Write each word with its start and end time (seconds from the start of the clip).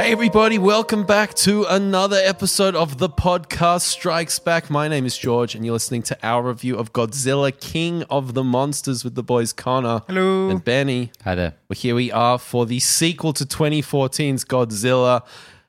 Hey, 0.00 0.12
everybody, 0.12 0.56
welcome 0.56 1.04
back 1.04 1.34
to 1.34 1.64
another 1.64 2.16
episode 2.24 2.74
of 2.74 2.96
the 2.96 3.10
podcast 3.10 3.82
Strikes 3.82 4.38
Back. 4.38 4.70
My 4.70 4.88
name 4.88 5.04
is 5.04 5.18
George, 5.18 5.54
and 5.54 5.62
you're 5.62 5.74
listening 5.74 6.02
to 6.04 6.16
our 6.22 6.42
review 6.42 6.78
of 6.78 6.94
Godzilla 6.94 7.52
King 7.60 8.04
of 8.04 8.32
the 8.32 8.42
Monsters 8.42 9.04
with 9.04 9.14
the 9.14 9.22
boys 9.22 9.52
Connor 9.52 10.00
Hello. 10.06 10.48
and 10.48 10.64
Benny. 10.64 11.12
Hi 11.24 11.34
there. 11.34 11.52
Well, 11.68 11.76
here 11.76 11.94
we 11.94 12.10
are 12.10 12.38
for 12.38 12.64
the 12.64 12.80
sequel 12.80 13.34
to 13.34 13.44
2014's 13.44 14.42
Godzilla, 14.46 15.22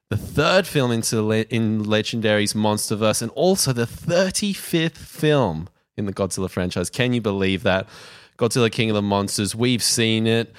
the 0.08 0.16
third 0.16 0.66
film 0.66 0.94
into 0.94 1.22
le- 1.22 1.42
in 1.50 1.84
Legendary's 1.84 2.54
MonsterVerse, 2.54 3.22
and 3.22 3.32
also 3.32 3.74
the 3.74 3.86
35th 3.86 4.96
film 4.96 5.68
in 5.98 6.06
the 6.06 6.14
Godzilla 6.14 6.50
franchise. 6.50 6.90
Can 6.90 7.12
you 7.12 7.20
believe 7.20 7.64
that? 7.64 7.90
Godzilla 8.38 8.72
King 8.72 8.92
of 8.92 8.96
the 8.96 9.02
Monsters, 9.02 9.54
we've 9.56 9.84
seen 9.84 10.26
it. 10.26 10.56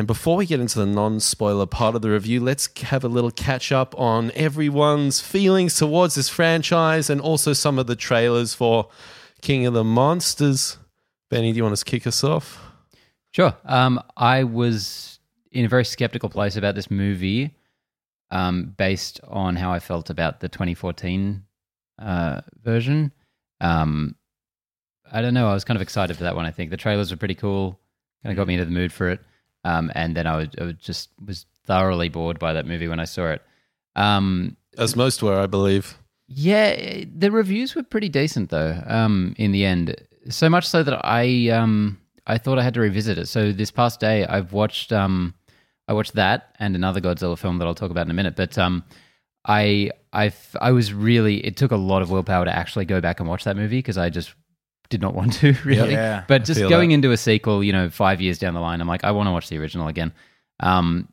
And 0.00 0.06
before 0.06 0.38
we 0.38 0.46
get 0.46 0.60
into 0.60 0.78
the 0.78 0.86
non 0.86 1.20
spoiler 1.20 1.66
part 1.66 1.94
of 1.94 2.00
the 2.00 2.08
review, 2.08 2.40
let's 2.40 2.70
have 2.84 3.04
a 3.04 3.08
little 3.08 3.30
catch 3.30 3.70
up 3.70 3.94
on 4.00 4.32
everyone's 4.34 5.20
feelings 5.20 5.76
towards 5.76 6.14
this 6.14 6.30
franchise 6.30 7.10
and 7.10 7.20
also 7.20 7.52
some 7.52 7.78
of 7.78 7.86
the 7.86 7.94
trailers 7.94 8.54
for 8.54 8.88
King 9.42 9.66
of 9.66 9.74
the 9.74 9.84
Monsters. 9.84 10.78
Benny, 11.28 11.52
do 11.52 11.58
you 11.58 11.64
want 11.64 11.76
to 11.76 11.84
kick 11.84 12.06
us 12.06 12.24
off? 12.24 12.58
Sure. 13.32 13.54
Um, 13.66 14.02
I 14.16 14.44
was 14.44 15.18
in 15.52 15.66
a 15.66 15.68
very 15.68 15.84
skeptical 15.84 16.30
place 16.30 16.56
about 16.56 16.74
this 16.74 16.90
movie, 16.90 17.54
um, 18.30 18.72
based 18.78 19.20
on 19.28 19.54
how 19.54 19.70
I 19.70 19.80
felt 19.80 20.08
about 20.08 20.40
the 20.40 20.48
2014 20.48 21.44
uh, 21.98 22.40
version. 22.64 23.12
Um, 23.60 24.16
I 25.12 25.20
don't 25.20 25.34
know. 25.34 25.50
I 25.50 25.52
was 25.52 25.64
kind 25.64 25.76
of 25.76 25.82
excited 25.82 26.16
for 26.16 26.22
that 26.22 26.36
one. 26.36 26.46
I 26.46 26.52
think 26.52 26.70
the 26.70 26.78
trailers 26.78 27.10
were 27.10 27.18
pretty 27.18 27.34
cool. 27.34 27.78
Kind 28.22 28.32
of 28.32 28.38
got 28.38 28.48
me 28.48 28.54
into 28.54 28.64
the 28.64 28.70
mood 28.70 28.94
for 28.94 29.10
it. 29.10 29.20
Um, 29.64 29.90
and 29.94 30.16
then 30.16 30.26
I, 30.26 30.36
would, 30.36 30.60
I 30.60 30.64
would 30.64 30.80
just 30.80 31.10
was 31.24 31.46
thoroughly 31.66 32.08
bored 32.08 32.38
by 32.38 32.52
that 32.52 32.66
movie 32.66 32.88
when 32.88 33.00
I 33.00 33.04
saw 33.04 33.26
it. 33.26 33.42
Um, 33.96 34.56
As 34.78 34.96
most 34.96 35.22
were, 35.22 35.38
I 35.38 35.46
believe. 35.46 35.98
Yeah, 36.28 37.04
the 37.12 37.30
reviews 37.30 37.74
were 37.74 37.82
pretty 37.82 38.08
decent 38.08 38.50
though. 38.50 38.80
Um, 38.86 39.34
in 39.36 39.52
the 39.52 39.64
end, 39.64 39.96
so 40.28 40.48
much 40.48 40.66
so 40.68 40.82
that 40.82 41.04
I 41.04 41.48
um 41.48 41.98
I 42.26 42.38
thought 42.38 42.58
I 42.58 42.62
had 42.62 42.74
to 42.74 42.80
revisit 42.80 43.18
it. 43.18 43.26
So 43.26 43.52
this 43.52 43.70
past 43.70 43.98
day, 43.98 44.24
I've 44.26 44.52
watched 44.52 44.92
um 44.92 45.34
I 45.88 45.92
watched 45.92 46.14
that 46.14 46.54
and 46.60 46.76
another 46.76 47.00
Godzilla 47.00 47.36
film 47.36 47.58
that 47.58 47.66
I'll 47.66 47.74
talk 47.74 47.90
about 47.90 48.06
in 48.06 48.12
a 48.12 48.14
minute. 48.14 48.36
But 48.36 48.56
um, 48.58 48.84
I 49.44 49.90
I 50.12 50.32
I 50.60 50.70
was 50.70 50.92
really 50.92 51.44
it 51.44 51.56
took 51.56 51.72
a 51.72 51.76
lot 51.76 52.00
of 52.00 52.10
willpower 52.10 52.44
to 52.44 52.56
actually 52.56 52.84
go 52.84 53.00
back 53.00 53.18
and 53.18 53.28
watch 53.28 53.42
that 53.42 53.56
movie 53.56 53.78
because 53.78 53.98
I 53.98 54.08
just 54.08 54.32
did 54.90 55.00
not 55.00 55.14
want 55.14 55.32
to 55.34 55.54
really. 55.64 55.92
Yeah, 55.92 56.24
but 56.28 56.44
just 56.44 56.60
going 56.68 56.90
that. 56.90 56.96
into 56.96 57.12
a 57.12 57.16
sequel, 57.16 57.64
you 57.64 57.72
know, 57.72 57.88
five 57.88 58.20
years 58.20 58.38
down 58.38 58.54
the 58.54 58.60
line, 58.60 58.80
I'm 58.80 58.88
like, 58.88 59.04
I 59.04 59.12
want 59.12 59.28
to 59.28 59.32
watch 59.32 59.48
the 59.48 59.58
original 59.58 59.88
again. 59.88 60.12
Um, 60.60 61.08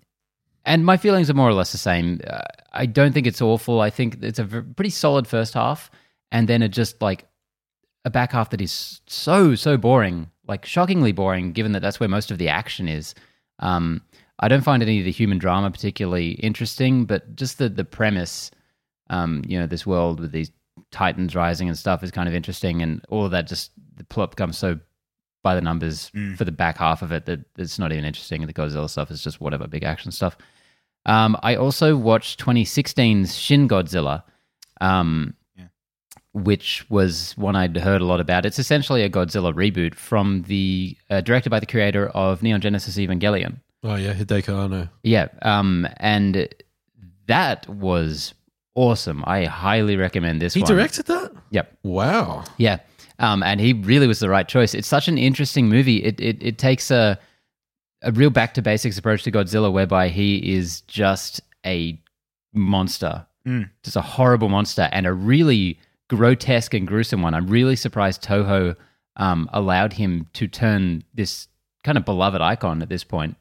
and 0.66 0.86
my 0.86 0.98
feelings 0.98 1.30
are 1.30 1.34
more 1.34 1.48
or 1.48 1.54
less 1.54 1.72
the 1.72 1.78
same. 1.78 2.20
Uh, 2.28 2.42
I 2.74 2.86
don't 2.86 3.14
think 3.14 3.26
it's 3.26 3.42
awful. 3.42 3.80
I 3.80 3.90
think 3.90 4.22
it's 4.22 4.40
a 4.40 4.44
v- 4.44 4.74
pretty 4.76 4.90
solid 4.90 5.26
first 5.26 5.54
half, 5.54 5.90
and 6.32 6.50
then 6.50 6.62
it 6.62 6.70
just 6.70 7.02
like 7.02 7.26
a 8.04 8.10
back 8.10 8.34
half 8.34 8.50
that 8.50 8.60
is 8.60 9.00
so 9.08 9.56
so 9.56 9.78
boring, 9.78 10.30
like 10.48 10.66
shockingly 10.66 11.14
boring, 11.14 11.54
given 11.54 11.72
that 11.72 11.82
that's 11.82 12.00
where 12.00 12.10
most 12.10 12.32
of 12.32 12.38
the 12.38 12.50
action 12.50 12.90
is. 12.90 13.16
Um, 13.60 14.02
I 14.40 14.50
don't 14.50 14.64
find 14.64 14.84
any 14.84 15.00
of 15.00 15.06
the 15.06 15.12
human 15.12 15.38
drama 15.38 15.72
particularly 15.72 16.32
interesting, 16.32 17.06
but 17.06 17.36
just 17.36 17.60
the 17.60 17.70
the 17.70 17.86
premise, 17.86 18.52
um, 19.10 19.44
you 19.48 19.58
know, 19.58 19.68
this 19.68 19.86
world 19.86 20.20
with 20.20 20.32
these 20.34 20.52
titans 20.92 21.36
rising 21.36 21.68
and 21.68 21.78
stuff 21.78 22.04
is 22.04 22.12
kind 22.12 22.28
of 22.28 22.36
interesting, 22.36 22.82
and 22.82 23.04
all 23.10 23.26
of 23.26 23.32
that 23.32 23.48
just 23.48 23.72
the 23.96 24.04
plot 24.04 24.32
becomes 24.32 24.58
so 24.58 24.80
by 25.44 25.56
the 25.56 25.62
numbers 25.62 26.12
for 26.36 26.44
the 26.44 26.52
back 26.52 26.78
half 26.78 27.02
of 27.02 27.12
it 27.12 27.26
that 27.26 27.40
it's 27.58 27.80
not 27.80 27.92
even 27.92 28.04
interesting. 28.04 28.46
The 28.46 28.54
Godzilla 28.54 28.90
stuff 28.90 29.12
is 29.12 29.24
just 29.24 29.40
whatever 29.40 29.68
big 29.68 29.84
action 29.84 30.12
stuff. 30.12 30.38
Um, 31.06 31.38
I 31.42 31.56
also 31.56 31.96
watched 31.96 32.44
2016's 32.44 33.38
Shin 33.38 33.68
Godzilla, 33.70 34.24
um, 34.82 35.36
which 36.34 36.86
was 36.90 37.32
one 37.38 37.56
I'd 37.56 37.78
heard 37.78 38.02
a 38.02 38.06
lot 38.06 38.20
about. 38.20 38.46
It's 38.46 38.60
essentially 38.60 39.04
a 39.04 39.10
Godzilla 39.10 39.54
reboot 39.54 39.96
from 39.96 40.44
the 40.44 40.98
uh, 41.10 41.22
directed 41.22 41.50
by 41.50 41.60
the 41.62 41.66
creator 41.66 42.10
of 42.10 42.44
Neon 42.44 42.60
Genesis 42.60 42.98
Evangelion. 42.98 43.62
Oh, 43.84 43.96
yeah, 43.96 44.14
Hideki 44.14 44.50
Anno. 44.50 44.90
Yeah, 45.04 45.30
um, 45.44 45.88
and 45.98 46.54
that 47.28 47.68
was 47.70 48.34
awesome. 48.78 49.24
I 49.28 49.44
highly 49.46 49.98
recommend 49.98 50.42
this 50.42 50.54
He 50.54 50.62
one. 50.62 50.70
directed 50.72 51.08
that? 51.08 51.32
Yep. 51.50 51.78
Wow. 51.84 52.44
Yeah. 52.58 52.78
Um, 53.20 53.42
and 53.44 53.60
he 53.60 53.74
really 53.74 54.08
was 54.08 54.20
the 54.20 54.30
right 54.30 54.48
choice. 54.48 54.74
It's 54.74 54.88
such 54.88 55.08
an 55.08 55.18
interesting 55.18 55.68
movie. 55.68 55.98
It 56.04 56.20
it, 56.22 56.38
it 56.42 56.58
takes 56.58 56.92
a 56.92 57.20
a 58.04 58.12
real 58.12 58.30
back 58.30 58.54
to 58.54 58.62
basics 58.62 58.98
approach 58.98 59.24
to 59.24 59.32
Godzilla, 59.32 59.72
whereby 59.72 60.10
he 60.10 60.56
is 60.56 60.82
just 60.82 61.42
a 61.66 62.00
monster, 62.54 63.26
Mm. 63.46 63.70
just 63.84 63.96
a 63.96 64.02
horrible 64.02 64.50
monster, 64.50 64.88
and 64.92 65.08
a 65.08 65.14
really 65.14 65.80
grotesque 66.10 66.74
and 66.74 66.88
gruesome 66.88 67.22
one. 67.22 67.34
I'm 67.34 67.48
really 67.48 67.76
surprised 67.76 68.22
Toho 68.24 68.76
um, 69.16 69.50
allowed 69.54 69.94
him 69.94 70.28
to 70.34 70.48
turn 70.48 71.04
this 71.14 71.48
kind 71.84 71.98
of 71.98 72.06
beloved 72.06 72.42
icon 72.42 72.82
at 72.82 72.90
this 72.90 73.04
point, 73.04 73.36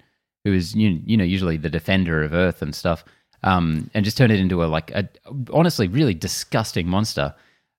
who 0.44 0.52
is 0.54 0.74
you, 0.74 1.00
you 1.04 1.16
know 1.16 1.24
usually 1.24 1.56
the 1.58 1.68
defender 1.70 2.22
of 2.22 2.32
Earth 2.32 2.62
and 2.62 2.74
stuff, 2.74 3.04
um, 3.46 3.90
and 3.94 4.04
just 4.04 4.18
turn 4.18 4.30
it 4.30 4.38
into 4.40 4.62
a 4.62 4.66
like 4.66 4.90
a 4.90 5.08
honestly 5.52 5.88
really 5.88 6.14
disgusting 6.14 6.86
monster. 6.88 7.34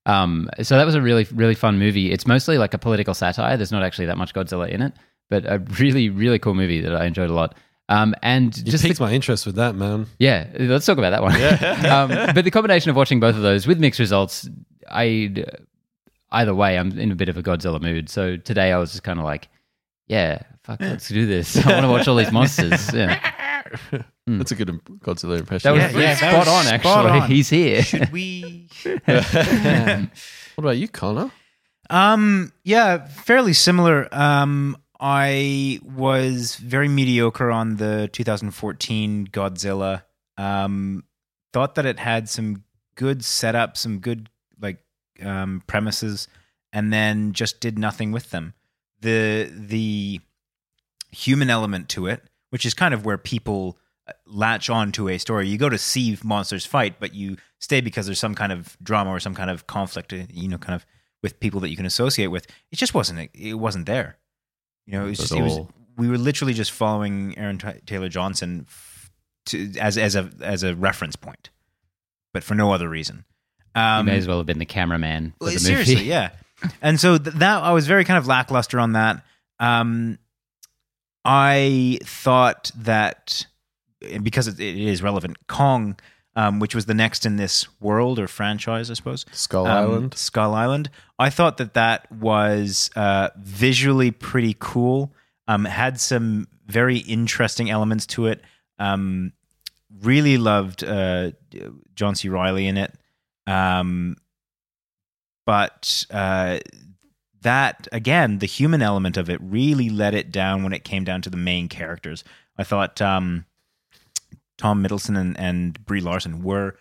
Um, 0.06 0.50
so 0.64 0.78
that 0.78 0.86
was 0.86 0.96
a 0.96 1.02
really, 1.02 1.26
really 1.34 1.56
fun 1.56 1.78
movie. 1.78 2.12
It's 2.12 2.26
mostly 2.26 2.58
like 2.58 2.74
a 2.74 2.78
political 2.78 3.14
satire. 3.14 3.58
There's 3.58 3.72
not 3.74 3.84
actually 3.84 4.06
that 4.08 4.18
much 4.18 4.34
Godzilla 4.34 4.70
in 4.70 4.82
it, 4.82 4.94
but 5.30 5.46
a 5.46 5.60
really, 5.80 6.10
really 6.10 6.40
cool 6.40 6.54
movie 6.56 6.80
that 6.82 6.96
I 6.96 7.06
enjoyed 7.06 7.30
a 7.30 7.34
lot. 7.34 7.56
Um, 7.90 8.16
and 8.22 8.56
You 8.58 8.64
just 8.72 8.84
the- 8.84 8.96
my 9.04 9.12
interest 9.12 9.46
with 9.46 9.56
that, 9.56 9.76
man. 9.76 10.08
yeah, 10.20 10.48
let's 10.60 10.86
talk 10.86 10.98
about 10.98 11.10
that 11.12 11.22
one. 11.24 11.36
um, 11.92 12.34
but 12.34 12.44
the 12.46 12.52
combination 12.52 12.90
of 12.90 12.96
watching 12.96 13.20
both 13.20 13.36
of 13.36 13.42
those 13.42 13.68
with 13.68 13.80
mixed 13.80 14.00
results, 14.00 14.50
I 14.90 15.34
either 16.32 16.56
way, 16.56 16.78
I'm 16.78 16.98
in 16.98 17.12
a 17.12 17.16
bit 17.16 17.30
of 17.30 17.38
a 17.38 17.44
Godzilla 17.44 17.82
mood. 17.82 18.10
So 18.10 18.38
today 18.38 18.72
I 18.72 18.78
was 18.78 18.92
just 18.92 19.04
kind 19.04 19.20
of 19.20 19.26
like, 19.26 19.48
yeah, 20.08 20.44
fuck, 20.64 20.80
let's 20.82 21.08
do 21.10 21.26
this. 21.26 21.58
I 21.66 21.72
want 21.74 21.84
to 21.86 21.90
watch 21.90 22.08
all 22.08 22.16
these 22.16 22.32
monsters. 22.32 22.94
Yeah. 22.94 23.20
That's 24.28 24.52
a 24.52 24.56
good 24.56 24.68
Godzilla 25.00 25.40
impression. 25.40 25.74
That 25.76 25.84
was 25.84 25.94
Yeah, 25.94 26.00
yeah, 26.00 26.14
that 26.16 26.18
spot 26.18 26.40
was 26.40 26.48
on, 26.48 26.80
spot 26.80 27.06
actually. 27.06 27.20
on. 27.22 27.30
He's 27.30 27.50
here. 27.50 27.82
Should 27.84 28.12
we? 28.12 28.68
what 29.06 30.10
about 30.58 30.78
you, 30.78 30.88
Connor? 30.88 31.32
um, 31.90 32.52
yeah, 32.64 33.06
fairly 33.08 33.54
similar. 33.54 34.08
Um, 34.14 34.78
I 35.00 35.80
was 35.84 36.56
very 36.56 36.88
mediocre 36.88 37.52
on 37.52 37.78
the 37.78 38.10
2014 38.12 39.28
Godzilla. 39.28 40.04
Um, 40.38 41.04
thought 41.54 41.76
that 41.76 41.86
it 41.86 42.00
had 42.00 42.28
some 42.30 42.64
good 42.96 43.24
setup, 43.24 43.78
some 43.78 44.00
good 44.00 44.30
like 44.60 44.80
um, 45.24 45.64
premises, 45.68 46.28
and 46.74 46.92
then 46.92 47.34
just 47.34 47.60
did 47.62 47.78
nothing 47.80 48.12
with 48.12 48.32
them. 48.32 48.54
The 49.02 49.50
the 49.54 50.20
human 51.12 51.50
element 51.50 51.90
to 51.90 52.08
it, 52.08 52.24
which 52.50 52.66
is 52.66 52.74
kind 52.74 52.94
of 52.94 53.06
where 53.06 53.18
people 53.18 53.78
uh, 54.08 54.14
latch 54.26 54.70
on 54.70 54.92
to 54.94 55.10
a 55.10 55.18
story. 55.18 55.48
You 55.48 55.58
go 55.58 55.70
to 55.70 55.78
see 55.78 56.18
monsters 56.24 56.66
fight, 56.66 57.00
but 57.00 57.14
you 57.14 57.38
stay 57.60 57.82
because 57.82 58.06
there's 58.06 58.20
some 58.20 58.36
kind 58.36 58.52
of 58.52 58.78
drama 58.82 59.10
or 59.12 59.20
some 59.20 59.36
kind 59.36 59.50
of 59.50 59.68
conflict, 59.68 60.14
uh, 60.14 60.24
you 60.32 60.48
know, 60.48 60.58
kind 60.58 60.76
of 60.76 60.86
with 61.24 61.40
people 61.40 61.60
that 61.62 61.70
you 61.70 61.76
can 61.76 61.86
associate 61.86 62.28
with. 62.28 62.48
It 62.72 62.76
just 62.78 62.94
wasn't. 62.94 63.30
It 63.34 63.56
wasn't 63.56 63.86
there. 63.86 64.18
You 64.86 64.94
know, 64.94 65.06
it 65.06 65.10
was 65.10 65.18
just. 65.20 65.34
It 65.34 65.42
was. 65.42 65.68
We 65.98 66.08
were 66.10 66.18
literally 66.20 66.54
just 66.54 66.72
following 66.72 67.36
Aaron 67.38 67.58
Ty- 67.58 67.82
Taylor 67.88 68.08
Johnson 68.08 68.66
f- 68.70 69.10
to, 69.48 69.74
as 69.80 69.98
as 69.98 70.16
a 70.16 70.30
as 70.42 70.62
a 70.64 70.76
reference 70.76 71.16
point, 71.16 71.50
but 72.34 72.44
for 72.44 72.54
no 72.56 72.72
other 72.72 72.88
reason. 72.88 73.26
You 73.76 73.82
Um, 73.82 74.06
may 74.06 74.18
as 74.18 74.28
well 74.28 74.38
have 74.38 74.46
been 74.46 74.60
the 74.60 74.66
cameraman 74.66 75.32
for 75.40 75.46
well, 75.46 75.54
the 75.54 75.60
seriously, 75.60 75.96
movie. 75.96 76.06
yeah. 76.10 76.30
And 76.82 77.00
so 77.00 77.18
th- 77.18 77.36
that 77.38 77.64
I 77.64 77.72
was 77.72 77.88
very 77.88 78.06
kind 78.06 78.18
of 78.18 78.26
lackluster 78.28 78.80
on 78.80 78.94
that. 78.94 79.24
Um, 79.60 80.18
I 81.28 82.00
thought 82.04 82.72
that 82.76 83.46
because 84.24 84.48
it, 84.48 84.60
is 84.60 85.04
relevant, 85.04 85.48
Kong, 85.48 85.98
um, 86.36 86.60
which 86.60 86.74
was 86.74 86.86
the 86.86 86.94
next 86.94 87.26
in 87.26 87.36
this 87.36 87.68
world 87.82 88.18
or 88.18 88.28
franchise, 88.28 88.90
I 88.90 88.94
suppose, 88.94 89.26
Skull 89.34 89.68
um, 89.68 89.72
Island. 89.72 90.14
Skull 90.14 90.54
Island. 90.54 90.90
I 91.20 91.30
thought 91.30 91.58
that 91.58 91.74
that 91.74 92.10
was 92.12 92.90
uh, 92.96 93.30
visually 93.38 94.12
pretty 94.12 94.56
cool. 94.58 95.14
Um, 95.50 95.66
had 95.66 96.00
some 96.00 96.48
very 96.66 97.00
interesting 97.00 97.70
elements 97.70 98.06
to 98.08 98.28
it. 98.28 98.42
Um, 98.80 99.34
really 100.02 100.38
loved 100.38 100.84
uh, 100.84 101.32
John 101.94 102.16
C. 102.16 102.30
Reilly 102.30 102.68
in 102.68 102.78
it. 102.78 102.94
Um, 103.46 104.16
but 105.46 106.06
uh, 106.12 106.60
that 107.42 107.88
again, 107.92 108.40
the 108.40 108.46
human 108.46 108.82
element 108.82 109.18
of 109.18 109.30
it 109.30 109.40
really 109.42 109.90
let 109.90 110.14
it 110.14 110.32
down 110.32 110.64
when 110.64 110.74
it 110.74 110.84
came 110.84 111.04
down 111.04 111.22
to 111.24 111.30
the 111.30 111.38
main 111.38 111.68
characters. 111.70 112.24
I 112.58 112.64
thought 112.64 113.02
um, 113.02 113.46
Tom 114.58 114.82
Middleton 114.82 115.16
and, 115.16 115.40
and 115.40 115.86
Brie 115.86 116.02
Larson 116.02 116.44
were 116.44 116.76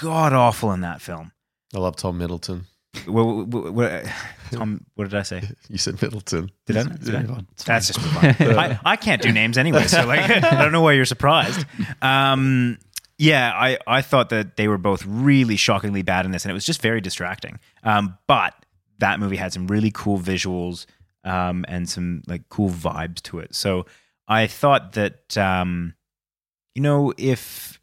god 0.00 0.32
awful 0.32 0.72
in 0.72 0.80
that 0.82 1.00
film. 1.00 1.32
I 1.74 1.78
love 1.78 1.96
Tom 1.96 2.18
Middleton. 2.18 2.66
What, 3.06 4.04
Tom, 4.50 4.84
what 4.94 5.04
did 5.04 5.14
I 5.14 5.22
say? 5.22 5.42
You 5.68 5.78
said 5.78 6.00
Middleton. 6.00 6.50
Did 6.66 6.78
I? 6.78 6.82
Did 6.84 7.14
I? 7.14 7.20
Move 7.20 7.30
on. 7.30 7.46
It's 7.52 7.64
That's 7.64 7.88
just. 7.88 8.00
I, 8.40 8.78
I 8.84 8.96
can't 8.96 9.20
do 9.20 9.30
names 9.30 9.58
anyway, 9.58 9.86
so 9.86 10.06
like 10.06 10.30
I 10.30 10.62
don't 10.62 10.72
know 10.72 10.80
why 10.80 10.92
you're 10.92 11.04
surprised. 11.04 11.64
Um, 12.02 12.78
Yeah, 13.18 13.52
I, 13.52 13.78
I 13.86 14.00
thought 14.00 14.30
that 14.30 14.56
they 14.56 14.66
were 14.68 14.78
both 14.78 15.04
really 15.04 15.56
shockingly 15.56 16.02
bad 16.02 16.24
in 16.24 16.30
this, 16.32 16.44
and 16.44 16.50
it 16.50 16.54
was 16.54 16.64
just 16.64 16.80
very 16.80 17.00
distracting. 17.00 17.58
Um, 17.84 18.16
but 18.26 18.54
that 18.98 19.20
movie 19.20 19.36
had 19.36 19.52
some 19.52 19.66
really 19.66 19.90
cool 19.92 20.18
visuals 20.18 20.86
um, 21.24 21.64
and 21.68 21.88
some 21.88 22.22
like 22.26 22.48
cool 22.48 22.70
vibes 22.70 23.22
to 23.22 23.38
it. 23.38 23.54
So 23.54 23.86
I 24.26 24.46
thought 24.46 24.92
that 24.92 25.36
um, 25.36 25.94
you 26.74 26.82
know 26.82 27.12
if 27.16 27.80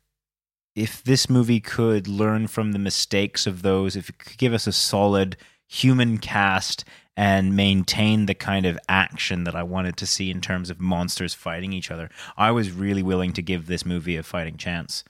if 0.75 1.03
this 1.03 1.29
movie 1.29 1.61
could 1.61 2.07
learn 2.07 2.47
from 2.47 2.73
the 2.73 2.79
mistakes 2.79 3.47
of 3.47 3.61
those, 3.61 3.95
if 3.95 4.09
it 4.09 4.19
could 4.19 4.37
give 4.37 4.53
us 4.53 4.67
a 4.67 4.73
solid 4.73 5.37
human 5.67 6.17
cast 6.17 6.83
and 7.17 7.55
maintain 7.55 8.25
the 8.25 8.33
kind 8.33 8.65
of 8.65 8.77
action 8.89 9.45
that 9.45 9.55
I 9.55 9.63
wanted 9.63 9.95
to 9.97 10.05
see 10.05 10.29
in 10.29 10.41
terms 10.41 10.69
of 10.69 10.81
monsters 10.81 11.33
fighting 11.33 11.71
each 11.71 11.89
other, 11.89 12.09
I 12.35 12.51
was 12.51 12.71
really 12.71 13.03
willing 13.03 13.31
to 13.33 13.41
give 13.41 13.67
this 13.67 13.85
movie 13.85 14.17
a 14.17 14.23
fighting 14.23 14.57
chance. 14.57 15.05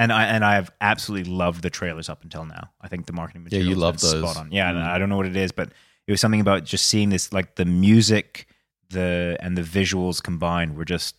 And 0.00 0.10
I 0.12 0.24
and 0.24 0.42
I 0.44 0.54
have 0.54 0.70
absolutely 0.80 1.30
loved 1.30 1.62
the 1.62 1.68
trailers 1.70 2.08
up 2.08 2.22
until 2.22 2.46
now. 2.46 2.70
I 2.80 2.88
think 2.88 3.04
the 3.06 3.12
marketing 3.12 3.44
material 3.44 3.66
Yeah, 3.68 3.74
you 3.74 3.78
love 3.80 4.00
those. 4.00 4.22
spot 4.22 4.36
on. 4.42 4.50
Yeah, 4.50 4.72
Mm. 4.72 4.82
I 4.82 4.98
don't 4.98 5.08
know 5.10 5.16
what 5.18 5.26
it 5.26 5.36
is, 5.36 5.52
but 5.52 5.68
it 6.06 6.10
was 6.10 6.20
something 6.20 6.40
about 6.40 6.64
just 6.64 6.86
seeing 6.86 7.10
this 7.10 7.32
like 7.32 7.56
the 7.56 7.64
music, 7.66 8.46
the 8.88 9.36
and 9.40 9.58
the 9.58 9.62
visuals 9.62 10.22
combined 10.22 10.76
were 10.76 10.86
just 10.86 11.16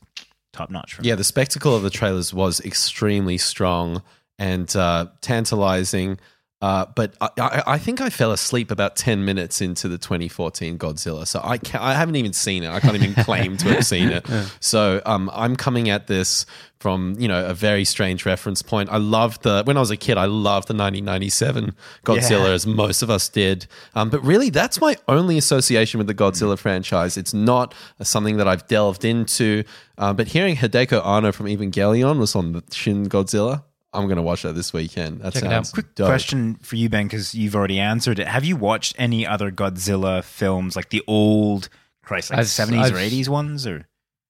top 0.51 0.69
notch 0.72 0.95
for 0.95 1.01
me. 1.04 1.10
Yeah, 1.10 1.16
the 1.16 1.24
spectacle 1.24 1.75
of 1.75 1.83
the 1.83 1.89
trailers 1.92 2.33
was 2.33 2.60
extremely 2.62 3.38
strong 3.38 4.01
and 4.39 4.75
uh, 4.75 5.06
tantalizing. 5.22 6.18
Uh, 6.62 6.86
but 6.96 7.13
I, 7.19 7.30
I, 7.40 7.63
I 7.68 7.78
think 7.80 8.02
I 8.02 8.10
fell 8.12 8.31
asleep 8.31 8.69
about 8.69 8.96
10 8.96 9.25
minutes 9.25 9.62
into 9.62 9.88
the 9.88 9.98
2014 9.98 10.78
Godzilla. 10.78 11.25
So 11.28 11.40
I, 11.40 11.60
I 11.74 11.96
haven't 11.96 12.16
even 12.18 12.34
seen 12.34 12.63
it. 12.63 12.69
I 12.69 12.80
can't 12.80 12.96
even 12.96 13.16
claim 13.24 13.58
to 13.58 13.74
have 13.74 13.86
seen 13.86 14.10
it. 14.10 14.25
So 14.60 15.02
um, 15.06 15.30
I'm 15.34 15.56
coming 15.56 15.90
at 15.90 16.08
this 16.08 16.46
from, 16.80 17.16
you 17.19 17.28
know, 17.28 17.46
a 17.46 17.54
very 17.54 17.84
strange 17.84 18.25
reference 18.25 18.62
point. 18.62 18.90
I 18.92 18.98
loved 18.98 19.44
the, 19.44 19.63
when 19.66 19.75
I 19.78 19.80
was 19.80 19.92
a 19.92 19.98
kid, 19.98 20.18
I 20.18 20.25
loved 20.25 20.68
the 20.68 20.74
1997 20.75 21.74
Godzilla, 22.06 22.48
Yeah. 22.48 22.54
as 22.54 22.66
most 22.68 23.02
of 23.02 23.10
us 23.10 23.28
did. 23.30 23.66
Um, 23.96 24.10
but 24.10 24.24
really, 24.24 24.50
that's 24.50 24.80
my 24.81 24.96
only 25.07 25.38
association 25.38 25.98
with 25.98 26.07
the 26.07 26.14
Godzilla 26.16 26.57
franchise. 26.57 27.18
It's 27.18 27.34
not 27.34 27.74
something 28.02 28.38
that 28.38 28.48
I've 28.48 28.68
delved 28.68 29.04
into. 29.06 29.64
Uh, 29.98 30.14
but 30.14 30.28
hearing 30.28 30.56
Hideki 30.56 31.06
Anno 31.06 31.31
from 31.31 31.46
Evangelion 31.48 32.18
was 32.19 32.36
on 32.36 32.54
the 32.54 32.64
Shin 32.72 33.07
Godzilla. 33.10 33.64
I'm 33.94 34.06
going 34.06 34.16
to 34.18 34.22
watch 34.22 34.44
that 34.44 34.54
this 34.54 34.72
weekend. 34.72 35.20
That 35.22 35.34
Check 35.34 35.44
it 35.44 35.52
out. 35.52 35.70
Quick 35.74 35.96
dope. 35.96 36.08
question 36.08 36.56
for 36.62 36.76
you, 36.78 36.88
Ben, 36.90 37.08
because 37.08 37.36
you've 37.36 37.56
already 37.56 37.80
answered 37.80 38.20
it. 38.20 38.28
Have 38.28 38.46
you 38.46 38.56
watched 38.56 38.96
any 38.98 39.28
other 39.28 39.52
Godzilla 39.52 40.24
films, 40.24 40.76
like 40.78 40.90
the 40.92 41.04
old, 41.08 41.68
Christ, 42.04 42.30
like 42.32 42.40
I've- 42.40 42.48
seventies 42.48 42.90
or 42.92 42.96
I've- 42.96 43.04
eighties 43.06 43.30
ones, 43.30 43.68
or 43.68 43.86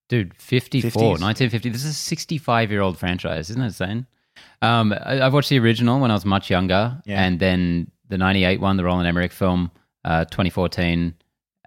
Dude, 0.10 0.34
54, 0.36 0.90
50s. 0.92 1.22
1950. 1.22 1.70
This 1.70 1.86
is 1.86 1.92
a 1.92 1.94
65 1.94 2.70
year 2.72 2.82
old 2.82 2.98
franchise, 2.98 3.50
isn't 3.50 3.62
it 3.62 3.66
insane? 3.68 4.08
Um, 4.62 4.92
I, 4.94 5.22
I've 5.22 5.34
watched 5.34 5.50
the 5.50 5.60
original 5.60 6.00
when 6.02 6.12
I 6.12 6.16
was 6.16 6.26
much 6.26 6.50
younger, 6.50 7.02
Yeah. 7.06 7.24
and 7.24 7.40
then 7.40 7.90
the 8.10 8.18
98 8.18 8.60
one, 8.60 8.76
the 8.78 8.84
Roland 8.84 9.08
Emmerich 9.08 9.32
film, 9.32 9.72
uh, 10.04 10.26
2014, 10.26 11.14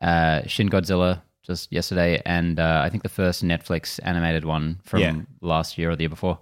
uh, 0.02 0.42
Shin 0.46 0.68
Godzilla 0.68 1.22
just 1.42 1.72
yesterday, 1.72 2.20
and 2.26 2.58
uh, 2.60 2.82
I 2.84 2.90
think 2.90 3.02
the 3.02 3.08
first 3.08 3.42
Netflix 3.44 3.98
animated 4.02 4.44
one 4.44 4.80
from 4.84 5.00
Yeah. 5.00 5.14
last 5.40 5.78
year 5.78 5.90
or 5.90 5.96
the 5.96 6.02
year 6.02 6.08
before. 6.10 6.38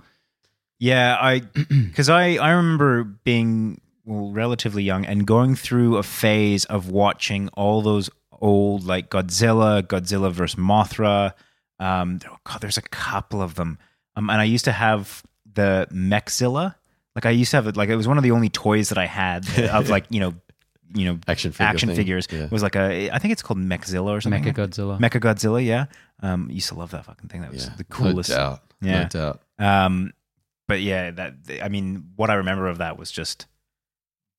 Yeah, 0.83 1.17
I 1.21 1.39
because 1.69 2.09
I 2.09 2.35
I 2.39 2.51
remember 2.51 3.05
being 3.05 3.81
well, 4.05 4.33
relatively 4.33 4.83
young 4.83 5.07
and 5.07 5.25
going 5.25 5.55
through 5.55 5.97
a 5.97 6.03
phase 6.03 6.65
of 6.65 6.91
watching 6.91 7.49
all 7.51 7.83
those 7.83 8.11
old 8.33 8.85
like 8.85 9.09
Godzilla, 9.09 9.85
Godzilla 9.85 10.33
versus 10.33 10.59
Mothra. 10.59 11.35
Um, 11.79 12.19
oh 12.29 12.37
God, 12.43 12.61
there's 12.63 12.79
a 12.79 12.83
couple 12.83 13.41
of 13.41 13.55
them. 13.55 13.79
Um, 14.17 14.29
and 14.29 14.41
I 14.41 14.45
used 14.45 14.65
to 14.65 14.73
have 14.73 15.23
the 15.55 15.87
Mechzilla. 15.93 16.75
Like 17.15 17.27
I 17.27 17.31
used 17.31 17.53
to 17.53 17.59
have 17.59 17.69
it. 17.69 17.77
Like 17.77 17.89
it 17.89 17.95
was 17.95 18.09
one 18.09 18.17
of 18.19 18.25
the 18.25 18.33
only 18.33 18.49
toys 18.49 18.89
that 18.89 18.99
I 18.99 19.07
had 19.07 19.47
of 19.71 19.89
like 19.89 20.07
you 20.11 20.19
know, 20.19 20.35
you 20.97 21.05
know, 21.05 21.21
Action 21.29 21.53
figure 21.53 21.67
action 21.67 21.91
thing. 21.91 21.97
figures. 21.97 22.27
Yeah. 22.29 22.47
It 22.47 22.51
was 22.51 22.65
like 22.65 22.75
a 22.75 23.09
I 23.13 23.21
think 23.21 23.31
it's 23.31 23.43
called 23.43 23.61
Mechzilla 23.61 24.11
or 24.11 24.21
something. 24.21 24.43
Mecha 24.43 24.53
Godzilla. 24.53 24.99
Mecha 24.99 25.21
Godzilla. 25.21 25.65
Yeah. 25.65 25.85
Um, 26.25 26.51
used 26.51 26.71
to 26.71 26.75
love 26.75 26.91
that 26.91 27.05
fucking 27.05 27.29
thing. 27.29 27.43
That 27.43 27.53
was 27.53 27.67
Yeah, 27.67 27.75
the 27.77 27.85
coolest. 27.85 28.31
No 28.31 28.37
doubt. 28.37 28.61
Yeah. 28.81 29.03
No 29.03 29.09
doubt. 29.09 29.43
Um, 29.61 30.13
but 30.73 30.81
yeah, 30.81 31.11
that 31.11 31.35
I 31.63 31.69
mean, 31.69 32.05
what 32.17 32.31
I 32.31 32.35
remember 32.37 32.67
of 32.67 32.79
that 32.79 32.97
was 32.97 33.11
just 33.11 33.45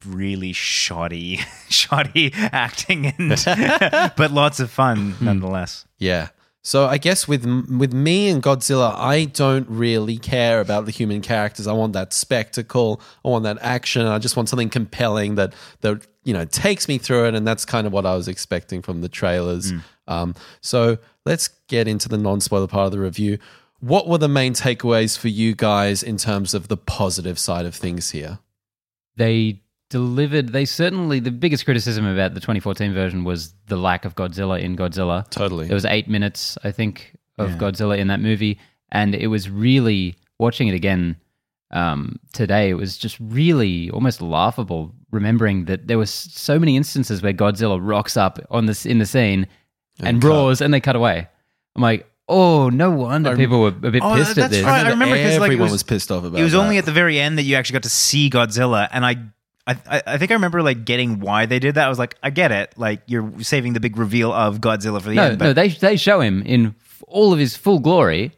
really 0.04 0.52
shoddy, 0.52 1.36
shoddy 1.70 2.32
acting, 2.34 3.06
and 3.06 3.30
but 4.18 4.32
lots 4.32 4.60
of 4.60 4.72
fun 4.72 5.14
nonetheless. 5.22 5.86
Yeah. 6.00 6.30
So 6.64 6.88
I 6.88 6.98
guess 6.98 7.28
with 7.28 7.46
with 7.46 7.94
me 7.94 8.30
and 8.30 8.42
Godzilla, 8.42 8.96
I 8.96 9.26
don't 9.26 9.70
really 9.70 10.18
care 10.18 10.60
about 10.60 10.86
the 10.86 10.92
human 10.92 11.22
characters. 11.22 11.68
I 11.68 11.74
want 11.74 11.94
that 11.94 12.14
spectacle. 12.14 13.00
I 13.24 13.30
want 13.30 13.44
that 13.44 13.60
action. 13.62 14.08
I 14.08 14.18
just 14.18 14.36
want 14.36 14.50
something 14.50 14.72
compelling 14.72 15.36
that 15.36 15.54
that 15.82 16.08
you 16.24 16.34
know 16.34 16.46
takes 16.46 16.88
me 16.88 16.98
through 16.98 17.28
it, 17.28 17.36
and 17.36 17.46
that's 17.46 17.64
kind 17.64 17.86
of 17.86 17.94
what 17.94 18.08
I 18.08 18.16
was 18.16 18.28
expecting 18.28 18.82
from 18.82 19.02
the 19.02 19.10
trailers. 19.10 19.72
Um, 20.08 20.34
so 20.62 20.98
let's 21.28 21.50
get 21.68 21.88
into 21.88 22.10
the 22.10 22.18
non 22.18 22.42
spoiler 22.42 22.66
part 22.66 22.88
of 22.88 22.92
the 22.92 23.00
review. 23.00 23.38
What 23.84 24.08
were 24.08 24.18
the 24.18 24.30
main 24.30 24.54
takeaways 24.54 25.18
for 25.18 25.28
you 25.28 25.56
guys 25.56 26.04
in 26.04 26.16
terms 26.16 26.54
of 26.54 26.70
the 26.70 26.78
positive 26.78 27.38
side 27.38 27.66
of 27.66 27.76
things 27.76 28.12
here? 28.12 28.40
they 29.16 29.62
delivered 29.90 30.50
they 30.54 30.66
certainly 30.66 31.20
the 31.20 31.30
biggest 31.30 31.66
criticism 31.66 32.04
about 32.06 32.34
the 32.34 32.40
2014 32.40 32.94
version 32.94 33.24
was 33.24 33.54
the 33.68 33.76
lack 33.76 34.06
of 34.06 34.16
godzilla 34.16 34.60
in 34.60 34.76
godzilla 34.76 35.30
Totally. 35.30 35.68
there 35.68 35.76
was 35.76 35.86
eight 35.86 36.08
minutes 36.08 36.58
i 36.64 36.72
think 36.72 37.14
of 37.38 37.52
Yeah. 37.52 37.58
godzilla 37.58 37.96
in 38.00 38.08
that 38.08 38.20
movie 38.20 38.58
and 38.92 39.14
it 39.14 39.28
was 39.28 39.52
really 39.52 40.16
watching 40.40 40.68
it 40.68 40.74
again 40.74 41.16
um, 41.70 42.20
today 42.34 42.70
it 42.72 42.74
was 42.74 42.98
just 42.98 43.18
really 43.20 43.92
almost 43.92 44.20
laughable 44.20 44.96
remembering 45.12 45.66
that 45.66 45.86
there 45.88 46.00
were 46.00 46.08
so 46.08 46.58
many 46.58 46.76
instances 46.76 47.22
where 47.22 47.34
godzilla 47.34 47.78
rocks 47.80 48.18
up 48.18 48.40
on 48.50 48.66
this 48.66 48.88
in 48.88 48.98
the 48.98 49.06
scene 49.06 49.46
and, 50.00 50.08
And 50.08 50.24
roars 50.24 50.60
and 50.62 50.74
they 50.74 50.80
cut 50.82 50.96
away 50.96 51.28
i'm 51.76 51.82
like 51.84 52.10
oh 52.34 52.70
no 52.70 52.92
wonder 52.92 53.30
I'm- 53.30 53.38
people 53.38 53.62
were 53.62 53.68
a 53.70 53.72
bit 53.72 54.02
Oh, 54.04 54.16
pissed 54.16 54.32
at 54.32 54.36
that's 54.36 54.54
this 54.54 54.64
right. 54.66 54.86
I 54.86 54.90
remember 54.90 55.16
'cause, 55.16 55.24
like, 55.26 55.32
it 55.34 55.44
everyone 55.44 55.64
was- 55.64 55.72
was, 55.74 55.84
pissed 55.84 56.12
off 56.12 56.24
about. 56.24 56.38
It 56.38 56.42
It 56.42 56.44
was 56.44 56.56
only 56.56 56.78
at 56.78 56.86
the 56.86 56.92
very 56.92 57.20
end 57.20 57.38
that 57.38 57.44
you 57.44 57.56
actually 57.56 57.74
got 57.76 57.84
to 57.84 57.90
see 57.90 58.30
Godzilla, 58.30 58.88
and 58.92 59.06
I. 59.06 59.16
I, 59.66 59.78
I 59.90 60.02
I 60.06 60.18
think 60.18 60.30
I 60.32 60.34
remember 60.34 60.62
like 60.62 60.84
getting 60.84 61.22
why 61.22 61.46
they 61.46 61.58
did 61.58 61.76
that. 61.76 61.86
I 61.86 61.90
was 61.90 61.98
like, 61.98 62.16
I 62.22 62.32
get 62.32 62.52
it. 62.52 62.74
Like 62.76 63.02
you're 63.06 63.32
saving 63.42 63.72
the 63.72 63.80
big 63.80 63.96
reveal 63.96 64.34
of 64.34 64.60
Godzilla 64.60 65.02
for 65.02 65.08
the 65.08 65.16
no, 65.16 65.24
end. 65.24 65.40
But 65.40 65.46
no, 65.46 65.54
they 65.54 65.70
they 65.70 65.96
show 65.96 66.20
him 66.20 66.42
in 66.42 66.76
f- 66.78 67.02
all 67.08 67.32
of 67.32 67.40
his 67.40 67.56
full 67.56 67.80
glory 67.80 68.34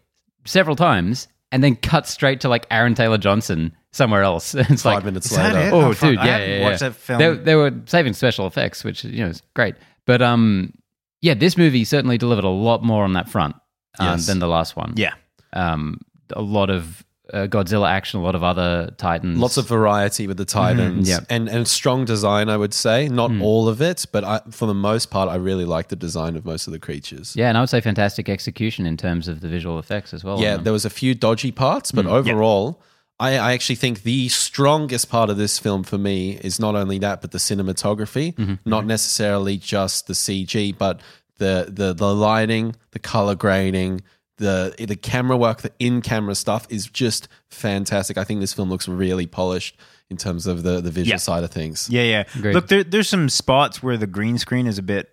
several 0.46 0.76
times, 0.76 1.28
and 1.52 1.64
then 1.64 1.78
cut 1.78 2.06
straight 2.08 2.42
to 2.42 2.50
like 2.50 2.68
Aaron 2.70 2.94
Taylor 2.94 3.18
Johnson 3.18 3.72
somewhere 3.92 4.22
else. 4.22 4.54
it's 4.56 4.84
five 4.84 4.98
like, 4.98 5.06
minutes 5.06 5.32
Is 5.32 5.38
that 5.38 5.56
later. 5.56 5.68
it? 5.70 5.74
oh, 5.74 5.82
Oh, 5.88 5.94
fuck. 5.94 6.10
dude, 6.12 6.20
I 6.20 6.26
yeah, 6.28 6.38
haven't 6.38 6.50
yeah, 6.60 6.64
watched 6.64 6.80
that 6.82 6.96
film. 6.96 7.18
They, 7.20 7.34
they 7.34 7.56
were 7.56 7.74
saving 7.88 8.14
special 8.14 8.46
effects, 8.46 8.84
which 8.84 9.04
you 9.04 9.24
know 9.24 9.30
is 9.30 9.42
great. 9.56 9.74
But 10.06 10.22
um, 10.22 10.74
yeah, 11.22 11.34
this 11.34 11.58
movie 11.58 11.86
certainly 11.86 12.20
delivered 12.20 12.44
a 12.46 12.50
lot 12.50 12.84
more 12.84 13.04
on 13.04 13.14
that 13.14 13.30
front 13.30 13.56
um, 14.00 14.08
Yes. 14.08 14.26
than 14.28 14.40
the 14.40 14.48
last 14.48 14.76
one. 14.76 14.94
yeah, 14.96 15.14
um, 15.54 16.00
a 16.32 16.42
lot 16.42 16.70
of 16.70 17.04
uh, 17.34 17.48
Godzilla 17.48 17.90
action, 17.90 18.20
a 18.20 18.24
lot 18.24 18.36
of 18.36 18.44
other 18.44 18.92
Titans. 18.98 19.40
Lots 19.40 19.58
of 19.58 19.68
variety 19.68 20.28
with 20.28 20.38
the 20.38 20.46
Titans, 20.46 21.10
yeah. 21.10 21.20
and 21.30 21.50
and 21.50 21.68
strong 21.68 22.06
design. 22.06 22.50
I 22.50 22.58
would 22.58 22.74
say 22.74 23.08
not 23.08 23.32
all 23.42 23.68
of 23.68 23.82
it, 23.82 24.06
but 24.12 24.24
I, 24.24 24.42
for 24.52 24.68
the 24.68 24.76
most 24.76 25.10
part, 25.10 25.28
I 25.30 25.36
really 25.36 25.66
like 25.66 25.88
the 25.88 25.96
design 25.96 26.36
of 26.36 26.46
most 26.46 26.68
of 26.68 26.74
the 26.74 26.80
creatures. 26.80 27.36
yeah, 27.36 27.50
and 27.50 27.58
I 27.58 27.62
would 27.62 27.70
say 27.70 27.82
fantastic 27.82 28.30
execution 28.30 28.86
in 28.86 28.96
terms 28.96 29.28
of 29.28 29.42
the 29.42 29.48
visual 29.48 29.80
effects 29.80 30.14
as 30.14 30.24
well. 30.24 30.40
Yeah, 30.40 30.58
there 30.58 30.74
was 30.74 30.86
a 30.86 30.90
few 30.92 31.16
dodgy 31.16 31.52
parts, 31.52 31.92
but 31.92 32.06
overall, 32.06 32.80
I, 33.20 33.38
I 33.38 33.54
actually 33.54 33.78
think 33.78 34.04
the 34.04 34.28
strongest 34.30 35.10
part 35.10 35.30
of 35.32 35.38
this 35.38 35.58
film 35.58 35.84
for 35.84 35.98
me 35.98 36.34
is 36.44 36.60
not 36.60 36.76
only 36.76 37.00
that, 37.00 37.22
but 37.22 37.32
the 37.32 37.40
cinematography. 37.40 38.60
Not 38.66 38.86
necessarily 38.86 39.58
just 39.58 40.06
the 40.08 40.14
CG, 40.14 40.78
but 40.78 41.02
the 41.38 41.68
the 41.70 41.94
the 41.94 42.14
lighting, 42.14 42.76
the 42.92 43.00
color 43.00 43.36
grading, 43.36 44.02
the 44.38 44.76
the 44.78 44.96
camera 44.96 45.38
work, 45.38 45.62
the 45.62 45.72
in 45.80 46.02
camera 46.02 46.36
stuff 46.36 46.66
is 46.70 46.88
just 46.88 47.28
fantastic. 47.50 48.18
I 48.18 48.24
think 48.24 48.40
this 48.40 48.54
film 48.54 48.70
looks 48.70 48.88
really 48.88 49.28
polished 49.28 49.78
in 50.10 50.18
terms 50.18 50.48
of 50.48 50.64
the 50.64 50.82
the 50.82 50.92
visual 50.92 51.12
Yeah. 51.14 51.18
side 51.18 51.44
of 51.44 51.52
things. 51.52 51.90
yeah, 51.90 52.04
yeah. 52.04 52.24
Agreed. 52.36 52.54
Look, 52.54 52.68
there, 52.68 52.84
there's 52.84 53.10
some 53.10 53.30
spots 53.30 53.82
where 53.82 53.98
the 53.98 54.08
green 54.08 54.38
screen 54.38 54.68
is 54.68 54.78
a 54.78 54.84
bit, 54.84 55.10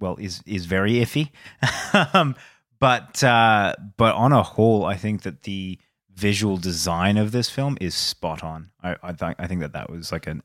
well, 0.00 0.16
is 0.18 0.42
is 0.46 0.66
very 0.66 0.94
iffy. 0.94 1.30
um, 2.14 2.34
but 2.80 3.22
uh, 3.24 3.74
but 3.96 4.14
on 4.14 4.32
a 4.32 4.42
whole, 4.42 4.84
I 4.84 4.96
think 4.96 5.22
that 5.22 5.42
the 5.42 5.78
visual 6.14 6.56
design 6.56 7.16
of 7.16 7.30
this 7.32 7.48
film 7.50 7.76
is 7.80 7.94
spot 7.94 8.42
on. 8.42 8.70
I 8.82 8.96
I, 9.02 9.12
th- 9.12 9.36
I 9.38 9.46
think 9.46 9.60
that 9.60 9.72
that 9.74 9.90
was 9.90 10.10
like 10.12 10.26
an 10.26 10.42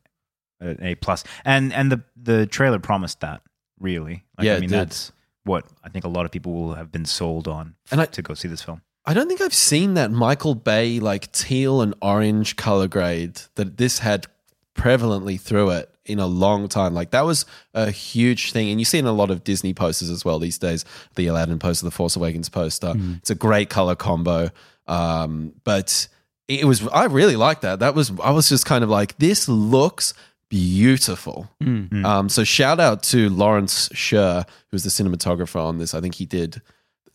an 0.60 0.78
A 0.82 0.96
plus, 0.96 1.24
and 1.46 1.72
and 1.74 1.92
the 1.92 2.04
the 2.16 2.46
trailer 2.48 2.80
promised 2.80 3.22
that 3.22 3.42
really. 3.84 4.24
Like, 4.38 4.46
Yeah, 4.46 4.56
I 4.56 4.60
mean 4.62 4.70
that's 4.70 5.12
what 5.44 5.66
I 5.84 5.90
think 5.90 6.06
a 6.06 6.08
lot 6.08 6.25
of 6.25 6.32
people 6.32 6.54
will 6.54 6.74
have 6.74 6.92
been 6.92 7.06
sold 7.06 7.48
on 7.48 7.75
And 7.92 8.00
I- 8.02 8.06
to 8.06 8.22
go 8.22 8.34
see 8.34 8.48
this 8.48 8.62
film. 8.63 8.82
I 9.06 9.13
don't 9.13 9.28
think 9.28 9.42
I've 9.42 9.54
seen 9.54 9.96
that 9.96 10.12
Michael 10.12 10.56
Bay 10.56 11.00
like 11.02 11.30
teal 11.34 11.82
and 11.82 11.94
orange 12.02 12.56
color 12.56 12.88
grade 12.88 13.42
that 13.56 13.75
this 13.78 14.00
had 14.00 14.28
prevalently 14.75 15.38
through 15.40 15.72
it 15.72 15.90
in 16.06 16.20
a 16.20 16.25
long 16.25 16.68
time. 16.70 16.94
Like 16.94 17.12
that 17.12 17.25
was 17.25 17.46
a 17.74 17.92
huge 17.92 18.54
thing. 18.54 18.70
And 18.72 18.80
you 18.80 18.86
see 18.86 19.00
in 19.00 19.06
a 19.06 19.12
lot 19.12 19.30
of 19.30 19.44
Disney 19.44 19.74
posters 19.74 20.10
as 20.10 20.24
well 20.24 20.40
these 20.40 20.58
days. 20.58 20.86
The 21.16 21.28
Aladdin 21.28 21.60
poster, 21.60 21.86
the 21.86 21.92
Force 21.92 22.16
Awakens 22.16 22.48
poster. 22.50 22.94
It's 23.18 23.30
a 23.30 23.36
great 23.36 23.70
color 23.70 23.96
combo. 23.96 24.50
Um, 24.88 25.54
but 25.66 26.08
it 26.48 26.66
was 26.66 26.88
I 26.88 27.06
really 27.06 27.36
liked 27.36 27.62
that. 27.63 27.80
That 27.80 27.96
was 27.96 28.12
I 28.22 28.32
was 28.32 28.48
just 28.50 28.66
kind 28.66 28.84
of 28.86 28.90
like 28.90 29.18
this 29.18 29.48
looks 29.50 30.13
beautiful. 30.53 31.50
Mm. 31.62 32.05
Um, 32.05 32.29
so 32.29 32.43
shout 32.43 32.79
out 32.79 33.01
to 33.03 33.29
Lawrence 33.29 33.89
Sher, 33.93 34.45
who's 34.69 34.83
the 34.83 34.89
cinematographer 34.89 35.60
on 35.60 35.79
this. 35.79 35.93
I 35.95 36.00
think 36.01 36.15
he 36.15 36.25
did. 36.25 36.62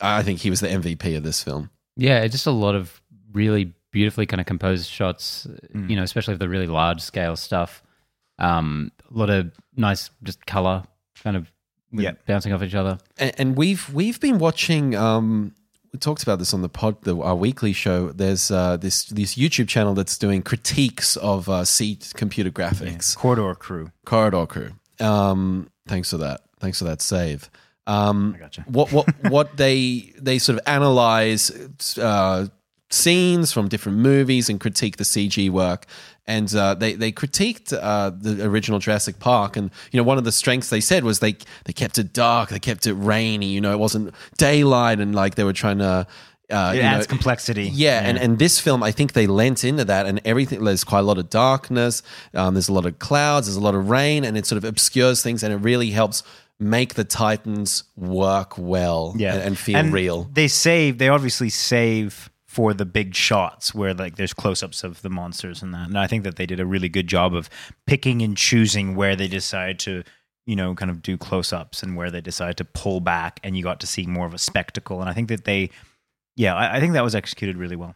I 0.00 0.22
think 0.24 0.40
he 0.40 0.50
was 0.50 0.58
the 0.60 0.66
MVP 0.68 1.16
of 1.16 1.22
this 1.22 1.42
film. 1.42 1.70
Yeah, 1.96 2.26
just 2.26 2.46
a 2.46 2.50
lot 2.50 2.74
of 2.74 3.00
really 3.32 3.72
beautifully 3.92 4.26
kind 4.26 4.40
of 4.40 4.46
composed 4.46 4.90
shots, 4.90 5.46
Mm. 5.74 5.88
you 5.90 5.96
know, 5.96 6.02
especially 6.02 6.34
the 6.36 6.48
really 6.48 6.66
large 6.66 7.00
scale 7.00 7.36
stuff. 7.36 7.82
Um, 8.38 8.92
a 9.14 9.16
lot 9.18 9.30
of 9.30 9.52
nice 9.76 10.10
just 10.22 10.44
color 10.46 10.82
kind 11.22 11.36
of 11.36 11.50
with- 11.92 12.04
Yeah. 12.04 12.12
bouncing 12.26 12.52
off 12.52 12.62
each 12.62 12.74
other. 12.74 12.98
And, 13.18 13.32
and 13.38 13.56
we've 13.56 13.88
we've 13.92 14.20
been 14.20 14.38
watching. 14.38 14.94
Um, 14.94 15.54
we 15.92 15.98
talked 15.98 16.22
about 16.22 16.38
this 16.38 16.52
on 16.52 16.62
the 16.62 16.68
pod, 16.68 17.02
the, 17.02 17.18
our 17.20 17.34
weekly 17.34 17.72
show. 17.72 18.10
There's 18.10 18.50
uh, 18.50 18.76
this 18.76 19.04
this 19.06 19.34
YouTube 19.36 19.68
channel 19.68 19.94
that's 19.94 20.18
doing 20.18 20.42
critiques 20.42 21.16
of 21.16 21.48
uh, 21.48 21.64
seat 21.64 22.12
computer 22.16 22.50
graphics. 22.50 23.16
Corridor 23.16 23.54
Crew. 23.54 23.90
Corridor 24.04 24.46
Crew. 24.46 24.72
Um, 25.00 25.70
thanks 25.86 26.10
for 26.10 26.18
that. 26.18 26.42
Thanks 26.60 26.78
for 26.78 26.84
that 26.84 27.00
save. 27.00 27.50
Um, 27.86 28.34
I 28.36 28.40
gotcha. 28.40 28.64
what 28.68 28.92
what 28.92 29.06
what 29.30 29.56
they 29.56 30.12
they 30.18 30.38
sort 30.38 30.58
of 30.58 30.64
analyze 30.66 31.50
uh, 31.98 32.48
scenes 32.90 33.52
from 33.52 33.68
different 33.68 33.98
movies 33.98 34.48
and 34.48 34.60
critique 34.60 34.96
the 34.96 35.04
CG 35.04 35.50
work. 35.50 35.86
And 36.28 36.54
uh, 36.54 36.74
they 36.74 36.92
they 36.92 37.10
critiqued 37.10 37.72
uh, 37.72 38.10
the 38.10 38.44
original 38.44 38.78
Jurassic 38.78 39.18
Park, 39.18 39.56
and 39.56 39.70
you 39.90 39.96
know 39.98 40.04
one 40.04 40.18
of 40.18 40.24
the 40.24 40.30
strengths 40.32 40.68
they 40.68 40.80
said 40.80 41.02
was 41.02 41.18
they 41.20 41.34
they 41.64 41.72
kept 41.72 41.98
it 41.98 42.12
dark, 42.12 42.50
they 42.50 42.60
kept 42.60 42.86
it 42.86 42.92
rainy. 42.94 43.46
You 43.46 43.60
know, 43.62 43.72
it 43.72 43.78
wasn't 43.78 44.14
daylight, 44.36 45.00
and 45.00 45.14
like 45.14 45.34
they 45.34 45.44
were 45.44 45.54
trying 45.54 45.78
to. 45.78 46.06
Uh, 46.50 46.72
It 46.74 46.76
you 46.76 46.82
adds 46.82 47.06
know, 47.06 47.10
complexity. 47.10 47.68
yeah, 47.74 48.00
and, 48.08 48.16
and 48.18 48.38
this 48.38 48.58
film, 48.58 48.82
I 48.82 48.90
think 48.92 49.12
they 49.12 49.26
lent 49.26 49.64
into 49.64 49.84
that, 49.84 50.06
and 50.06 50.18
everything. 50.24 50.64
There's 50.64 50.84
quite 50.84 51.00
a 51.00 51.08
lot 51.12 51.18
of 51.18 51.28
darkness. 51.28 52.02
Um, 52.32 52.54
there's 52.54 52.70
a 52.70 52.72
lot 52.72 52.86
of 52.86 52.98
clouds. 52.98 53.46
There's 53.46 53.56
a 53.56 53.66
lot 53.68 53.74
of 53.74 53.90
rain, 53.90 54.24
and 54.24 54.36
it 54.36 54.46
sort 54.46 54.56
of 54.56 54.64
obscures 54.64 55.22
things, 55.22 55.42
and 55.42 55.52
it 55.52 55.58
really 55.58 55.90
helps 55.90 56.22
make 56.58 56.94
the 56.94 57.04
Titans 57.04 57.84
work 57.96 58.56
well 58.58 59.14
yeah, 59.16 59.34
and, 59.34 59.42
and 59.42 59.58
feel 59.58 59.82
real. 59.90 60.28
They 60.32 60.48
save. 60.48 60.96
They 60.98 61.08
obviously 61.08 61.50
save 61.50 62.30
for 62.58 62.74
the 62.74 62.84
big 62.84 63.14
shots 63.14 63.72
where 63.72 63.94
like 63.94 64.16
there's 64.16 64.34
close-ups 64.34 64.82
of 64.82 65.00
the 65.02 65.08
monsters 65.08 65.62
and 65.62 65.72
that. 65.72 65.86
And 65.86 65.96
I 65.96 66.08
think 66.08 66.24
that 66.24 66.34
they 66.34 66.44
did 66.44 66.58
a 66.58 66.66
really 66.66 66.88
good 66.88 67.06
job 67.06 67.32
of 67.32 67.48
picking 67.86 68.20
and 68.20 68.36
choosing 68.36 68.96
where 68.96 69.14
they 69.14 69.28
decide 69.28 69.78
to, 69.80 70.02
you 70.44 70.56
know, 70.56 70.74
kind 70.74 70.90
of 70.90 71.00
do 71.00 71.16
close-ups 71.16 71.84
and 71.84 71.94
where 71.94 72.10
they 72.10 72.20
decide 72.20 72.56
to 72.56 72.64
pull 72.64 72.98
back, 72.98 73.38
and 73.44 73.56
you 73.56 73.62
got 73.62 73.78
to 73.78 73.86
see 73.86 74.06
more 74.06 74.26
of 74.26 74.34
a 74.34 74.38
spectacle. 74.38 75.00
And 75.00 75.08
I 75.08 75.12
think 75.12 75.28
that 75.28 75.44
they, 75.44 75.70
yeah, 76.34 76.56
I, 76.56 76.78
I 76.78 76.80
think 76.80 76.94
that 76.94 77.04
was 77.04 77.14
executed 77.14 77.56
really 77.56 77.76
well. 77.76 77.94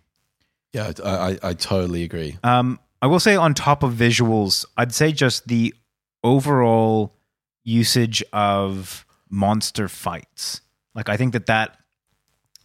Yeah, 0.73 0.93
I, 1.05 1.11
I, 1.11 1.39
I 1.43 1.53
totally 1.55 2.05
agree. 2.05 2.39
Um, 2.45 2.79
I 3.01 3.09
will 3.09 3.19
say 3.19 3.35
on 3.35 3.55
top 3.55 3.83
of 3.83 3.95
visuals, 3.95 4.65
I'd 4.77 4.95
say 4.95 5.11
just 5.11 5.49
the 5.49 5.75
overall 6.23 7.17
usage 7.65 8.23
of 8.33 9.05
monster 9.29 9.89
fights. 9.89 10.61
Like 10.95 11.09
I 11.09 11.17
think 11.17 11.33
that 11.33 11.47
that 11.47 11.79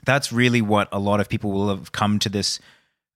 that's 0.08 0.32
really 0.32 0.62
what 0.62 0.88
a 0.92 0.98
lot 0.98 1.20
of 1.20 1.30
people 1.30 1.52
will 1.52 1.70
have 1.70 1.92
come 1.92 2.18
to 2.20 2.30
this 2.30 2.60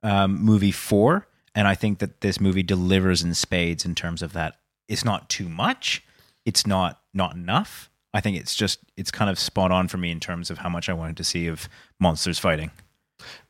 um, 0.04 0.40
movie 0.40 0.72
for, 0.72 1.28
and 1.56 1.68
I 1.68 1.74
think 1.74 2.00
that 2.00 2.22
this 2.22 2.40
movie 2.40 2.64
delivers 2.64 3.24
in 3.24 3.34
spades 3.34 3.86
in 3.86 3.96
terms 3.96 4.22
of 4.22 4.34
that. 4.34 4.60
It's 4.88 5.06
not 5.06 5.30
too 5.30 5.50
much. 5.50 6.04
It's 6.46 6.68
not 6.68 7.00
not 7.14 7.36
enough. 7.36 7.90
I 8.14 8.20
think 8.20 8.38
it's 8.38 8.54
just 8.54 8.80
it's 8.98 9.10
kind 9.10 9.30
of 9.30 9.40
spot 9.40 9.72
on 9.72 9.88
for 9.88 9.98
me 9.98 10.12
in 10.12 10.20
terms 10.20 10.52
of 10.52 10.60
how 10.60 10.70
much 10.70 10.90
I 10.90 10.94
wanted 10.94 11.18
to 11.18 11.24
see 11.24 11.48
of 11.48 11.70
monsters 12.00 12.38
fighting. 12.40 12.72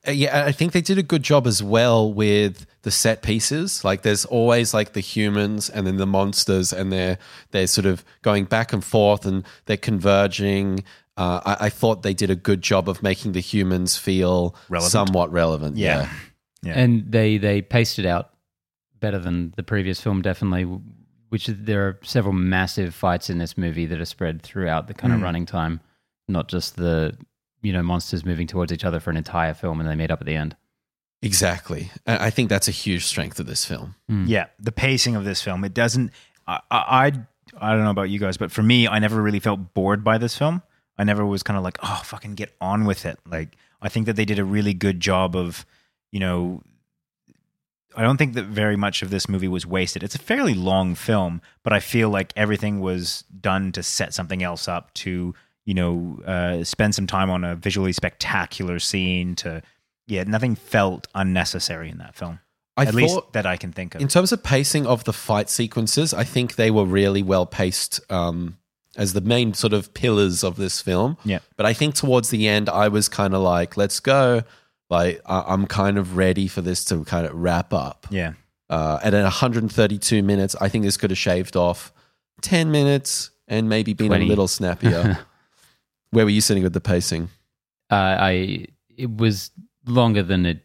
Uh, 0.07 0.11
yeah, 0.11 0.45
I 0.45 0.51
think 0.51 0.71
they 0.71 0.81
did 0.81 0.97
a 0.97 1.03
good 1.03 1.23
job 1.23 1.47
as 1.47 1.61
well 1.63 2.11
with 2.11 2.65
the 2.81 2.91
set 2.91 3.21
pieces. 3.21 3.83
Like, 3.83 4.01
there's 4.01 4.25
always 4.25 4.73
like 4.73 4.93
the 4.93 4.99
humans 4.99 5.69
and 5.69 5.85
then 5.85 5.97
the 5.97 6.07
monsters, 6.07 6.73
and 6.73 6.91
they're 6.91 7.17
they're 7.51 7.67
sort 7.67 7.85
of 7.85 8.03
going 8.21 8.45
back 8.45 8.73
and 8.73 8.83
forth, 8.83 9.25
and 9.25 9.45
they're 9.65 9.77
converging. 9.77 10.83
Uh, 11.17 11.41
I, 11.45 11.65
I 11.65 11.69
thought 11.69 12.03
they 12.03 12.13
did 12.13 12.29
a 12.29 12.35
good 12.35 12.61
job 12.61 12.87
of 12.89 13.03
making 13.03 13.33
the 13.33 13.41
humans 13.41 13.97
feel 13.97 14.55
Relevant. 14.69 14.91
somewhat 14.91 15.31
relevant. 15.31 15.77
Yeah. 15.77 16.09
Yeah. 16.63 16.73
And 16.73 17.11
they 17.11 17.39
they 17.39 17.63
paced 17.63 17.97
it 17.97 18.05
out 18.05 18.35
better 18.99 19.17
than 19.17 19.51
the 19.57 19.63
previous 19.63 19.99
film, 19.99 20.21
definitely. 20.21 20.63
Which 21.29 21.49
is, 21.49 21.55
there 21.57 21.87
are 21.87 21.99
several 22.03 22.33
massive 22.35 22.93
fights 22.93 23.31
in 23.31 23.39
this 23.39 23.57
movie 23.57 23.87
that 23.87 23.99
are 23.99 24.05
spread 24.05 24.43
throughout 24.43 24.87
the 24.87 24.93
kind 24.93 25.11
of 25.11 25.19
Mm. 25.21 25.23
running 25.23 25.45
time, 25.47 25.79
not 26.27 26.47
just 26.49 26.75
the 26.75 27.17
you 27.63 27.73
know 27.73 27.81
monsters 27.81 28.23
moving 28.23 28.45
towards 28.45 28.71
each 28.71 28.85
other 28.85 28.99
for 28.99 29.09
an 29.09 29.17
entire 29.17 29.55
film 29.55 29.79
and 29.79 29.89
they 29.89 29.95
meet 29.95 30.11
up 30.11 30.21
at 30.21 30.27
the 30.27 30.35
end. 30.35 30.55
Exactly. 31.23 31.89
I 32.05 32.27
I 32.27 32.29
think 32.29 32.49
that's 32.49 32.67
a 32.67 32.71
huge 32.71 33.05
strength 33.05 33.39
of 33.39 33.47
this 33.47 33.65
film. 33.65 33.95
Yeah, 34.07 34.45
the 34.59 34.71
pacing 34.71 35.15
of 35.15 35.23
this 35.25 35.41
film. 35.41 35.63
It 35.63 35.73
doesn't. 35.73 36.11
I, 36.47 36.59
I 36.69 36.77
I 36.79 37.05
I 37.59 37.71
don't 37.73 37.83
know 37.83 37.89
about 37.89 38.09
you 38.11 38.19
guys, 38.19 38.37
but 38.37 38.51
for 38.51 38.61
me, 38.61 38.87
I 38.87 38.99
never 38.99 39.19
really 39.21 39.39
felt 39.39 39.73
bored 39.73 40.03
by 40.03 40.19
this 40.19 40.37
film. 40.37 40.61
I 41.01 41.03
never 41.03 41.25
was 41.25 41.41
kind 41.41 41.57
of 41.57 41.63
like, 41.63 41.79
oh, 41.81 42.03
fucking 42.05 42.35
get 42.35 42.55
on 42.61 42.85
with 42.85 43.07
it. 43.07 43.17
Like, 43.27 43.57
I 43.81 43.89
think 43.89 44.05
that 44.05 44.15
they 44.15 44.23
did 44.23 44.37
a 44.37 44.45
really 44.45 44.75
good 44.75 44.99
job 44.99 45.35
of, 45.35 45.65
you 46.11 46.19
know, 46.19 46.61
I 47.97 48.03
don't 48.03 48.17
think 48.17 48.35
that 48.35 48.45
very 48.45 48.75
much 48.75 49.01
of 49.01 49.09
this 49.09 49.27
movie 49.27 49.47
was 49.47 49.65
wasted. 49.65 50.03
It's 50.03 50.13
a 50.13 50.19
fairly 50.19 50.53
long 50.53 50.93
film, 50.93 51.41
but 51.63 51.73
I 51.73 51.79
feel 51.79 52.09
like 52.09 52.31
everything 52.35 52.81
was 52.81 53.23
done 53.41 53.71
to 53.71 53.81
set 53.81 54.13
something 54.13 54.43
else 54.43 54.67
up 54.67 54.93
to, 54.93 55.33
you 55.65 55.73
know, 55.73 56.21
uh, 56.23 56.63
spend 56.63 56.93
some 56.93 57.07
time 57.07 57.31
on 57.31 57.43
a 57.43 57.55
visually 57.55 57.93
spectacular 57.93 58.77
scene. 58.77 59.33
To, 59.37 59.63
yeah, 60.05 60.23
nothing 60.25 60.53
felt 60.53 61.07
unnecessary 61.15 61.89
in 61.89 61.97
that 61.97 62.13
film. 62.13 62.41
I 62.77 62.85
At 62.85 62.93
least 62.93 63.19
that 63.33 63.47
I 63.47 63.57
can 63.57 63.71
think 63.71 63.95
of. 63.95 64.01
in 64.01 64.07
terms 64.07 64.31
of 64.31 64.43
pacing 64.43 64.85
of 64.85 65.03
the 65.05 65.13
fight 65.13 65.49
sequences, 65.49 66.13
I 66.13 66.25
think 66.25 66.57
they 66.57 66.69
were 66.69 66.85
really 66.85 67.23
well 67.23 67.47
paced 67.47 67.99
um, 68.11 68.59
as 68.97 69.13
the 69.13 69.21
main 69.21 69.53
sort 69.53 69.73
of 69.73 69.93
pillars 69.93 70.43
of 70.43 70.55
this 70.57 70.81
film. 70.81 71.17
Yeah. 71.23 71.39
But 71.57 71.65
I 71.65 71.73
think 71.73 71.95
towards 71.95 72.29
the 72.29 72.47
end, 72.47 72.67
I 72.69 72.87
was 72.89 73.07
kind 73.09 73.33
of 73.33 73.41
like, 73.41 73.77
let's 73.77 73.99
go. 73.99 74.43
Like, 74.89 75.21
I- 75.25 75.45
I'm 75.47 75.65
kind 75.67 75.97
of 75.97 76.17
ready 76.17 76.47
for 76.47 76.61
this 76.61 76.83
to 76.85 77.03
kind 77.05 77.25
of 77.25 77.33
wrap 77.33 77.73
up. 77.73 78.07
Yeah. 78.09 78.33
Uh, 78.69 78.99
and 79.03 79.15
at 79.15 79.23
132 79.23 80.21
minutes, 80.23 80.55
I 80.61 80.67
think 80.69 80.83
this 80.85 80.97
could 80.97 81.09
have 81.11 81.17
shaved 81.17 81.55
off 81.55 81.91
10 82.41 82.71
minutes 82.71 83.31
and 83.47 83.67
maybe 83.69 83.93
been 83.93 84.07
20. 84.07 84.25
a 84.25 84.27
little 84.27 84.47
snappier. 84.47 85.19
Where 86.11 86.25
were 86.25 86.31
you 86.31 86.41
sitting 86.41 86.63
with 86.63 86.73
the 86.73 86.81
pacing? 86.81 87.29
uh, 87.89 87.95
I 88.19 88.65
it 88.97 89.17
was 89.17 89.51
longer 89.85 90.23
than 90.23 90.45
it 90.45 90.63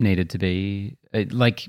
needed 0.00 0.30
to 0.30 0.38
be. 0.38 0.96
It, 1.12 1.32
like 1.32 1.68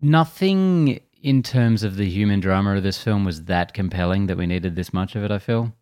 nothing 0.00 1.00
in 1.22 1.42
terms 1.42 1.82
of 1.82 1.96
the 1.96 2.08
human 2.08 2.40
drama 2.40 2.76
of 2.76 2.82
this 2.82 3.02
film 3.02 3.24
was 3.24 3.44
that 3.44 3.74
compelling 3.74 4.26
that 4.26 4.36
we 4.36 4.46
needed 4.46 4.76
this 4.76 4.92
much 4.92 5.14
of 5.16 5.24
it. 5.24 5.30
I 5.30 5.38
feel. 5.38 5.72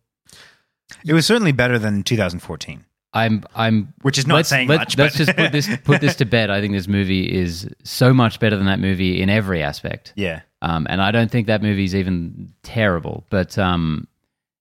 It 1.05 1.13
was 1.13 1.25
certainly 1.25 1.51
better 1.53 1.79
than 1.79 2.03
2014, 2.03 2.83
I'm 3.13 3.43
I'm 3.55 3.93
which 4.01 4.17
is 4.17 4.27
not 4.27 4.35
let's, 4.35 4.49
saying 4.49 4.67
let- 4.67 4.79
much. 4.79 4.97
Let's 4.97 5.15
just 5.15 5.35
put 5.35 5.51
this 5.51 5.69
put 5.83 6.01
this 6.01 6.15
to 6.17 6.25
bed. 6.25 6.49
I 6.49 6.61
think 6.61 6.73
this 6.73 6.87
movie 6.87 7.31
is 7.31 7.67
so 7.83 8.13
much 8.13 8.39
better 8.39 8.57
than 8.57 8.65
that 8.67 8.79
movie 8.79 9.21
in 9.21 9.29
every 9.29 9.61
aspect. 9.63 10.13
yeah. 10.15 10.41
Um, 10.63 10.85
and 10.91 11.01
I 11.01 11.09
don't 11.09 11.31
think 11.31 11.47
that 11.47 11.63
movie's 11.63 11.95
even 11.95 12.53
terrible. 12.61 13.25
But 13.31 13.57
um, 13.57 14.07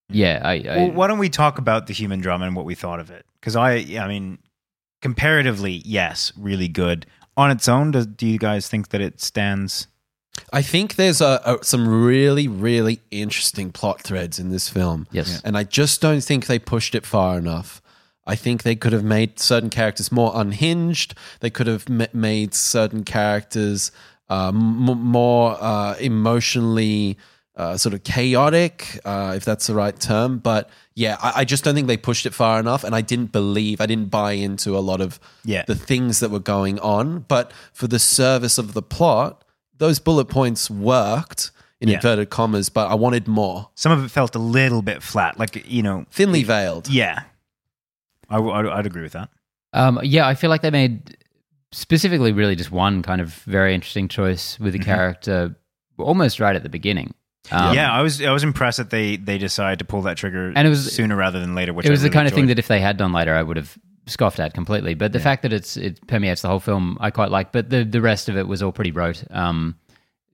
yeah, 0.09 0.41
I, 0.43 0.53
I 0.55 0.77
Well, 0.77 0.91
why 0.93 1.07
don't 1.09 1.19
we 1.19 1.29
talk 1.29 1.59
about 1.59 1.89
the 1.89 1.93
human 1.93 2.21
drama 2.21 2.47
and 2.47 2.57
what 2.57 2.65
we 2.65 2.75
thought 2.75 3.01
of 3.01 3.11
it? 3.11 3.27
Because 3.39 3.55
I, 3.55 3.85
I 4.01 4.09
mean, 4.09 4.39
comparatively, 5.03 5.83
yes, 5.85 6.33
really 6.39 6.69
good. 6.69 7.05
On 7.37 7.51
its 7.51 7.69
own, 7.69 7.91
does, 7.91 8.07
do 8.07 8.27
you 8.27 8.39
guys 8.39 8.67
think 8.67 8.89
that 8.89 9.03
it 9.03 9.21
stands? 9.21 9.89
I 10.53 10.63
think 10.63 10.97
there's 10.97 11.21
a, 11.21 11.41
a, 11.45 11.65
some 11.65 11.87
really, 12.05 12.49
really 12.49 13.01
interesting 13.11 13.71
plot 13.73 14.01
threads 14.03 14.39
in 14.39 14.51
this 14.51 14.69
film. 14.69 15.07
yes, 15.13 15.41
And 15.45 15.57
I 15.57 15.65
just 15.65 16.01
don't 16.01 16.23
think 16.23 16.47
they 16.47 16.59
pushed 16.59 16.95
it 16.95 17.07
far 17.07 17.39
enough. 17.39 17.81
I 18.27 18.37
think 18.37 18.63
they 18.63 18.77
could 18.77 18.93
have 18.93 19.03
made 19.05 19.41
certain 19.41 19.71
characters 19.71 20.13
more 20.13 20.33
unhinged. 20.35 21.15
They 21.41 21.51
could 21.51 21.67
have 21.67 21.85
m- 21.91 22.07
made 22.13 22.55
certain 22.55 23.03
characters 23.05 23.91
uh, 24.29 24.49
m- 24.49 24.55
more 25.03 25.57
uh, 25.61 25.95
emotionally 25.99 27.17
uh, 27.57 27.77
sort 27.77 27.93
of 27.95 28.05
chaotic, 28.05 29.01
uh, 29.05 29.35
if 29.37 29.45
that's 29.45 29.67
the 29.67 29.75
right 29.75 29.99
term. 29.99 30.39
But 30.39 30.71
yeah, 30.95 31.17
I, 31.21 31.33
I 31.41 31.45
just 31.45 31.65
don't 31.65 31.75
think 31.75 31.89
they 31.89 31.97
pushed 31.97 32.25
it 32.25 32.33
far 32.35 32.61
enough. 32.61 32.85
And 32.85 32.95
I 32.95 33.01
didn't 33.01 33.33
believe, 33.33 33.81
I 33.81 33.87
didn't 33.87 34.11
buy 34.11 34.33
into 34.33 34.77
a 34.77 34.81
lot 34.81 35.01
of 35.01 35.19
Yeah. 35.45 35.65
the 35.67 35.75
things 35.75 36.21
that 36.21 36.31
were 36.31 36.39
going 36.41 36.79
on. 36.79 37.21
But 37.29 37.53
for 37.73 37.87
the 37.87 37.99
service 37.99 38.57
of 38.57 38.73
the 38.75 38.83
plot, 38.83 39.43
those 39.81 39.99
bullet 39.99 40.27
points 40.27 40.71
worked 40.71 41.51
in 41.81 41.89
Yeah. 41.89 41.97
inverted 41.97 42.31
commas, 42.31 42.69
but 42.69 42.89
I 42.89 42.95
wanted 42.95 43.27
more. 43.27 43.69
Some 43.75 43.91
of 43.91 44.05
it 44.05 44.11
felt 44.11 44.35
a 44.37 44.39
little 44.39 44.83
bit 44.83 45.03
flat, 45.03 45.39
like 45.39 45.67
you 45.69 45.83
know, 45.83 46.05
Thinly 46.11 46.45
veiled. 46.45 46.89
yeah. 46.89 47.23
I, 48.29 48.37
w- 48.37 48.53
I'd, 48.55 48.67
I'd 48.67 48.87
agree 48.87 49.03
with 49.03 49.13
that. 49.13 49.29
Um, 49.73 49.99
yeah, 50.05 50.27
I 50.29 50.35
feel 50.35 50.51
like 50.51 50.63
they 50.63 50.71
made 50.71 51.17
specifically 51.73 52.33
really 52.33 52.57
just 52.57 52.71
one 52.71 53.03
kind 53.03 53.21
of 53.21 53.35
very 53.45 53.75
interesting 53.75 54.09
choice 54.09 54.59
with 54.61 54.73
the 54.73 54.79
Mhm. 54.79 54.85
character 54.85 55.57
almost 55.99 56.41
right 56.41 56.55
at 56.57 56.63
the 56.63 56.69
beginning. 56.69 57.15
Um, 57.51 57.75
yeah, 57.75 57.91
I 57.93 58.03
was 58.03 58.23
I 58.23 58.31
was 58.33 58.43
impressed 58.45 58.79
that 58.79 58.91
they 58.91 59.17
they 59.17 59.39
decided 59.39 59.79
to 59.79 59.85
pull 59.85 60.03
that 60.03 60.17
trigger 60.17 60.53
And 60.55 60.67
it 60.67 60.71
was- 60.71 60.93
sooner 60.93 61.17
rather 61.17 61.41
than 61.41 61.55
later. 61.55 61.73
Which 61.73 61.87
it 61.87 61.91
was 61.91 62.01
I 62.01 62.03
the 62.03 62.09
really 62.09 62.15
kind 62.15 62.29
of 62.29 62.35
thing 62.35 62.47
that 62.49 62.59
if 62.59 62.69
they 62.69 62.81
had 62.81 62.97
done 62.97 63.13
later, 63.13 63.35
I 63.35 63.43
would 63.43 63.57
have 63.57 63.77
scoffed 64.11 64.41
at 64.41 64.53
completely. 64.55 64.95
But 64.95 65.13
the 65.13 65.21
fact 65.21 65.43
that 65.43 65.53
it's 65.53 65.77
it 65.77 66.07
permeates 66.07 66.43
the 66.43 66.49
whole 66.49 66.61
film, 66.61 66.99
I 67.01 67.11
quite 67.11 67.31
like. 67.31 67.53
But 67.53 67.71
the 67.71 67.85
the 67.85 68.01
rest 68.01 68.29
of 68.29 68.37
it 68.37 68.47
was 68.49 68.63
all 68.63 68.73
pretty 68.73 68.91
rote, 68.93 69.25
um, 69.31 69.79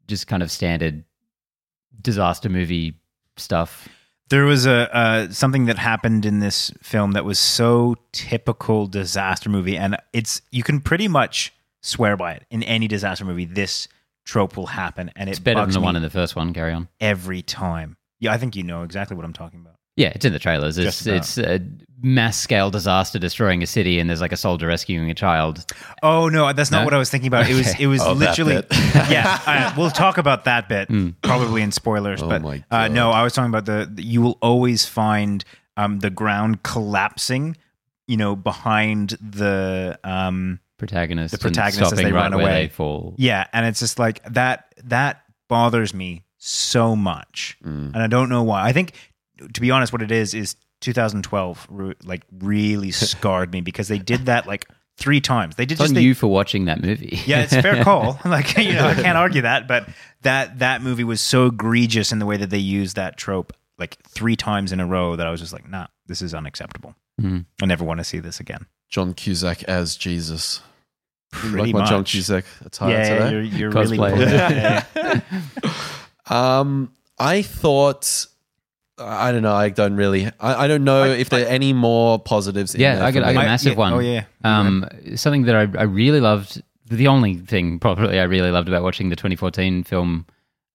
just 0.09 0.27
kind 0.27 0.43
of 0.43 0.51
standard 0.51 1.05
disaster 2.01 2.49
movie 2.49 2.95
stuff. 3.37 3.89
There 4.29 4.45
was 4.45 4.67
a 4.67 4.95
uh, 4.95 5.31
something 5.31 5.67
that 5.67 5.79
happened 5.79 6.27
in 6.27 6.41
this 6.41 6.73
film 6.83 7.13
that 7.13 7.25
was 7.25 7.39
so 7.39 7.95
typical 8.13 8.87
disaster 8.89 9.49
movie, 9.49 9.77
and 9.77 9.97
it's 10.13 10.43
you 10.51 10.63
can 10.65 10.81
pretty 10.81 11.07
much 11.07 11.53
swear 11.81 12.17
by 12.17 12.33
it 12.33 12.45
in 12.51 12.65
any 12.65 12.89
disaster 12.89 13.25
movie. 13.25 13.45
This 13.45 13.87
trope 14.25 14.57
will 14.57 14.67
happen, 14.67 15.13
and 15.15 15.31
It's 15.31 15.39
it 15.39 15.43
better 15.45 15.61
than 15.61 15.71
the 15.71 15.81
one 15.81 15.95
in 15.95 16.03
the 16.03 16.11
first 16.11 16.35
one. 16.35 16.53
Carry 16.53 16.73
on. 16.73 16.89
every 17.01 17.43
time. 17.43 17.97
Yeah, 18.19 18.33
I 18.33 18.39
think 18.39 18.57
you 18.57 18.65
know 18.65 18.83
exactly 18.83 19.17
what 19.17 19.25
I'm 19.25 19.33
talking 19.33 19.61
about. 19.61 19.76
Yeah, 19.97 20.13
it's 20.15 20.25
in 20.25 20.33
the 20.33 20.39
trailers. 20.39 20.77
It's 20.79 21.03
Just 21.03 21.07
about. 21.07 21.17
it's 21.17 21.39
a 21.39 21.61
mass 22.03 22.37
scale 22.39 22.71
disaster 22.71 23.19
destroying 23.19 23.63
a 23.63 23.67
city, 23.67 23.99
and 23.99 24.11
there's 24.11 24.21
like 24.21 24.33
a 24.33 24.37
soldier 24.37 24.67
rescuing 24.67 25.11
a 25.11 25.15
child. 25.15 25.65
Oh 26.03 26.29
no, 26.29 26.53
that's 26.53 26.71
not 26.71 26.81
No? 26.81 26.85
what 26.85 26.93
I 26.95 26.99
was 26.99 27.09
thinking 27.11 27.29
about. 27.29 27.49
It 27.49 27.55
was 27.55 27.69
Okay. 27.71 27.85
it 27.85 27.87
was 27.87 28.03
Oh, 28.03 28.13
that 28.15 28.31
literally 28.39 28.57
bit. 28.57 28.67
yeah. 29.11 29.41
Uh, 29.47 29.75
we'll 29.77 29.91
talk 29.91 30.19
about 30.19 30.45
that 30.45 30.69
bit 30.69 30.89
probably 31.23 31.63
in 31.63 31.73
spoilers. 31.73 32.23
Oh 32.23 32.29
but 32.29 32.43
my 32.43 32.63
uh, 32.71 32.89
no, 32.89 33.11
I 33.11 33.23
was 33.23 33.33
talking 33.33 33.49
about 33.51 33.65
the, 33.65 33.91
the- 33.93 34.03
you 34.03 34.21
will 34.21 34.37
always 34.43 34.85
find 34.85 35.43
um, 35.79 36.01
the 36.01 36.11
ground 36.11 36.63
collapsing. 36.63 37.57
You 38.07 38.17
know, 38.19 38.37
behind 38.37 39.17
the 39.21 39.99
um, 40.05 40.61
Protagonist, 40.79 41.33
The 41.33 41.39
protagonists 41.39 41.81
as 41.81 41.89
stopping 41.89 42.05
they 42.05 42.13
right 42.13 42.31
run 42.31 42.37
where 42.37 42.43
away. 42.47 42.67
they 42.67 42.69
fall. 42.69 43.15
yeah, 43.17 43.47
and 43.55 43.65
it's 43.67 43.81
just 43.81 43.99
like 43.99 44.23
that. 44.33 44.67
That 44.85 45.23
bothers 45.49 45.93
me 45.95 46.25
so 46.39 46.95
much, 46.95 47.57
and 47.65 47.97
I 47.97 48.07
don't 48.07 48.29
know 48.29 48.43
why. 48.45 48.63
I 48.65 48.73
think, 48.73 48.93
to 49.53 49.61
be 49.61 49.71
honest, 49.71 49.93
what 49.93 50.03
it 50.03 50.11
is 50.11 50.35
is 50.35 50.57
2012 50.81 51.67
re- 51.71 51.95
like 52.05 52.23
really 52.39 52.91
scarred 52.93 53.53
me 53.53 53.61
because 53.61 53.89
they 53.89 53.99
did 53.99 54.27
that 54.27 54.47
like 54.47 54.67
three 54.97 55.21
times. 55.21 55.57
They 55.57 55.67
did 55.67 55.75
It's 55.75 55.81
on 55.83 55.85
just 55.87 55.95
they, 55.95 56.01
you 56.03 56.15
for 56.15 56.27
watching 56.29 56.67
that 56.67 56.81
movie. 56.83 57.21
Yeah, 57.27 57.43
it's 57.43 57.53
a 57.53 57.63
fair 57.63 57.83
call. 57.85 58.19
Like 58.25 58.57
you 58.57 58.73
know, 58.73 58.87
I 58.87 58.95
can't 58.95 59.19
argue 59.19 59.43
that. 59.43 59.69
But 59.69 59.89
that 60.23 60.59
that 60.61 60.83
movie 60.83 61.05
was 61.05 61.21
so 61.21 61.47
egregious 61.47 62.13
in 62.13 62.19
the 62.19 62.27
way 62.27 62.37
that 62.37 62.51
they 62.51 62.59
used 62.59 62.97
that 62.97 63.17
trope 63.17 63.53
like 63.79 63.99
three 64.09 64.37
times 64.37 64.73
in 64.73 64.81
a 64.81 64.87
row 64.87 65.17
that 65.17 65.27
I 65.27 65.31
was 65.31 65.41
just 65.41 65.53
like, 65.53 65.69
nah, 65.69 65.87
this 66.07 66.23
is 66.23 66.35
unacceptable. 66.35 66.95
Mhm. 67.21 67.45
I 67.63 67.67
never 67.67 67.85
want 67.85 67.99
to 67.99 68.05
see 68.05 68.19
this 68.21 68.41
again. 68.41 68.67
John 68.89 69.13
Cusack 69.15 69.63
as 69.65 69.97
Jesus. 69.97 70.61
You 71.35 71.51
Pretty 71.51 71.73
like 71.73 71.83
my 71.83 71.85
John 71.87 71.99
much. 72.01 72.13
Cusack 72.13 72.45
attire 72.65 72.91
yeah, 72.91 73.09
today? 73.19 73.31
you're, 73.33 73.43
you're 73.43 73.71
really 73.71 73.99
Cosplay. 73.99 74.19
Yeah, 74.31 74.85
yeah. 74.95 75.73
Um, 76.29 76.93
I 77.19 77.43
thought. 77.43 78.27
I 78.99 79.31
don't 79.33 79.43
know. 79.43 79.55
I 79.55 79.69
don't 79.69 79.95
really. 79.97 80.27
I, 80.41 80.65
I 80.65 80.69
don't 80.69 80.85
know 80.85 81.05
if 81.05 81.29
there 81.29 81.45
are 81.45 81.49
any 81.49 81.73
more 81.73 82.19
positives. 82.19 82.75
In 82.75 82.81
Yeah, 82.81 82.97
there 82.97 83.05
I 83.05 83.11
got, 83.11 83.25
I 83.25 83.33
got 83.35 83.41
a 83.41 83.43
me. 83.43 83.49
massive 83.51 83.73
yeah, 83.73 83.79
one. 83.79 83.93
oh, 83.93 83.99
yeah. 83.99 84.25
Um, 84.45 84.89
something 85.17 85.43
that 85.43 85.55
I, 85.57 85.81
I 85.81 85.83
really 85.85 86.21
loved. 86.21 86.63
The 86.87 87.09
only 87.09 87.37
thing 87.37 87.79
probably 87.79 88.19
I 88.21 88.25
really 88.25 88.51
loved 88.51 88.69
about 88.69 88.83
watching 88.85 89.09
the 89.09 89.17
2014 89.17 89.83
film 89.85 90.25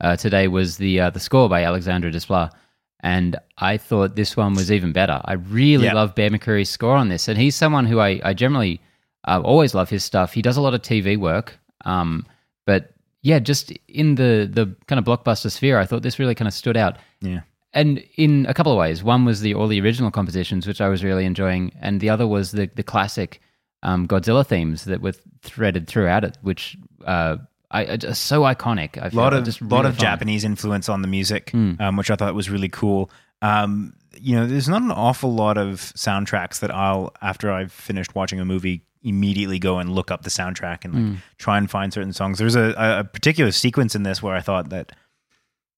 uh, 0.02 0.18
today 0.18 0.48
was 0.48 0.78
the 0.78 1.00
uh, 1.00 1.10
the 1.10 1.20
score 1.20 1.48
by 1.50 1.64
Alexandre 1.64 2.12
Desplat, 2.12 2.52
and 3.00 3.38
I 3.58 3.78
thought 3.78 4.16
this 4.16 4.36
one 4.38 4.54
was 4.54 4.72
even 4.72 4.92
better. 4.92 5.22
I 5.26 5.34
really 5.34 5.86
Yeah. 5.86 5.94
love 5.94 6.14
Bear 6.14 6.30
McCreary's 6.30 6.70
score 6.70 6.96
on 6.96 7.10
this, 7.10 7.28
and 7.28 7.38
he's 7.40 7.56
someone 7.56 7.86
who 7.86 8.00
I, 8.00 8.20
I 8.24 8.34
generally 8.34 8.82
uh, 9.28 9.42
always 9.44 9.74
love 9.74 9.90
his 9.90 10.04
stuff. 10.04 10.34
He 10.34 10.42
does 10.42 10.58
a 10.58 10.62
lot 10.62 10.74
of 10.74 10.82
TV 10.82 11.18
work, 11.18 11.58
um, 11.86 12.26
but 12.66 12.92
yeah, 13.24 13.40
just 13.40 13.72
in 13.88 14.16
the 14.16 14.50
the 14.52 14.76
kind 14.88 15.00
of 15.00 15.06
blockbuster 15.06 15.50
sphere, 15.50 15.80
I 15.80 15.86
thought 15.86 16.04
this 16.04 16.20
really 16.20 16.36
kind 16.36 16.48
of 16.48 16.54
stood 16.54 16.76
out 16.76 16.98
yeah. 17.22 17.42
And 17.74 18.04
in 18.16 18.46
a 18.48 18.54
couple 18.54 18.72
of 18.72 18.78
ways. 18.78 19.04
One 19.04 19.26
was 19.26 19.42
the 19.42 19.54
all 19.54 19.68
the 19.68 19.82
original 19.82 20.12
compositions, 20.12 20.68
which 20.68 20.82
I 20.82 20.90
was 20.90 21.04
really 21.04 21.26
enjoying, 21.26 21.72
and 21.82 22.00
the 22.02 22.10
other 22.10 22.28
was 22.28 22.52
the 22.52 22.70
the 22.76 22.84
classic 22.84 23.42
um, 23.84 24.08
Godzilla 24.08 24.46
themes 24.46 24.86
that 24.86 25.02
were 25.02 25.14
threaded 25.42 25.88
throughout 25.88 26.24
it, 26.24 26.38
which 26.42 26.78
uh, 27.06 27.38
I, 27.72 27.86
are 27.86 27.98
just 27.98 28.26
so 28.26 28.42
iconic. 28.42 29.02
I 29.02 29.08
A 29.08 29.10
feel 29.10 29.20
lot 29.22 29.34
of 29.34 29.44
just 29.44 29.62
lot 29.62 29.86
of 29.86 29.96
fun. 29.96 30.02
Japanese 30.02 30.44
influence 30.44 30.88
on 30.90 31.02
the 31.02 31.08
music, 31.08 31.52
Mm. 31.52 31.80
um, 31.82 31.98
which 31.98 32.12
I 32.12 32.16
thought 32.16 32.36
was 32.36 32.50
really 32.50 32.70
cool. 32.70 33.10
Um, 33.42 33.94
you 34.20 34.36
know, 34.36 34.46
there's 34.46 34.70
not 34.70 34.82
an 34.84 34.92
awful 34.92 35.34
lot 35.34 35.58
of 35.58 35.80
soundtracks 35.96 36.60
that 36.60 36.70
I'll 36.70 37.14
after 37.22 37.52
I've 37.52 37.72
finished 37.72 38.14
watching 38.14 38.40
a 38.40 38.46
movie 38.46 38.84
immediately 39.04 39.58
go 39.58 39.80
and 39.80 39.90
look 39.96 40.12
up 40.12 40.22
the 40.22 40.30
soundtrack 40.30 40.86
and 40.86 40.94
like 40.94 41.04
Mm. 41.04 41.18
try 41.40 41.58
and 41.58 41.72
find 41.72 41.92
certain 41.92 42.14
songs. 42.14 42.38
There's 42.38 42.56
a- 42.56 42.76
a 43.00 43.04
particular 43.04 43.50
sequence 43.52 43.96
in 43.96 44.04
this 44.04 44.22
where 44.22 44.36
I 44.36 44.42
thought 44.42 44.70
that 44.70 44.92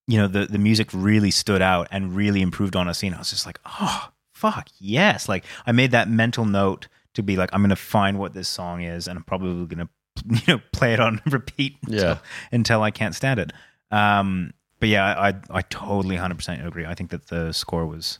you 0.07 0.17
know 0.17 0.27
the 0.27 0.45
the 0.45 0.57
music 0.57 0.89
really 0.93 1.31
stood 1.31 1.61
out 1.61 1.87
and 1.91 2.15
really 2.15 2.41
improved 2.41 2.75
on 2.75 2.87
a 2.87 2.93
scene. 2.93 3.13
I 3.13 3.19
was 3.19 3.29
just 3.29 3.45
like, 3.45 3.59
oh 3.65 4.09
fuck 4.33 4.67
yes! 4.79 5.29
Like 5.29 5.45
I 5.65 5.71
made 5.71 5.91
that 5.91 6.09
mental 6.09 6.45
note 6.45 6.87
to 7.13 7.23
be 7.23 7.35
like, 7.37 7.49
I'm 7.53 7.61
gonna 7.61 7.75
find 7.75 8.19
what 8.19 8.33
this 8.33 8.47
song 8.47 8.81
is, 8.81 9.07
and 9.07 9.17
I'm 9.17 9.23
probably 9.23 9.65
gonna 9.65 9.89
you 10.29 10.55
know 10.55 10.61
play 10.71 10.93
it 10.93 10.99
on 10.99 11.21
repeat 11.27 11.77
until, 11.83 11.99
Yeah. 12.03 12.17
until 12.51 12.81
I 12.83 12.91
can't 12.91 13.15
stand 13.15 13.39
it. 13.39 13.53
Um, 13.91 14.53
but 14.79 14.89
yeah, 14.89 15.05
I 15.05 15.29
I, 15.29 15.33
I 15.51 15.61
totally 15.61 16.15
100 16.15 16.35
percent 16.35 16.65
agree. 16.67 16.85
I 16.85 16.93
think 16.95 17.11
that 17.11 17.27
the 17.27 17.51
score 17.53 17.85
was 17.85 18.19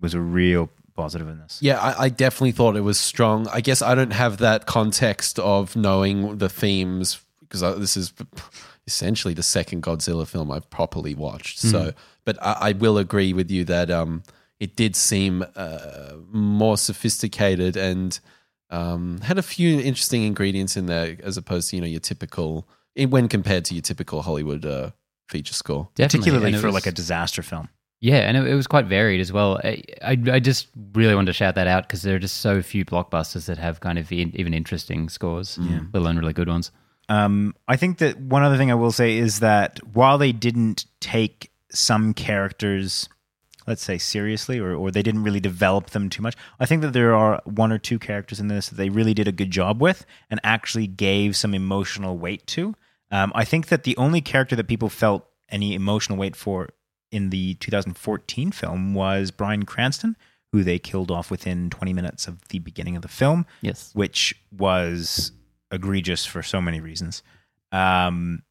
was 0.00 0.14
a 0.14 0.20
real 0.20 0.70
positive 0.96 1.28
in 1.28 1.38
this. 1.38 1.58
Yeah, 1.60 1.80
I, 1.80 2.04
I 2.04 2.08
definitely 2.08 2.52
thought 2.52 2.76
it 2.76 2.80
was 2.82 2.98
strong. 2.98 3.48
I 3.48 3.60
guess 3.60 3.82
I 3.82 3.94
don't 3.94 4.12
have 4.12 4.38
that 4.38 4.66
context 4.66 5.38
of 5.40 5.74
knowing 5.76 6.38
the 6.38 6.48
themes 6.48 7.20
because 7.40 7.62
I, 7.62 7.72
this 7.72 7.96
is 7.96 8.12
essentially 8.86 9.34
the 9.34 9.42
second 9.42 9.82
Godzilla 9.82 10.26
film 10.26 10.50
I've 10.50 10.68
properly 10.70 11.14
watched. 11.14 11.58
So, 11.58 11.92
but 12.24 12.36
I, 12.42 12.56
I 12.60 12.72
will 12.72 12.98
agree 12.98 13.32
with 13.32 13.50
you 13.50 13.64
that 13.64 13.90
um, 13.90 14.22
it 14.60 14.76
did 14.76 14.94
seem 14.96 15.44
uh, 15.56 16.12
more 16.30 16.76
sophisticated 16.76 17.76
and 17.76 18.18
um, 18.70 19.20
had 19.22 19.38
a 19.38 19.42
few 19.42 19.80
interesting 19.80 20.24
ingredients 20.24 20.76
in 20.76 20.86
there 20.86 21.16
as 21.22 21.36
opposed 21.36 21.70
to 21.70 21.76
you 21.76 21.82
know 21.82 21.88
your 21.88 22.00
typical 22.00 22.66
when 22.96 23.28
compared 23.28 23.64
to 23.66 23.74
your 23.74 23.82
typical 23.82 24.22
Hollywood 24.22 24.64
uh, 24.66 24.90
feature 25.28 25.54
score. 25.54 25.88
Definitely. 25.94 26.18
particularly 26.18 26.52
And 26.52 26.60
for 26.60 26.66
was- 26.68 26.74
like 26.74 26.86
a 26.86 26.92
disaster 26.92 27.42
film. 27.42 27.68
Yeah, 28.00 28.16
and 28.28 28.36
it, 28.36 28.46
it 28.46 28.54
was 28.54 28.66
quite 28.66 28.84
varied 28.84 29.20
as 29.22 29.32
well. 29.32 29.58
I, 29.64 29.82
I, 30.02 30.18
I 30.32 30.38
just 30.38 30.68
really 30.92 31.14
wanted 31.14 31.26
to 31.28 31.32
shout 31.32 31.54
that 31.54 31.66
out 31.66 31.84
because 31.84 32.02
there 32.02 32.16
are 32.16 32.18
just 32.18 32.42
so 32.42 32.60
few 32.60 32.84
blockbusters 32.84 33.46
that 33.46 33.56
have 33.56 33.80
kind 33.80 33.98
of 33.98 34.12
in, 34.12 34.30
even 34.38 34.52
interesting 34.52 35.08
scores, 35.08 35.56
let 35.58 35.94
alone 35.94 36.18
really 36.18 36.34
good 36.34 36.48
ones. 36.48 36.70
Um, 37.08 37.54
I 37.68 37.76
think 37.76 37.98
that 37.98 38.18
one 38.18 38.42
other 38.42 38.56
thing 38.56 38.70
I 38.70 38.74
will 38.74 38.92
say 38.92 39.16
is 39.16 39.40
that 39.40 39.78
while 39.92 40.18
they 40.18 40.32
didn't 40.32 40.86
take 41.00 41.50
some 41.70 42.14
characters, 42.14 43.08
let's 43.66 43.82
say 43.82 43.98
seriously, 43.98 44.58
or, 44.58 44.74
or 44.74 44.90
they 44.90 45.02
didn't 45.02 45.22
really 45.24 45.40
develop 45.40 45.90
them 45.90 46.08
too 46.08 46.22
much, 46.22 46.34
I 46.58 46.66
think 46.66 46.82
that 46.82 46.92
there 46.92 47.14
are 47.14 47.42
one 47.44 47.72
or 47.72 47.78
two 47.78 47.98
characters 47.98 48.40
in 48.40 48.48
this 48.48 48.68
that 48.68 48.76
they 48.76 48.88
really 48.88 49.14
did 49.14 49.28
a 49.28 49.32
good 49.32 49.50
job 49.50 49.80
with 49.82 50.06
and 50.30 50.40
actually 50.42 50.86
gave 50.86 51.36
some 51.36 51.54
emotional 51.54 52.16
weight 52.16 52.46
to. 52.48 52.74
Um, 53.10 53.32
I 53.34 53.44
think 53.44 53.66
that 53.68 53.84
the 53.84 53.96
only 53.96 54.20
character 54.20 54.56
that 54.56 54.66
people 54.68 54.88
felt 54.88 55.26
any 55.50 55.74
emotional 55.74 56.18
weight 56.18 56.34
for 56.36 56.70
in 57.12 57.30
the 57.30 57.54
2014 57.54 58.50
film 58.50 58.94
was 58.94 59.30
Bryan 59.30 59.64
Cranston, 59.64 60.16
who 60.52 60.64
they 60.64 60.78
killed 60.78 61.10
off 61.10 61.30
within 61.30 61.68
20 61.70 61.92
minutes 61.92 62.26
of 62.26 62.48
the 62.48 62.58
beginning 62.60 62.96
of 62.96 63.02
the 63.02 63.08
film 63.08 63.44
Yes. 63.60 63.90
which 63.94 64.34
was 64.56 65.32
egregious 65.70 66.24
for 66.26 66.42
so 66.42 66.60
many 66.60 66.80
reasons. 66.80 67.22
Um, 67.72 68.42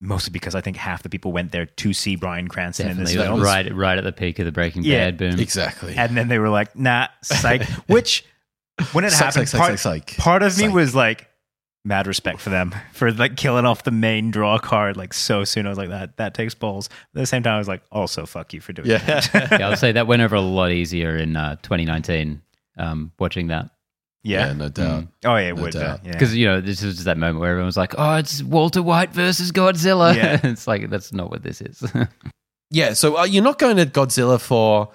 mostly 0.00 0.30
because 0.32 0.54
I 0.54 0.60
think 0.60 0.76
half 0.76 1.02
the 1.02 1.08
people 1.08 1.32
went 1.32 1.52
there 1.52 1.66
to 1.66 1.92
see 1.92 2.16
Bryan 2.16 2.48
Cranston 2.48 2.88
in 2.90 2.96
this 2.98 3.14
film. 3.14 3.40
Right, 3.40 3.72
right 3.72 3.96
at 3.96 4.04
the 4.04 4.12
peak 4.12 4.38
of 4.40 4.44
the 4.46 4.52
Breaking 4.52 4.82
Yeah. 4.82 5.10
Bad 5.10 5.18
boom. 5.18 5.40
Exactly. 5.40 5.94
And 5.96 6.16
then 6.16 6.28
they 6.28 6.38
were 6.38 6.48
like, 6.50 6.76
nah, 6.76 7.06
psych. 7.22 7.62
Which, 7.86 8.24
when 8.92 9.04
it 9.04 9.10
Psych, 9.10 9.24
happened, 9.26 9.48
psych, 9.48 9.60
part, 9.60 9.78
psych, 9.78 10.10
psych. 10.10 10.18
part 10.18 10.42
of 10.42 10.56
me 10.58 10.64
Psych. 10.64 10.74
was 10.74 10.94
like, 10.94 11.28
mad 11.84 12.06
respect 12.06 12.38
for 12.40 12.50
them 12.50 12.72
for 12.92 13.10
like 13.12 13.36
killing 13.36 13.64
off 13.64 13.82
the 13.82 13.90
main 13.90 14.30
draw 14.30 14.58
card 14.58 14.96
like 14.96 15.12
so 15.12 15.44
soon. 15.44 15.66
I 15.66 15.68
was 15.68 15.78
like, 15.78 15.88
that 15.90 16.16
that 16.16 16.34
takes 16.34 16.54
balls. 16.54 16.86
At 17.14 17.20
the 17.20 17.26
same 17.26 17.42
time, 17.42 17.54
I 17.54 17.58
was 17.58 17.68
like, 17.68 17.82
also 17.90 18.26
fuck 18.26 18.52
you 18.52 18.60
for 18.60 18.72
doing 18.72 18.88
that. 18.88 19.30
Yeah. 19.34 19.48
yeah, 19.58 19.68
I'll 19.68 19.76
say 19.76 19.92
that 19.92 20.06
went 20.06 20.22
over 20.22 20.36
a 20.36 20.40
lot 20.40 20.70
easier 20.70 21.16
in 21.16 21.36
uh, 21.36 21.56
2019. 21.62 22.42
Um, 22.78 23.12
watching 23.18 23.48
that 23.48 23.70
Yeah. 24.24 24.46
yeah, 24.46 24.52
no 24.52 24.68
doubt. 24.68 25.04
Oh 25.24 25.34
yeah, 25.36 25.48
it 25.48 25.56
No 25.56 25.62
would. 25.62 25.74
uh, 25.76 25.98
yeah. 26.04 26.12
because 26.12 26.34
you 26.34 26.46
know 26.46 26.60
this 26.60 26.82
was 26.82 26.94
just 26.94 27.06
that 27.06 27.18
moment 27.18 27.40
where 27.40 27.50
everyone 27.50 27.66
was 27.66 27.76
like, 27.76 27.94
"Oh, 27.98 28.14
it's 28.16 28.42
Walter 28.42 28.82
White 28.82 29.10
versus 29.12 29.50
Godzilla." 29.52 30.14
Yeah. 30.14 30.38
it's 30.44 30.66
like 30.66 30.88
that's 30.90 31.12
not 31.12 31.30
what 31.30 31.42
this 31.42 31.60
is. 31.60 31.82
Yeah, 32.74 32.94
so 32.94 33.18
uh, 33.18 33.24
you're 33.24 33.44
not 33.44 33.58
going 33.58 33.76
to 33.76 33.84
Godzilla 33.84 34.40
for 34.40 34.88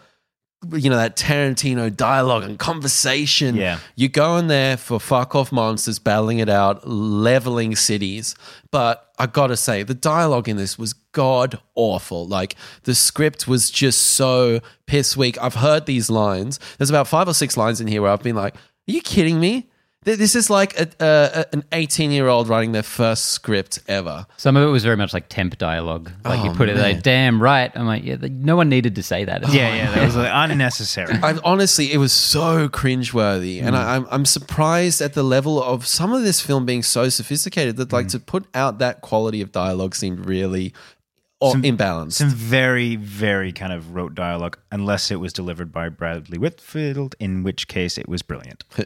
you 0.74 0.90
know 0.90 0.96
that 0.98 1.16
Tarantino 1.16 1.96
dialogue 1.96 2.42
and 2.44 2.58
conversation. 2.58 3.56
Yeah. 3.56 3.78
you're 3.96 4.10
going 4.10 4.48
there 4.48 4.78
for 4.78 5.00
fuck 5.00 5.36
off 5.36 5.52
monsters 5.52 6.00
battling 6.00 6.40
it 6.40 6.50
out, 6.50 6.88
leveling 6.88 7.76
cities. 7.76 8.34
But 8.72 9.08
I 9.20 9.28
gotta 9.28 9.56
say, 9.56 9.84
the 9.84 9.94
dialogue 9.94 10.50
in 10.50 10.58
this 10.58 10.80
was 10.80 10.94
god 11.12 11.60
awful. 11.76 12.28
Like 12.28 12.56
the 12.84 12.96
script 12.96 13.48
was 13.48 13.70
just 13.70 14.02
so 14.02 14.60
piss 14.88 15.16
weak. 15.16 15.38
I've 15.40 15.54
heard 15.56 15.86
these 15.86 16.10
lines. 16.10 16.60
There's 16.80 16.90
about 16.90 17.08
five 17.08 17.28
or 17.28 17.34
six 17.36 17.56
lines 17.58 17.80
in 17.80 17.86
here 17.86 18.02
where 18.02 18.10
I've 18.12 18.24
been 18.24 18.36
like, 18.36 18.56
"Are 18.88 18.92
you 18.92 19.02
kidding 19.02 19.40
me?" 19.40 19.70
This 20.16 20.36
is 20.36 20.50
like 20.50 20.80
a, 20.80 20.88
a, 21.02 21.40
a- 21.42 21.46
an 21.52 21.64
18 21.74 22.12
year 22.12 22.30
old 22.30 22.48
writing 22.48 22.72
their 22.72 22.84
first 22.84 23.26
script 23.26 23.80
ever. 23.90 24.26
Some 24.38 24.56
of 24.56 24.64
it 24.66 24.72
was 24.72 24.86
very 24.86 24.96
much 24.96 25.14
like 25.14 25.28
temp 25.28 25.58
dialogue. 25.58 26.10
Like 26.24 26.46
you 26.46 26.52
Oh, 26.52 26.54
put 26.54 26.70
it 26.70 26.76
man. 26.76 26.94
like, 26.94 27.04
damn 27.04 27.42
right. 27.44 27.70
I'm 27.76 27.88
like, 27.88 28.06
yeah, 28.06 28.16
the- 28.16 28.30
no 28.30 28.56
one 28.56 28.70
needed 28.70 28.96
to 28.96 29.04
say 29.04 29.26
that. 29.26 29.44
It's 29.44 29.54
Yeah, 29.54 29.76
yeah, 29.76 29.92
that 29.94 30.06
was 30.06 30.16
like, 30.16 30.32
unnecessary. 30.34 31.14
I 31.24 31.38
honestly, 31.44 31.92
it 31.92 31.98
was 31.98 32.14
so 32.14 32.70
cringeworthy, 32.70 33.60
and 33.60 33.72
hmm. 33.72 33.76
I, 33.76 33.96
I'm 33.96 34.08
I'm 34.10 34.26
surprised 34.26 35.02
at 35.02 35.14
the 35.14 35.24
level 35.24 35.62
of 35.62 35.86
some 35.86 36.14
of 36.14 36.24
this 36.24 36.40
film 36.40 36.66
being 36.66 36.84
so 36.84 37.10
sophisticated 37.10 37.76
that 37.76 37.92
like 37.92 38.06
hmm. 38.06 38.10
to 38.12 38.20
put 38.20 38.46
out 38.54 38.80
that 38.80 39.02
quality 39.02 39.42
of 39.42 39.52
dialogue 39.52 39.94
seemed 39.94 40.26
really 40.26 40.74
or 41.40 41.52
Some- 41.52 41.62
imbalanced. 41.64 42.14
Some 42.14 42.30
very, 42.30 42.96
very 42.96 43.52
kind 43.52 43.72
of 43.74 43.94
rote 43.94 44.16
dialogue, 44.16 44.58
unless 44.72 45.12
it 45.12 45.18
was 45.20 45.34
delivered 45.34 45.72
by 45.72 45.90
Bradley 45.90 46.38
Whitford, 46.38 47.16
in 47.20 47.44
which 47.44 47.68
case 47.68 47.98
it 47.98 48.08
was 48.10 48.22
brilliant. 48.22 48.64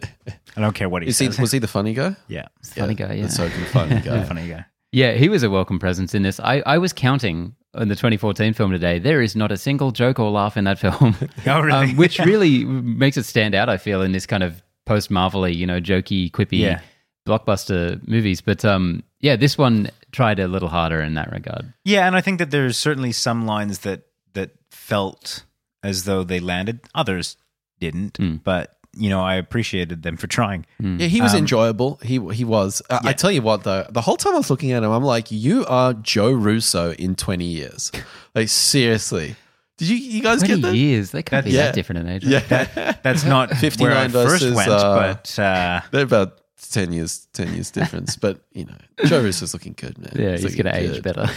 I 0.57 0.61
don't 0.61 0.73
care 0.73 0.89
what 0.89 1.01
he 1.01 1.07
Is 1.09 1.17
he, 1.19 1.27
says. 1.27 1.39
was 1.39 1.51
he 1.51 1.59
the 1.59 1.67
funny 1.67 1.93
guy? 1.93 2.15
yeah, 2.27 2.47
Funny 2.63 2.93
guy, 2.95 3.13
yeah. 3.13 3.25
the 3.27 3.33
token 3.33 3.65
funny 3.65 4.01
guy. 4.01 4.23
funny 4.25 4.47
guy. 4.49 4.65
Yeah, 4.91 5.13
he 5.13 5.29
was 5.29 5.43
a 5.43 5.49
welcome 5.49 5.79
presence 5.79 6.13
in 6.13 6.23
this. 6.23 6.39
I, 6.41 6.61
I 6.65 6.77
was 6.77 6.91
counting 6.91 7.55
in 7.75 7.87
the 7.87 7.95
2014 7.95 8.53
film 8.53 8.71
today. 8.71 8.99
There 8.99 9.21
is 9.21 9.37
not 9.37 9.49
a 9.49 9.55
single 9.57 9.91
joke 9.91 10.19
or 10.19 10.29
laugh 10.29 10.57
in 10.57 10.65
that 10.65 10.77
film, 10.77 11.15
Oh, 11.47 11.61
really? 11.61 11.91
um, 11.91 11.95
which 11.95 12.19
really 12.19 12.65
makes 12.65 13.15
it 13.15 13.23
stand 13.23 13.55
out. 13.55 13.69
I 13.69 13.77
feel 13.77 14.01
in 14.01 14.11
this 14.11 14.25
kind 14.25 14.43
of 14.43 14.61
post 14.85 15.09
Marvel-y, 15.09 15.47
you 15.47 15.65
know, 15.65 15.79
jokey, 15.79 16.29
quippy 16.31 16.57
Yeah. 16.59 16.81
blockbuster 17.25 18.05
movies. 18.05 18.41
But 18.41 18.65
um, 18.65 19.03
yeah, 19.21 19.37
this 19.37 19.57
one 19.57 19.89
tried 20.11 20.39
a 20.39 20.47
little 20.47 20.69
harder 20.69 21.01
in 21.01 21.13
that 21.15 21.31
regard. 21.31 21.73
Yeah, 21.85 22.05
and 22.07 22.15
I 22.15 22.21
think 22.21 22.39
that 22.39 22.51
there's 22.51 22.77
certainly 22.77 23.11
some 23.11 23.45
lines 23.45 23.79
that 23.79 24.03
that 24.33 24.51
felt 24.71 25.43
as 25.83 26.03
though 26.05 26.23
they 26.23 26.39
landed. 26.39 26.79
Others 26.95 27.37
didn't, 27.79 28.13
Mm. 28.13 28.41
but 28.43 28.77
you 28.93 29.09
know, 29.09 29.21
I 29.21 29.35
appreciated 29.35 30.03
them 30.03 30.17
for 30.17 30.27
trying. 30.27 30.65
Yeah, 30.77 31.07
he 31.07 31.21
was 31.21 31.31
Um, 31.33 31.39
enjoyable. 31.39 31.97
He 32.03 32.19
he 32.33 32.43
was. 32.43 32.81
Uh, 32.89 32.99
I 33.03 33.13
tell 33.13 33.31
you 33.31 33.41
what, 33.41 33.63
though, 33.63 33.85
the 33.89 34.01
whole 34.01 34.17
time 34.17 34.33
I 34.33 34.37
was 34.37 34.49
looking 34.49 34.73
at 34.73 34.83
him, 34.83 34.91
I'm 34.91 35.03
like, 35.03 35.31
you 35.31 35.65
are 35.67 35.93
Joe 35.93 36.29
Russo 36.31 36.91
in 36.93 37.15
20 37.15 37.45
years. 37.45 37.89
Like 38.35 38.49
seriously, 38.49 39.35
did 39.77 39.87
you 39.87 39.95
you 39.95 40.21
guys 40.21 40.43
get 40.43 40.61
that? 40.61 40.75
years. 40.75 41.11
They 41.11 41.23
can't 41.23 41.45
be 41.45 41.51
Yeah. 41.51 41.67
that 41.67 41.73
different 41.75 42.01
in 42.01 42.09
age. 42.09 42.25
right? 42.25 42.43
Yeah, 42.51 42.93
That's 43.01 43.23
not 43.23 43.49
59 43.57 43.89
where 43.89 43.97
I 43.97 44.07
first 44.09 44.43
went, 44.53 44.69
uh, 44.69 44.95
but 45.15 45.39
uh, 45.39 45.81
they're 45.91 46.03
about 46.03 46.40
10 46.69 46.93
years 46.93 47.27
10 47.33 47.53
years 47.53 47.71
difference. 47.71 48.15
but 48.15 48.41
you 48.53 48.65
know, 48.65 48.75
Joe 49.05 49.23
Russo's 49.23 49.53
looking 49.53 49.73
good, 49.73 49.97
man. 49.97 50.11
Yeah, 50.15 50.31
he's 50.31 50.43
looking 50.43 50.63
going 50.63 50.75
to 50.75 50.95
age 50.95 51.01
better. 51.01 51.27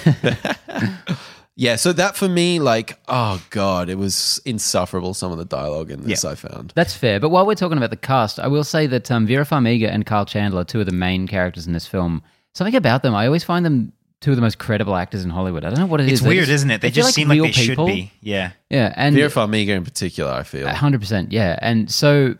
Yeah, 1.56 1.76
so 1.76 1.92
that 1.92 2.16
for 2.16 2.28
me, 2.28 2.58
like, 2.58 2.98
oh 3.06 3.40
god, 3.50 3.88
it 3.88 3.96
was 3.96 4.40
insufferable. 4.44 5.14
Some 5.14 5.30
of 5.30 5.38
the 5.38 5.44
dialogue 5.44 5.88
in 5.92 6.02
this, 6.02 6.24
Yeah. 6.24 6.30
I 6.30 6.34
found. 6.34 6.72
That's 6.74 6.96
fair. 6.96 7.20
But 7.20 7.28
while 7.28 7.46
we're 7.46 7.54
talking 7.54 7.78
about 7.78 7.90
the 7.90 7.96
cast, 7.96 8.40
I 8.40 8.48
will 8.48 8.64
say 8.64 8.88
that 8.88 9.08
um, 9.12 9.24
Vera 9.24 9.44
Farmiga 9.44 9.88
and 9.88 10.04
Kyle 10.04 10.26
Chandler, 10.26 10.64
two 10.64 10.80
of 10.80 10.86
the 10.86 10.92
main 10.92 11.28
characters 11.28 11.68
in 11.68 11.72
this 11.72 11.86
film, 11.86 12.24
something 12.54 12.74
about 12.74 13.04
them, 13.04 13.14
I 13.14 13.26
always 13.26 13.44
find 13.44 13.64
them 13.64 13.92
two 14.20 14.30
of 14.30 14.36
the 14.36 14.42
most 14.42 14.58
credible 14.58 14.96
actors 14.96 15.22
in 15.22 15.30
Hollywood. 15.30 15.64
I 15.64 15.70
don't 15.70 15.78
know 15.78 15.86
what 15.86 16.00
it 16.00 16.06
is. 16.06 16.14
it's 16.14 16.22
They 16.22 16.28
weird, 16.30 16.46
just- 16.46 16.54
isn't 16.56 16.70
it? 16.72 16.80
They, 16.80 16.90
feel 16.90 17.04
just 17.04 17.14
seem 17.14 17.28
like 17.28 17.36
real 17.36 17.44
they 17.44 17.52
people. 17.52 17.86
should 17.86 17.94
be. 17.94 18.10
Yeah. 18.20 18.50
Yeah, 18.68 18.92
and 18.96 19.14
Vera 19.14 19.28
Farmiga 19.30 19.68
in 19.76 19.84
particular, 19.84 20.32
I 20.32 20.42
feel. 20.42 20.66
hundred 20.68 21.02
percent, 21.02 21.30
yeah. 21.30 21.56
And 21.62 21.88
so 21.88 22.34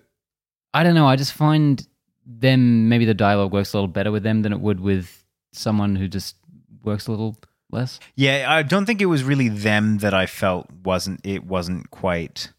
I 0.72 0.82
don't 0.82 0.96
know. 0.96 1.06
I 1.06 1.14
just 1.14 1.34
find 1.34 1.86
them 2.26 2.88
maybe 2.88 3.04
the 3.04 3.14
dialogue 3.14 3.52
works 3.52 3.72
a 3.72 3.76
little 3.76 3.88
better 3.88 4.10
with 4.12 4.22
them 4.22 4.42
than 4.42 4.52
it 4.52 4.60
would 4.60 4.80
with 4.80 5.24
someone 5.52 5.96
who 5.96 6.08
just 6.08 6.36
works 6.82 7.06
a 7.06 7.10
little 7.10 7.36
less. 7.70 8.00
Yeah, 8.14 8.46
I 8.48 8.62
don't 8.62 8.86
think 8.86 9.00
it 9.00 9.06
was 9.06 9.22
really 9.24 9.48
them 9.48 9.98
that 9.98 10.14
I 10.14 10.26
felt 10.26 10.66
wasn't 10.84 11.20
it 11.24 11.44
wasn't 11.44 11.90
quite 11.90 12.52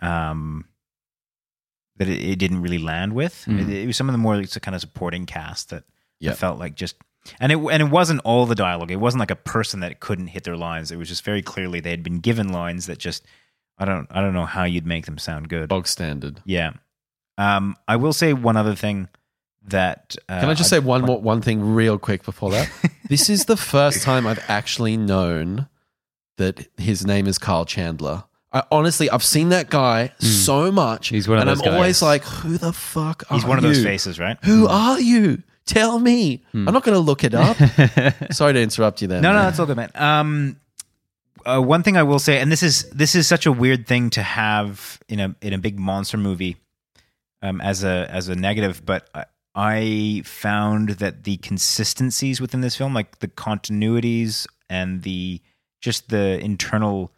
um 0.00 0.66
that 1.96 2.08
it, 2.08 2.20
it 2.22 2.36
didn't 2.38 2.62
really 2.62 2.78
land 2.78 3.12
with. 3.14 3.44
Mhm. 3.48 3.60
It, 3.62 3.68
it 3.70 3.86
was 3.86 3.96
some 3.96 4.08
of 4.08 4.12
the 4.12 4.18
more 4.18 4.36
like, 4.36 4.50
kind 4.62 4.74
of 4.74 4.80
supporting 4.80 5.26
cast 5.26 5.70
that 5.70 5.84
Yeah. 6.20 6.32
I 6.32 6.34
felt 6.34 6.58
like 6.58 6.74
just 6.76 6.96
and 7.40 7.50
it 7.52 7.58
and 7.58 7.82
it 7.82 7.90
wasn't 7.90 8.20
all 8.24 8.46
the 8.46 8.54
dialogue. 8.54 8.90
It 8.90 8.96
wasn't 9.00 9.20
like 9.20 9.30
a 9.32 9.36
person 9.36 9.80
that 9.80 10.00
couldn't 10.00 10.28
hit 10.28 10.44
their 10.44 10.56
lines. 10.56 10.90
It 10.92 10.96
was 10.96 11.08
just 11.08 11.24
very 11.24 11.42
clearly 11.42 11.80
they 11.80 11.90
had 11.90 12.02
been 12.02 12.20
given 12.20 12.52
lines 12.52 12.86
that 12.86 12.98
just 12.98 13.26
I 13.78 13.84
don't 13.84 14.06
I 14.10 14.20
don't 14.20 14.34
know 14.34 14.46
how 14.46 14.64
you'd 14.64 14.86
make 14.86 15.06
them 15.06 15.18
sound 15.18 15.48
good. 15.48 15.68
Bog 15.68 15.86
standard. 15.88 16.40
Yeah. 16.44 16.72
Um 17.38 17.76
I 17.86 17.96
will 17.96 18.12
say 18.12 18.34
one 18.34 18.56
other 18.58 18.74
thing 18.74 19.08
that 19.68 20.16
uh, 20.28 20.40
Can 20.40 20.50
I 20.50 20.54
just 20.54 20.70
say 20.70 20.78
one 20.78 21.02
more 21.02 21.20
one 21.20 21.40
thing 21.40 21.74
real 21.74 21.98
quick 21.98 22.24
before 22.24 22.50
that? 22.50 22.70
this 23.08 23.30
is 23.30 23.46
the 23.46 23.56
first 23.56 24.02
time 24.02 24.26
I've 24.26 24.42
actually 24.48 24.96
known 24.96 25.68
that 26.36 26.68
his 26.76 27.06
name 27.06 27.26
is 27.26 27.38
Kyle 27.38 27.64
Chandler. 27.64 28.24
I 28.50 28.62
honestly, 28.72 29.10
I've 29.10 29.24
seen 29.24 29.50
that 29.50 29.68
guy 29.68 30.12
so 30.20 30.72
much. 30.72 31.08
He's 31.08 31.28
one 31.28 31.36
of 31.36 31.42
and 31.42 31.50
those 31.50 31.66
I'm 31.66 31.74
always 31.74 32.00
like, 32.00 32.24
"Who 32.24 32.56
the 32.56 32.72
fuck 32.72 33.24
are 33.28 33.34
you? 33.34 33.40
He's 33.40 33.48
one 33.48 33.58
of 33.58 33.62
those 33.62 33.78
you? 33.78 33.84
faces, 33.84 34.18
right? 34.18 34.38
Who 34.44 34.66
are 34.66 34.98
you? 34.98 35.42
Tell 35.66 35.98
me. 35.98 36.42
I'm 36.54 36.64
not 36.64 36.82
going 36.82 36.94
to 36.94 37.00
look 37.00 37.24
it 37.24 37.34
up." 37.34 37.56
Sorry 38.32 38.54
to 38.54 38.62
interrupt 38.62 39.02
you 39.02 39.08
there. 39.08 39.20
No, 39.20 39.30
no, 39.30 39.34
man. 39.34 39.44
that's 39.44 39.58
all 39.58 39.66
good, 39.66 39.76
man. 39.76 39.90
Um, 39.94 40.56
uh, 41.44 41.60
one 41.60 41.82
thing 41.82 41.98
I 41.98 42.04
will 42.04 42.18
say, 42.18 42.38
and 42.38 42.50
this 42.50 42.62
is 42.62 42.84
this 42.90 43.14
is 43.14 43.26
such 43.28 43.44
a 43.44 43.52
weird 43.52 43.86
thing 43.86 44.08
to 44.10 44.22
have 44.22 44.98
in 45.10 45.20
a 45.20 45.36
in 45.42 45.52
a 45.52 45.58
big 45.58 45.78
monster 45.78 46.16
movie, 46.16 46.56
um, 47.42 47.60
as 47.60 47.84
a 47.84 48.08
as 48.10 48.28
a 48.28 48.34
negative, 48.34 48.84
but 48.84 49.08
I, 49.14 49.24
I 49.54 50.22
found 50.24 50.90
that 50.90 51.24
the 51.24 51.36
consistencies 51.38 52.40
within 52.40 52.60
this 52.60 52.76
film, 52.76 52.94
like 52.94 53.18
the 53.20 53.28
continuities 53.28 54.46
and 54.68 55.02
the 55.02 55.40
just 55.80 56.08
the 56.08 56.38
internal 56.40 57.12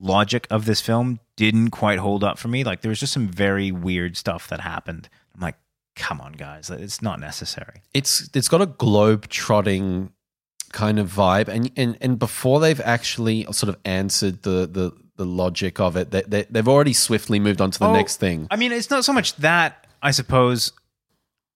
logic 0.00 0.46
of 0.50 0.64
this 0.64 0.80
film, 0.80 1.20
didn't 1.36 1.70
quite 1.70 1.98
hold 1.98 2.24
up 2.24 2.38
for 2.38 2.48
me. 2.48 2.64
Like 2.64 2.80
there 2.80 2.88
was 2.88 3.00
just 3.00 3.12
some 3.12 3.28
very 3.28 3.70
weird 3.70 4.16
stuff 4.16 4.48
that 4.48 4.60
happened. 4.60 5.08
I'm 5.34 5.40
like, 5.40 5.56
come 5.96 6.20
on, 6.20 6.32
guys, 6.32 6.70
it's 6.70 7.02
not 7.02 7.20
necessary. 7.20 7.82
it's 7.94 8.28
it's 8.34 8.48
got 8.48 8.62
a 8.62 8.66
globe 8.66 9.28
trotting 9.28 10.12
kind 10.72 10.98
of 11.00 11.12
vibe 11.12 11.48
and 11.48 11.70
and 11.76 11.98
and 12.00 12.18
before 12.18 12.60
they've 12.60 12.80
actually 12.82 13.42
sort 13.50 13.68
of 13.68 13.76
answered 13.84 14.42
the 14.42 14.68
the 14.70 14.92
the 15.20 15.26
logic 15.26 15.78
of 15.78 15.96
it 15.96 16.10
they, 16.10 16.22
they, 16.22 16.42
they've 16.50 16.66
already 16.74 16.94
swiftly 16.94 17.38
moved 17.38 17.60
on 17.60 17.70
to 17.70 17.78
the 17.78 17.86
Oh, 17.86 17.92
next 17.92 18.16
thing 18.16 18.48
I 18.50 18.56
mean, 18.56 18.72
it's 18.72 18.88
not 18.90 19.04
so 19.04 19.12
much 19.12 19.36
that, 19.36 19.86
I 20.02 20.10
suppose. 20.12 20.72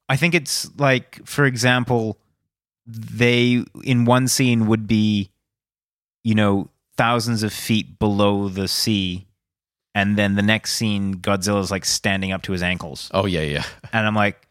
I 0.09 0.17
think 0.17 0.35
it's 0.35 0.69
like, 0.79 1.09
for 1.25 1.45
example, 1.47 2.19
they 2.87 3.65
in 3.83 4.05
one 4.05 4.29
scene 4.29 4.67
would 4.67 4.87
be, 4.87 5.31
you 6.23 6.35
know, 6.35 6.69
thousands 6.97 7.43
of 7.43 7.53
feet 7.53 7.99
below 7.99 8.49
the 8.51 8.69
sea. 8.69 9.27
And 9.95 10.19
then 10.19 10.35
the 10.35 10.43
next 10.43 10.73
scene, 10.75 11.15
Godzilla's 11.17 11.71
like 11.71 11.85
standing 11.87 12.33
up 12.33 12.43
to 12.43 12.53
his 12.53 12.63
ankles. 12.63 13.11
oh 13.15 13.25
yeah 13.27 13.41
yeah 13.43 13.65
And 13.95 14.07
I'm 14.07 14.15
like, 14.15 14.47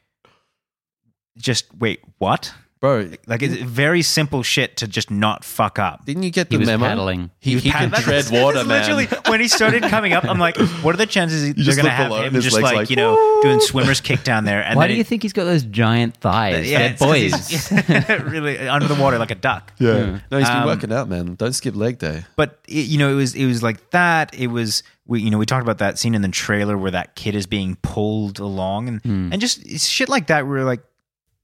just 1.37 1.65
wait, 1.77 1.99
what? 2.17 2.53
Bro 2.83 3.09
Like, 3.27 3.41
it's 3.41 3.55
very 3.55 4.01
simple 4.01 4.43
shit 4.43 4.75
to 4.77 4.87
just 4.89 5.09
not 5.09 5.45
fuck 5.45 5.79
up. 5.79 6.03
didn't 6.05 6.23
you 6.23 6.31
get 6.31 6.49
he 6.49 6.55
the 6.57 6.59
was 6.59 6.67
memo 6.67 6.85
paddling. 6.85 7.31
he, 7.39 7.57
he 7.57 7.71
can 7.71 7.89
That's- 7.89 8.03
tread 8.03 8.25
that's 8.25 8.31
water 8.31 8.63
man 8.65 8.81
Literally, 8.81 9.05
when 9.31 9.39
he 9.39 9.47
started 9.47 9.83
coming 9.83 10.11
up, 10.11 10.25
I'm 10.25 10.37
like, 10.39 10.57
what 10.83 10.93
are 10.93 10.97
the 10.97 11.05
chances 11.05 11.41
they're 11.43 11.53
just 11.53 11.77
going 11.77 11.85
to 11.85 11.91
look 11.91 11.91
have 11.93 12.07
below 12.09 12.19
him 12.19 12.25
and 12.27 12.35
his 12.35 12.43
just 12.43 12.55
legs 12.57 12.63
like, 12.65 12.75
like, 12.75 12.89
you 12.89 12.97
know, 12.97 13.15
doing 13.41 13.61
swimmer's 13.61 14.01
kick 14.01 14.23
down 14.25 14.43
there? 14.43 14.61
And 14.61 14.75
Why 14.75 14.83
then 14.83 14.89
do 14.89 14.93
it- 14.95 14.97
you 14.97 15.03
think 15.05 15.21
he's 15.21 15.31
got 15.33 15.45
those 15.45 15.63
giant 15.63 16.17
thighs? 16.17 16.69
They're 16.69 16.91
it's 16.91 16.99
'cause 16.99 17.07
boys. 17.09 17.47
he's- 17.49 17.71
really 18.23 18.59
under 18.67 18.87
the 18.89 18.95
water 18.95 19.17
like 19.17 19.31
a 19.31 19.35
duck. 19.35 19.71
yeah 19.79 20.19
no 20.29 20.37
he's 20.39 20.49
been 20.49 20.57
Um, 20.57 20.65
working 20.65 20.91
out 20.91 21.07
man 21.07 21.35
don't 21.35 21.53
skip 21.53 21.75
leg 21.75 21.97
day 21.99 22.25
But 22.35 22.59
it, 22.67 22.85
you 22.87 22.97
know, 22.97 23.09
it 23.09 23.15
was 23.15 23.33
it 23.33 23.45
was 23.45 23.63
like 23.63 23.89
that. 23.91 24.35
It 24.35 24.47
was 24.47 24.83
we 25.07 25.21
you 25.21 25.29
know 25.31 25.37
we 25.37 25.45
talked 25.45 25.63
about 25.63 25.77
that 25.77 25.97
scene 25.99 26.15
in 26.15 26.21
the 26.21 26.27
trailer 26.29 26.77
where 26.77 26.91
that 26.91 27.15
kid 27.15 27.33
is 27.35 27.45
being 27.47 27.77
pulled 27.81 28.39
along 28.39 28.87
and 28.89 29.01
and 29.33 29.39
just 29.41 29.65
it's 29.65 29.85
shit 29.87 30.09
like 30.09 30.27
that 30.27 30.45
where 30.47 30.63
like 30.65 30.81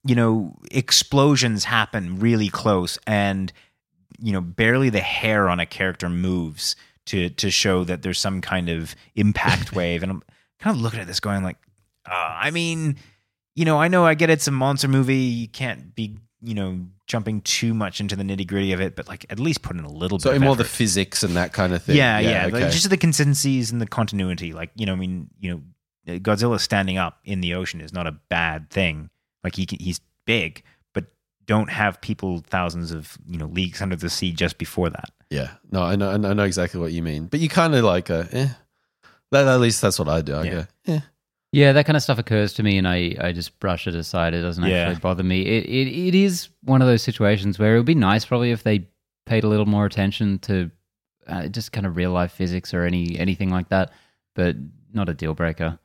you 0.06 0.16
know 0.16 0.56
explosions 0.72 1.64
happen 1.66 2.20
really 2.20 2.50
close 2.50 2.98
and 3.06 3.52
you 4.20 4.32
know 4.32 4.42
barely 4.42 4.90
the 4.90 5.02
hair 5.02 5.50
on 5.50 5.60
a 5.60 5.66
character 5.66 6.10
moves 6.10 6.76
to 7.06 7.30
to 7.32 7.50
show 7.52 7.84
that 7.84 8.02
there's 8.02 8.20
some 8.20 8.42
kind 8.42 8.70
of 8.70 8.96
impact 9.16 9.74
wave 9.76 10.04
and 10.04 10.12
I'm 10.12 10.24
kind 10.60 10.76
of 10.76 10.82
looking 10.82 11.00
at 11.00 11.08
this 11.08 11.20
going 11.20 11.44
like 11.44 11.58
uh, 12.10 12.38
I 12.40 12.52
mean 12.52 12.98
you 13.56 13.66
know 13.66 13.78
I 13.80 13.88
know 13.88 14.06
I 14.06 14.14
get 14.14 14.30
it's 14.30 14.48
a 14.48 14.52
monster 14.52 14.88
movie 14.88 15.16
you 15.16 15.48
can't 15.48 15.94
be 15.96 16.18
you 16.42 16.54
know 16.54 16.80
jumping 17.08 17.42
too 17.42 17.74
much 17.74 18.00
into 18.00 18.16
the 18.16 18.24
nitty 18.24 18.48
gritty 18.48 18.72
of 18.72 18.80
it 18.80 18.96
but 18.96 19.08
like 19.08 19.26
at 19.30 19.40
least 19.40 19.62
put 19.62 19.76
in 19.76 19.84
a 19.84 19.92
little 19.92 20.20
so 20.20 20.30
bit 20.30 20.38
of 20.38 20.42
more 20.44 20.56
the 20.56 20.64
physics 20.64 21.24
and 21.24 21.36
that 21.36 21.52
kind 21.54 21.74
of 21.74 21.84
thing 21.84 21.98
Yeah, 21.98 22.20
yeah. 22.20 22.46
okay. 22.46 22.62
Like, 22.62 22.72
just 22.72 22.90
the 22.90 22.98
consistencies 22.98 23.72
and 23.72 23.82
the 23.82 23.88
continuity. 23.88 24.54
Like, 24.54 24.70
you 24.76 24.86
know, 24.86 24.94
I 24.94 24.96
mean, 24.96 25.30
you 25.40 25.52
know, 25.52 26.20
Godzilla 26.20 26.60
standing 26.60 26.98
up 26.98 27.20
in 27.26 27.42
the 27.42 27.56
ocean 27.56 27.82
is 27.82 27.92
not 27.92 28.08
a 28.08 28.12
bad 28.12 28.70
thing. 28.70 29.10
Like 29.43 29.56
he 29.56 29.65
can- 29.65 29.80
he's 29.80 29.99
big, 30.25 30.63
but 30.93 31.06
don't 31.45 31.69
have 31.69 32.02
people 32.02 32.43
thousands 32.47 32.91
of 32.91 33.17
you 33.28 33.38
know 33.38 33.47
leagues 33.47 33.82
under 33.82 33.95
the 33.95 34.10
sea 34.10 34.32
just 34.32 34.58
before 34.58 34.89
that. 34.89 35.10
yeah 35.30 35.52
no 35.71 35.82
I 35.84 35.95
know 35.95 36.12
I 36.12 36.34
know 36.34 36.43
exactly 36.43 36.80
what 36.80 36.91
you 36.91 37.04
mean 37.04 37.28
but 37.28 37.39
you 37.39 37.49
kind 37.49 37.73
of 37.75 37.84
like 37.84 38.10
uh, 38.10 38.25
eh. 38.32 38.49
that, 39.32 39.47
at 39.47 39.60
least 39.60 39.82
that's 39.82 39.99
what 39.99 40.08
I 40.10 40.21
do 40.21 40.36
I 40.36 40.43
Yeah. 40.43 40.52
go 40.88 40.93
eh. 40.93 40.99
Yeah, 41.52 41.71
that 41.73 41.88
kind 41.88 41.97
of 41.97 42.04
stuff 42.04 42.19
occurs 42.19 42.54
to 42.54 42.62
me, 42.63 42.78
and 42.78 42.88
I, 42.88 43.15
I 43.19 43.32
just 43.32 43.60
brush 43.60 43.88
it 43.88 43.95
aside. 43.95 44.36
It 44.36 44.41
doesn't 44.43 44.63
Yeah. 44.63 44.82
actually 44.86 44.99
bother 44.99 45.23
me. 45.23 45.41
It, 45.41 45.65
it 45.65 45.88
it 46.10 46.13
is 46.15 46.49
one 46.62 46.84
of 46.84 46.88
those 46.88 47.02
situations 47.02 47.58
where 47.58 47.73
it 47.73 47.80
would 47.80 47.88
be 47.88 47.95
nice 47.95 48.23
probably 48.23 48.52
if 48.52 48.62
they 48.62 48.88
paid 49.25 49.43
a 49.43 49.47
little 49.47 49.65
more 49.65 49.88
attention 49.88 50.38
to 50.39 50.69
uh, 51.25 51.47
just 51.47 51.71
kind 51.71 51.88
of 51.88 51.95
real 51.95 52.12
life 52.12 52.32
physics 52.34 52.71
or 52.71 52.84
any 52.84 53.17
anything 53.17 53.49
like 53.49 53.69
that, 53.69 53.89
but 54.36 54.56
not 54.93 55.10
a 55.10 55.13
deal 55.15 55.34
breaker. 55.34 55.80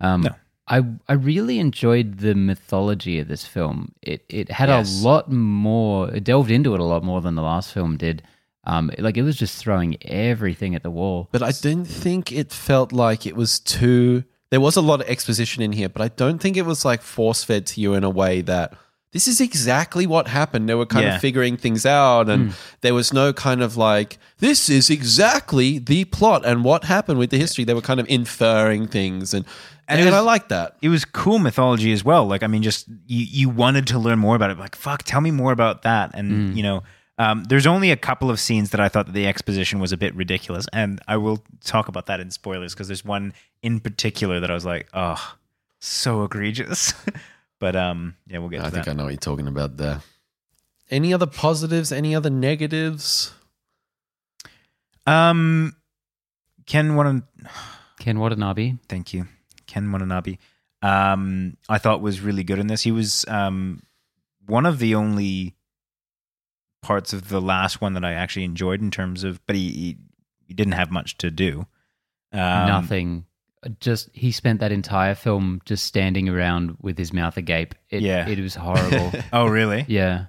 Um, 0.00 0.22
No. 0.22 0.34
I 0.68 0.84
I 1.08 1.14
really 1.14 1.58
enjoyed 1.58 2.18
the 2.18 2.34
mythology 2.34 3.18
of 3.20 3.28
this 3.28 3.44
film. 3.46 3.92
It 4.02 4.24
it 4.28 4.50
had 4.50 4.68
Yes. 4.68 5.00
a 5.02 5.04
lot 5.06 5.30
more. 5.32 6.10
It 6.14 6.24
delved 6.24 6.50
into 6.50 6.74
it 6.74 6.80
a 6.80 6.84
lot 6.84 7.02
more 7.02 7.20
than 7.20 7.34
the 7.34 7.42
last 7.42 7.72
film 7.72 7.96
did. 7.96 8.22
Um, 8.64 8.90
like 8.98 9.16
it 9.16 9.22
was 9.22 9.36
just 9.36 9.56
throwing 9.56 9.96
everything 10.02 10.74
at 10.74 10.82
the 10.82 10.90
wall. 10.90 11.28
But 11.32 11.42
I 11.42 11.52
didn't 11.52 11.86
think 11.86 12.30
it 12.32 12.52
felt 12.52 12.92
like 12.92 13.24
it 13.26 13.34
was 13.34 13.60
too. 13.60 14.24
There 14.50 14.60
was 14.60 14.76
a 14.76 14.82
lot 14.82 15.00
of 15.00 15.08
exposition 15.08 15.62
in 15.62 15.72
here, 15.72 15.88
but 15.88 16.02
I 16.02 16.08
don't 16.08 16.38
think 16.38 16.56
it 16.56 16.66
was 16.66 16.84
like 16.84 17.00
force 17.02 17.44
fed 17.44 17.66
to 17.68 17.80
you 17.80 17.94
in 17.94 18.04
a 18.04 18.10
way 18.10 18.42
that 18.42 18.74
this 19.12 19.26
is 19.26 19.40
exactly 19.40 20.06
what 20.06 20.28
happened. 20.28 20.68
They 20.68 20.74
were 20.74 20.84
kind 20.86 21.06
Yeah. 21.06 21.14
of 21.14 21.20
figuring 21.22 21.56
things 21.56 21.86
out, 21.86 22.28
and 22.28 22.52
there 22.82 22.92
was 22.94 23.10
no 23.12 23.32
kind 23.32 23.62
of 23.62 23.76
like, 23.78 24.18
this 24.38 24.68
is 24.68 24.90
exactly 24.90 25.78
the 25.78 26.04
plot 26.04 26.44
and 26.44 26.62
what 26.62 26.84
happened 26.84 27.18
with 27.18 27.30
the 27.30 27.38
history. 27.38 27.64
They 27.64 27.72
were 27.74 27.80
kind 27.80 28.00
of 28.00 28.06
inferring 28.08 28.86
things, 28.86 29.32
and 29.32 29.46
and, 29.88 30.00
it 30.00 30.04
was- 30.04 30.14
I 30.14 30.20
like 30.20 30.48
that. 30.48 30.76
it 30.82 30.88
was 30.88 31.04
cool 31.04 31.38
mythology 31.38 31.92
as 31.92 32.04
well. 32.04 32.26
Like, 32.26 32.42
I 32.42 32.46
mean, 32.46 32.62
just 32.62 32.86
you, 33.06 33.24
you 33.24 33.48
wanted 33.48 33.86
to 33.88 33.98
learn 33.98 34.18
more 34.18 34.36
about 34.36 34.50
it. 34.50 34.58
Like, 34.58 34.76
fuck, 34.76 35.02
tell 35.02 35.20
me 35.20 35.30
more 35.30 35.50
about 35.52 35.82
that. 35.82 36.10
And 36.14 36.56
you 36.56 36.62
know, 36.62 36.82
um, 37.18 37.44
there's 37.44 37.66
only 37.66 37.90
a 37.90 37.96
couple 37.96 38.30
of 38.30 38.38
scenes 38.38 38.70
that 38.70 38.80
I 38.80 38.88
thought 38.88 39.06
that 39.06 39.12
the 39.12 39.26
exposition 39.26 39.80
was 39.80 39.90
a 39.92 39.96
bit 39.96 40.14
ridiculous, 40.14 40.66
and 40.72 41.00
I 41.08 41.16
will 41.16 41.42
talk 41.64 41.88
about 41.88 42.06
that 42.06 42.20
in 42.20 42.30
spoilers 42.30 42.74
because 42.74 42.86
there's 42.88 43.04
one 43.04 43.32
in 43.62 43.80
particular 43.80 44.38
that 44.40 44.50
I 44.50 44.54
was 44.54 44.64
like, 44.64 44.88
oh, 44.94 45.34
so 45.80 46.22
egregious. 46.24 46.92
but 47.58 47.74
um, 47.74 48.14
yeah, 48.28 48.38
we'll 48.38 48.50
get 48.50 48.60
to 48.60 48.66
I 48.66 48.70
think 48.70 48.84
that. 48.84 48.90
I 48.92 48.94
know 48.94 49.04
what 49.04 49.10
you're 49.12 49.18
talking 49.18 49.48
about 49.48 49.76
there. 49.78 50.00
Any 50.90 51.12
other 51.12 51.26
positives? 51.26 51.90
Any 51.92 52.14
other 52.14 52.30
negatives? 52.30 53.32
Um, 55.06 55.74
Ken 56.66 56.94
Watanabe, 56.94 57.24
Ken 57.98 58.18
Watanabe. 58.18 58.74
thank 58.88 59.14
you, 59.14 59.26
Ken 59.68 59.92
Watanabe. 59.92 60.38
Um, 60.82 61.56
I 61.68 61.78
thought 61.78 62.00
was 62.00 62.20
really 62.20 62.42
good 62.42 62.58
in 62.58 62.66
this. 62.66 62.82
He 62.82 62.90
was 62.92 63.24
um 63.28 63.80
one 64.46 64.66
of 64.66 64.80
the 64.80 64.96
only 64.96 65.54
parts 66.82 67.12
of 67.12 67.28
the 67.28 67.40
last 67.40 67.80
one 67.80 67.94
that 67.94 68.04
I 68.04 68.12
actually 68.14 68.44
enjoyed 68.44 68.80
in 68.80 68.90
terms 68.90 69.22
of, 69.24 69.44
but 69.46 69.54
he 69.56 69.68
he, 69.70 69.98
he 70.46 70.54
didn't 70.54 70.72
have 70.74 70.90
much 70.90 71.16
to 71.18 71.30
do. 71.30 71.66
Um, 72.32 72.66
Nothing. 72.66 73.24
Just 73.80 74.08
he 74.12 74.30
spent 74.30 74.60
that 74.60 74.70
entire 74.70 75.14
film 75.16 75.60
just 75.64 75.84
standing 75.84 76.28
around 76.28 76.76
with 76.80 76.96
his 76.96 77.12
mouth 77.12 77.36
agape. 77.36 77.74
It, 77.90 78.02
Yeah. 78.02 78.28
it 78.28 78.38
was 78.38 78.54
horrible. 78.54 79.12
Oh, 79.32 79.46
really? 79.46 79.84
yeah, 79.88 80.26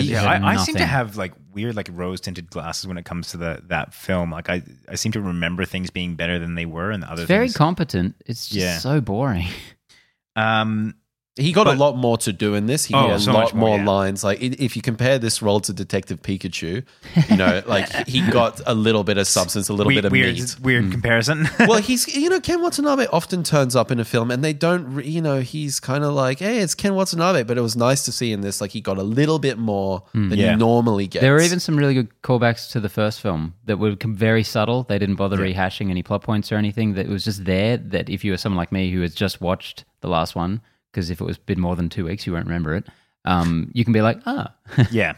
he 0.00 0.12
Yeah, 0.12 0.24
I, 0.24 0.52
I 0.52 0.56
seem 0.56 0.74
to 0.76 0.86
have 0.86 1.16
like 1.16 1.32
weird, 1.52 1.76
like 1.76 1.88
rose 1.92 2.20
tinted 2.20 2.50
glasses 2.50 2.86
when 2.86 2.96
it 2.98 3.04
comes 3.04 3.28
to 3.30 3.36
the 3.36 3.62
that 3.68 3.94
film. 3.94 4.30
Like 4.30 4.48
I, 4.50 4.62
I 4.88 4.94
seem 4.96 5.12
to 5.12 5.20
remember 5.20 5.64
things 5.64 5.90
being 5.90 6.14
better 6.16 6.38
than 6.38 6.54
they 6.54 6.66
were, 6.66 6.90
and 6.90 7.02
the 7.02 7.10
other 7.10 7.22
It's 7.22 7.28
very 7.28 7.46
things. 7.46 7.56
competent. 7.56 8.14
It's 8.26 8.46
just 8.48 8.58
Yeah. 8.60 8.78
so 8.78 9.00
boring. 9.00 9.46
um, 10.36 10.94
He 11.36 11.50
got 11.52 11.64
But- 11.64 11.76
a 11.76 11.80
lot 11.80 11.96
more 11.96 12.16
to 12.18 12.32
do 12.32 12.54
in 12.54 12.66
this. 12.66 12.84
He 12.84 12.94
Oh, 12.94 13.08
had 13.08 13.10
a 13.16 13.18
so 13.18 13.32
lot 13.32 13.40
much 13.46 13.54
more, 13.54 13.70
more, 13.70 13.78
yeah. 13.78 13.84
lines. 13.90 14.22
Like 14.22 14.40
if 14.40 14.76
you 14.76 14.82
compare 14.82 15.18
this 15.18 15.42
role 15.42 15.58
to 15.60 15.72
Detective 15.72 16.22
Pikachu, 16.22 16.84
you 17.28 17.36
know, 17.36 17.60
like 17.66 18.06
he 18.06 18.20
got 18.30 18.60
a 18.66 18.74
little 18.74 19.02
bit 19.02 19.18
of 19.18 19.26
substance, 19.26 19.68
a 19.68 19.72
little 19.72 19.88
weird, 19.88 20.02
bit 20.02 20.04
of 20.06 20.12
weird, 20.12 20.34
meat. 20.36 20.56
weird 20.62 20.84
hmm. 20.84 20.90
comparison. 20.92 21.48
well, 21.60 21.78
he's 21.80 22.06
you 22.14 22.30
know 22.30 22.38
Ken 22.38 22.62
Watanabe 22.62 23.06
often 23.12 23.42
turns 23.42 23.74
up 23.74 23.90
in 23.90 23.98
a 23.98 24.04
film, 24.04 24.30
and 24.30 24.44
they 24.44 24.52
don't 24.52 24.94
re- 24.94 25.06
you 25.06 25.20
know 25.20 25.40
he's 25.40 25.80
kind 25.80 26.04
of 26.04 26.12
like 26.14 26.38
hey 26.38 26.58
it's 26.60 26.76
Ken 26.76 26.94
Watanabe, 26.94 27.42
but 27.42 27.58
it 27.58 27.62
was 27.62 27.74
nice 27.74 28.04
to 28.04 28.12
see 28.12 28.30
in 28.32 28.40
this 28.42 28.60
like 28.60 28.70
he 28.70 28.80
got 28.80 28.98
a 28.98 29.02
little 29.02 29.40
bit 29.40 29.58
more 29.58 30.04
hmm. 30.12 30.28
than 30.28 30.38
Yeah. 30.38 30.52
you 30.52 30.56
normally 30.56 31.08
get. 31.08 31.20
There 31.20 31.32
were 31.32 31.40
even 31.40 31.58
some 31.58 31.76
really 31.76 31.94
good 31.94 32.10
callbacks 32.22 32.70
to 32.72 32.80
the 32.80 32.88
first 32.88 33.20
film 33.20 33.54
that 33.64 33.78
were 33.78 33.96
very 34.04 34.44
subtle. 34.44 34.84
They 34.84 35.00
didn't 35.00 35.16
bother 35.16 35.38
rehashing 35.38 35.90
any 35.90 36.04
plot 36.04 36.22
points 36.22 36.52
or 36.52 36.56
anything. 36.58 36.94
That 36.94 37.08
was 37.08 37.24
just 37.24 37.44
there. 37.44 37.76
That 37.76 38.08
if 38.08 38.24
you 38.24 38.30
were 38.30 38.36
someone 38.36 38.56
like 38.58 38.70
me 38.70 38.92
who 38.92 39.00
has 39.02 39.16
just 39.16 39.40
watched 39.40 39.84
the 40.00 40.08
last 40.08 40.36
one, 40.36 40.60
because 40.94 41.10
if 41.10 41.20
it 41.20 41.24
was 41.24 41.38
been 41.38 41.60
more 41.60 41.74
than 41.74 41.88
two 41.88 42.04
weeks, 42.04 42.24
you 42.26 42.32
won't 42.32 42.46
remember 42.46 42.74
it. 42.76 42.86
Um, 43.24 43.70
you 43.74 43.82
can 43.84 43.92
be 43.92 44.00
like, 44.00 44.20
ah, 44.26 44.54
yeah, 44.92 45.14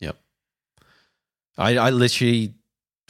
yep. 0.00 0.16
I, 1.56 1.76
I 1.76 1.90
literally 1.90 2.54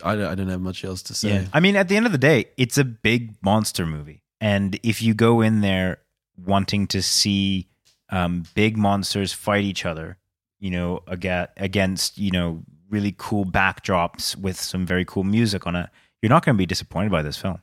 I 0.04 0.16
don't, 0.16 0.26
I 0.26 0.34
don't 0.34 0.48
have 0.48 0.60
much 0.60 0.84
else 0.84 1.02
to 1.04 1.14
say. 1.14 1.30
yeah. 1.30 1.44
I 1.52 1.60
mean, 1.60 1.76
at 1.76 1.88
the 1.88 1.96
end 1.96 2.04
of 2.06 2.12
the 2.12 2.18
day, 2.18 2.46
it's 2.58 2.76
a 2.76 2.84
big 2.84 3.34
monster 3.42 3.86
movie, 3.86 4.22
and 4.40 4.78
if 4.82 5.00
you 5.00 5.14
go 5.14 5.40
in 5.40 5.62
there 5.62 5.98
wanting 6.36 6.86
to 6.88 7.00
see 7.00 7.68
um, 8.10 8.44
big 8.54 8.76
monsters 8.76 9.32
fight 9.32 9.64
each 9.64 9.86
other, 9.86 10.18
you 10.60 10.70
know, 10.70 11.02
aga- 11.06 11.50
against 11.56 12.18
you 12.18 12.30
know 12.30 12.62
really 12.90 13.14
cool 13.16 13.46
backdrops 13.46 14.36
with 14.36 14.60
some 14.60 14.84
very 14.84 15.04
cool 15.04 15.24
music 15.24 15.66
on 15.66 15.74
it, 15.74 15.88
you're 16.20 16.28
not 16.28 16.44
going 16.44 16.54
to 16.54 16.58
be 16.58 16.66
disappointed 16.66 17.10
by 17.10 17.22
this 17.22 17.38
film. 17.38 17.60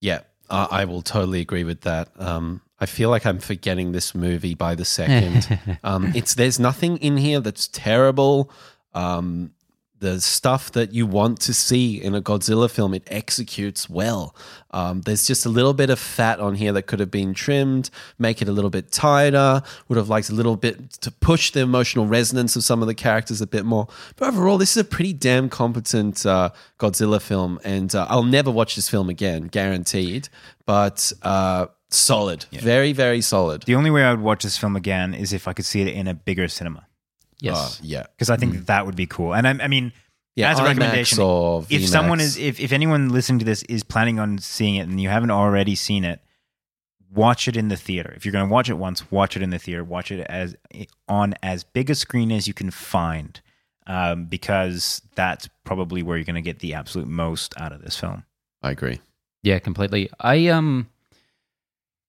Yeah, 0.00 0.20
I, 0.48 0.68
I 0.70 0.84
will 0.84 1.02
totally 1.02 1.40
agree 1.40 1.64
with 1.64 1.80
that. 1.82 2.10
Um, 2.18 2.60
I 2.84 2.86
feel 2.86 3.08
like 3.08 3.24
I'm 3.24 3.38
forgetting 3.38 3.92
this 3.92 4.14
movie 4.14 4.54
by 4.54 4.74
the 4.74 4.84
second. 4.84 5.58
um, 5.84 6.12
it's 6.14 6.34
there's 6.34 6.60
nothing 6.60 6.98
in 6.98 7.16
here 7.16 7.40
that's 7.40 7.66
terrible. 7.66 8.50
Um, 8.92 9.52
the 10.00 10.20
stuff 10.20 10.70
that 10.72 10.92
you 10.92 11.06
want 11.06 11.40
to 11.40 11.54
see 11.54 11.96
in 11.96 12.14
a 12.14 12.20
Godzilla 12.20 12.70
film, 12.70 12.92
it 12.92 13.04
executes 13.06 13.88
well. 13.88 14.36
Um, 14.70 15.00
there's 15.00 15.26
just 15.26 15.46
a 15.46 15.48
little 15.48 15.72
bit 15.72 15.88
of 15.88 15.98
fat 15.98 16.40
on 16.40 16.56
here 16.56 16.74
that 16.74 16.82
could 16.82 17.00
have 17.00 17.10
been 17.10 17.32
trimmed, 17.32 17.88
make 18.18 18.42
it 18.42 18.48
a 18.48 18.52
little 18.52 18.68
bit 18.68 18.92
tighter. 18.92 19.62
Would 19.88 19.96
have 19.96 20.10
liked 20.10 20.28
a 20.28 20.34
little 20.34 20.56
bit 20.56 20.90
to 21.00 21.10
push 21.10 21.52
the 21.52 21.60
emotional 21.60 22.06
resonance 22.06 22.54
of 22.54 22.64
some 22.64 22.82
of 22.82 22.86
the 22.86 22.94
characters 22.94 23.40
a 23.40 23.46
bit 23.46 23.64
more. 23.64 23.88
But 24.16 24.28
overall, 24.28 24.58
this 24.58 24.72
is 24.72 24.76
a 24.76 24.84
pretty 24.84 25.14
damn 25.14 25.48
competent 25.48 26.26
uh, 26.26 26.50
Godzilla 26.78 27.18
film, 27.18 27.58
and 27.64 27.94
uh, 27.94 28.06
I'll 28.10 28.24
never 28.24 28.50
watch 28.50 28.76
this 28.76 28.90
film 28.90 29.08
again, 29.08 29.46
guaranteed. 29.46 30.28
But 30.66 31.14
uh, 31.22 31.68
solid, 31.96 32.46
very, 32.52 32.92
very 32.92 33.20
solid. 33.20 33.62
The 33.62 33.74
only 33.74 33.90
way 33.90 34.02
I 34.04 34.10
would 34.12 34.20
watch 34.20 34.42
this 34.42 34.56
film 34.58 34.76
again 34.76 35.14
is 35.14 35.32
if 35.32 35.48
I 35.48 35.52
could 35.52 35.64
see 35.64 35.82
it 35.82 35.88
in 35.88 36.06
a 36.06 36.14
bigger 36.14 36.48
cinema. 36.48 36.86
yes, 37.40 37.56
Uh, 37.56 37.82
yeah. 37.82 38.02
because 38.16 38.30
I 38.30 38.36
think 38.36 38.54
that, 38.54 38.66
that 38.66 38.86
would 38.86 38.96
be 38.96 39.06
cool. 39.06 39.34
And 39.34 39.46
I, 39.46 39.64
I 39.64 39.68
mean, 39.68 39.92
Yeah, 40.36 40.50
as 40.50 40.58
a 40.58 40.62
IMAX 40.62 40.66
recommendation, 40.66 41.18
if 41.70 41.88
someone 41.88 42.20
is, 42.20 42.36
if, 42.36 42.60
if 42.60 42.72
anyone 42.72 43.08
listening 43.10 43.38
to 43.40 43.44
this 43.44 43.62
is 43.64 43.82
planning 43.82 44.18
on 44.18 44.38
seeing 44.38 44.76
it 44.76 44.88
and 44.88 45.00
you 45.00 45.08
haven't 45.08 45.30
already 45.30 45.74
seen 45.74 46.04
it, 46.04 46.20
watch 47.12 47.46
it 47.46 47.56
in 47.56 47.68
the 47.68 47.76
theater. 47.76 48.12
If 48.16 48.24
you're 48.24 48.32
going 48.32 48.48
to 48.48 48.52
watch 48.52 48.68
it 48.68 48.74
once, 48.74 49.10
watch 49.10 49.36
it 49.36 49.42
in 49.42 49.50
the 49.50 49.58
theater. 49.58 49.84
Watch 49.84 50.10
it 50.10 50.20
as 50.28 50.56
on 51.08 51.34
as 51.42 51.62
big 51.64 51.90
a 51.90 51.94
screen 51.94 52.32
as 52.32 52.48
you 52.48 52.54
can 52.54 52.70
find, 52.72 53.40
um, 53.86 54.24
because 54.26 55.00
that's 55.14 55.48
probably 55.64 56.02
where 56.02 56.16
you're 56.16 56.24
going 56.24 56.34
to 56.34 56.40
get 56.42 56.58
the 56.58 56.74
absolute 56.74 57.06
most 57.06 57.54
out 57.56 57.72
of 57.72 57.82
this 57.82 57.96
film. 57.96 58.24
I 58.62 58.70
agree. 58.72 59.00
yeah, 59.42 59.58
completely. 59.60 60.10
I 60.18 60.48
um, 60.48 60.88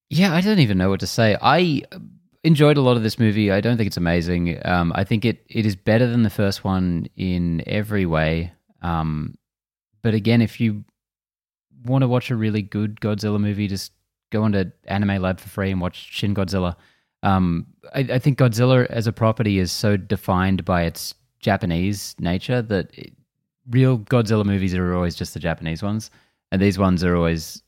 yeah, 0.09 0.33
I 0.33 0.41
don't 0.41 0.59
even 0.59 0.77
know 0.77 0.89
what 0.89 0.99
to 1.01 1.07
say. 1.07 1.37
I 1.41 1.83
enjoyed 2.43 2.77
a 2.77 2.81
lot 2.81 2.95
of 2.95 3.03
this 3.03 3.19
movie. 3.19 3.51
I 3.51 3.59
don't 3.59 3.75
think 3.75 3.87
it's 3.87 3.97
amazing. 3.97 4.59
Um, 4.65 4.93
I 4.95 5.03
think 5.03 5.25
it 5.25 5.43
it 5.49 5.65
is 5.65 5.75
better 5.75 6.07
than 6.07 6.23
the 6.23 6.29
first 6.29 6.63
one 6.63 7.07
in 7.15 7.63
every 7.65 8.05
way. 8.05 8.53
Um, 8.81 9.35
but 10.03 10.13
again, 10.13 10.41
if 10.41 10.59
you 10.59 10.85
want 11.85 12.03
to 12.03 12.07
watch 12.07 12.29
a 12.29 12.35
really 12.35 12.61
good 12.61 12.99
Godzilla 13.01 13.39
movie, 13.39 13.67
just 13.67 13.91
go 14.31 14.43
onto 14.43 14.71
Anime 14.85 15.21
Lab 15.21 15.39
for 15.39 15.49
free 15.49 15.71
and 15.71 15.81
watch 15.81 15.97
Shin 16.11 16.35
Godzilla. 16.35 16.75
Um, 17.23 17.65
I, 17.93 17.99
I 18.01 18.19
think 18.19 18.37
Godzilla 18.37 18.85
as 18.87 19.07
a 19.07 19.11
property 19.11 19.57
is 19.57 19.71
so 19.71 19.97
defined 19.97 20.63
by 20.65 20.83
its 20.83 21.15
Japanese 21.39 22.15
nature 22.19 22.61
that 22.61 22.95
it, 22.95 23.13
real 23.71 23.97
Godzilla 23.97 24.45
movies 24.45 24.75
are 24.75 24.93
always 24.93 25.15
just 25.15 25.33
the 25.33 25.39
Japanese 25.39 25.81
ones, 25.81 26.11
and 26.51 26.61
these 26.61 26.77
ones 26.77 27.03
are 27.03 27.15
always 27.15 27.63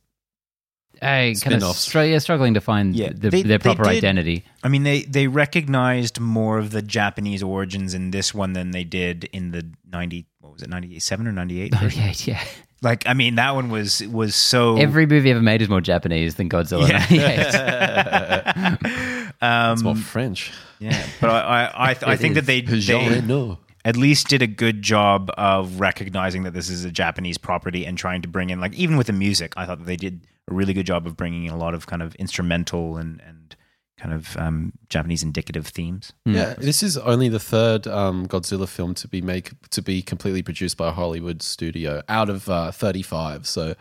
hey, 1.02 1.36
kind 1.42 1.62
of 1.64 1.76
str- 1.76 2.02
yeah, 2.02 2.20
struggling 2.20 2.54
to 2.56 2.62
find 2.62 2.96
Yeah, 2.96 3.12
the, 3.14 3.30
they- 3.30 3.42
their 3.44 3.60
proper 3.60 3.84
did- 3.84 3.98
identity. 3.98 4.44
I 4.64 4.70
mean, 4.70 4.84
they 4.84 5.04
they 5.04 5.28
recognized 5.28 6.20
more 6.20 6.58
of 6.58 6.72
the 6.72 6.82
Japanese 6.82 7.42
origins 7.44 7.94
in 7.94 8.12
this 8.12 8.34
one 8.34 8.54
than 8.54 8.72
they 8.72 8.84
did 8.84 9.26
in 9.34 9.52
the 9.52 9.70
ninety. 9.92 10.26
What 10.42 10.54
was 10.54 10.62
it, 10.62 10.70
ninety 10.70 11.00
seven 11.00 11.28
or 11.28 11.32
ninety 11.32 11.62
eight? 11.62 11.74
Oh, 11.76 11.86
yeah, 11.94 12.14
yeah. 12.20 12.44
Like, 12.84 13.08
I 13.08 13.14
mean, 13.16 13.36
that 13.36 13.56
one 13.56 13.70
was 13.70 14.06
was 14.08 14.36
so 14.36 14.78
Every 14.78 15.06
movie 15.08 15.32
ever 15.32 15.42
made 15.42 15.62
is 15.64 15.70
more 15.70 15.82
Japanese 15.82 16.36
than 16.36 16.48
Godzilla. 16.48 16.88
Yeah. 17.10 18.78
um, 19.42 19.74
It's 19.74 19.82
more 19.84 19.96
French. 19.96 20.52
yeah, 20.80 21.06
but 21.20 21.30
I 21.30 21.40
I, 21.40 21.66
I, 21.66 21.96
I 22.06 22.14
It 22.14 22.20
think 22.20 22.36
that 22.36 22.42
is. 22.42 22.48
they, 22.48 22.62
Jean 22.62 23.10
they 23.10 23.20
Reno. 23.22 23.60
At 23.88 23.96
least 23.96 24.28
did 24.28 24.42
a 24.42 24.48
good 24.48 24.82
job 24.82 25.32
of 25.38 25.80
recognizing 25.80 26.44
that 26.44 26.54
this 26.54 26.70
is 26.70 26.84
a 26.84 26.92
Japanese 26.92 27.38
property 27.38 27.86
and 27.86 27.98
trying 27.98 28.22
to 28.22 28.28
bring 28.28 28.50
in 28.50 28.60
like 28.60 28.74
even 28.74 28.98
with 28.98 29.08
the 29.08 29.14
music. 29.14 29.54
I 29.56 29.66
thought 29.66 29.80
that 29.80 29.86
they 29.86 29.96
did 29.96 30.28
a 30.52 30.54
really 30.54 30.74
good 30.74 30.86
job 30.86 31.08
of 31.08 31.16
bringing 31.16 31.46
in 31.46 31.54
a 31.54 31.58
lot 31.58 31.74
of 31.74 31.88
kind 31.88 32.04
of 32.04 32.14
instrumental 32.16 32.98
and 32.98 33.22
and 33.26 33.56
kind 33.98 34.14
of 34.14 34.36
um, 34.36 34.74
Japanese 34.90 35.24
indicative 35.24 35.68
themes. 35.68 36.12
Yeah, 36.26 36.56
this 36.56 36.84
is 36.84 36.98
only 36.98 37.30
the 37.30 37.40
third 37.40 37.88
um, 37.88 38.28
Godzilla 38.28 38.68
film 38.68 38.94
to 38.96 39.08
be 39.08 39.22
make 39.22 39.52
to 39.70 39.82
be 39.82 40.02
completely 40.02 40.44
produced 40.44 40.76
by 40.76 40.90
a 40.90 40.92
Hollywood 40.92 41.42
studio 41.42 42.04
out 42.10 42.30
of 42.30 42.50
uh, 42.50 42.72
35. 42.72 43.48
So 43.48 43.74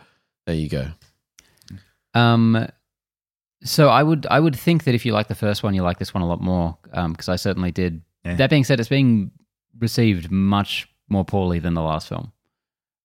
there 0.45 0.55
you 0.55 0.69
go. 0.69 0.87
Um, 2.13 2.65
so 3.61 3.89
I 3.89 4.03
would 4.03 4.25
I 4.31 4.39
would 4.39 4.55
think 4.55 4.85
that 4.85 4.95
if 4.95 5.05
you 5.05 5.11
like 5.11 5.27
the 5.27 5.35
first 5.35 5.63
one, 5.63 5.73
you 5.73 5.83
like 5.83 5.99
this 5.99 6.13
one 6.13 6.23
a 6.23 6.27
lot 6.27 6.39
more 6.39 6.77
because 6.93 7.27
I 7.27 7.35
certainly 7.35 7.73
did. 7.73 8.01
Yeah. 8.23 8.35
That 8.35 8.49
being 8.49 8.63
said, 8.63 8.79
it's 8.79 8.89
being 8.89 9.31
received 9.79 10.31
much 10.31 10.89
more 11.09 11.25
poorly 11.25 11.59
than 11.59 11.73
the 11.73 11.81
last 11.81 12.07
film. 12.07 12.31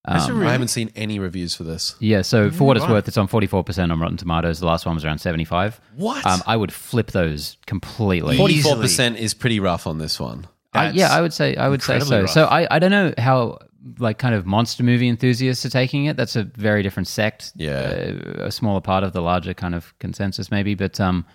Um, 0.04 0.42
I 0.42 0.50
haven't 0.50 0.68
seen 0.68 0.90
any 0.96 1.20
reviews 1.20 1.54
for 1.54 1.62
this. 1.62 1.94
yeah, 2.00 2.22
so 2.22 2.50
for 2.50 2.64
what 2.64 2.76
it's 2.76 2.88
worth, 2.88 3.06
it's 3.06 3.16
on 3.16 3.28
44% 3.28 3.92
on 3.92 4.00
Rotten 4.00 4.16
Tomatoes. 4.16 4.58
The 4.58 4.66
last 4.66 4.84
one 4.84 4.96
was 4.96 5.04
around 5.04 5.18
75. 5.18 5.80
What? 5.94 6.26
Um, 6.26 6.42
I 6.44 6.56
would 6.56 6.72
flip 6.72 7.12
those 7.12 7.56
completely. 7.66 8.36
Forty-four 8.36 8.76
percent 8.76 9.18
is 9.18 9.32
pretty 9.32 9.60
rough 9.60 9.86
on 9.86 9.98
this 9.98 10.18
one. 10.18 10.48
I, 10.72 10.90
yeah, 10.90 11.12
I 11.12 11.20
would 11.20 11.32
say 11.32 11.54
I 11.54 11.68
would 11.68 11.82
say 11.82 11.94
incredibly 11.94 12.16
so. 12.16 12.20
rough. 12.22 12.30
So 12.30 12.44
I, 12.46 12.66
I 12.74 12.78
don't 12.80 12.90
know 12.90 13.14
how 13.16 13.58
like 13.98 14.18
kind 14.18 14.34
of 14.34 14.44
monster 14.44 14.82
movie 14.82 15.08
enthusiasts 15.08 15.64
are 15.64 15.70
taking 15.70 16.06
it. 16.06 16.16
That's 16.16 16.34
a 16.34 16.44
very 16.44 16.82
different 16.82 17.06
sect. 17.06 17.52
Yeah. 17.54 18.14
uh, 18.38 18.44
a 18.44 18.50
smaller 18.50 18.80
part 18.80 19.04
of 19.04 19.12
the 19.12 19.20
larger 19.22 19.54
kind 19.54 19.74
of 19.74 19.96
consensus 20.00 20.50
maybe. 20.50 20.74
But 20.74 20.98
um, 20.98 21.26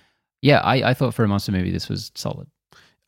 yeah, 0.42 0.60
I, 0.60 0.90
I 0.90 0.94
thought 0.94 1.14
for 1.14 1.24
a 1.24 1.28
monster 1.30 1.54
movie 1.54 1.72
this 1.72 1.88
was 1.88 2.12
solid. 2.16 2.48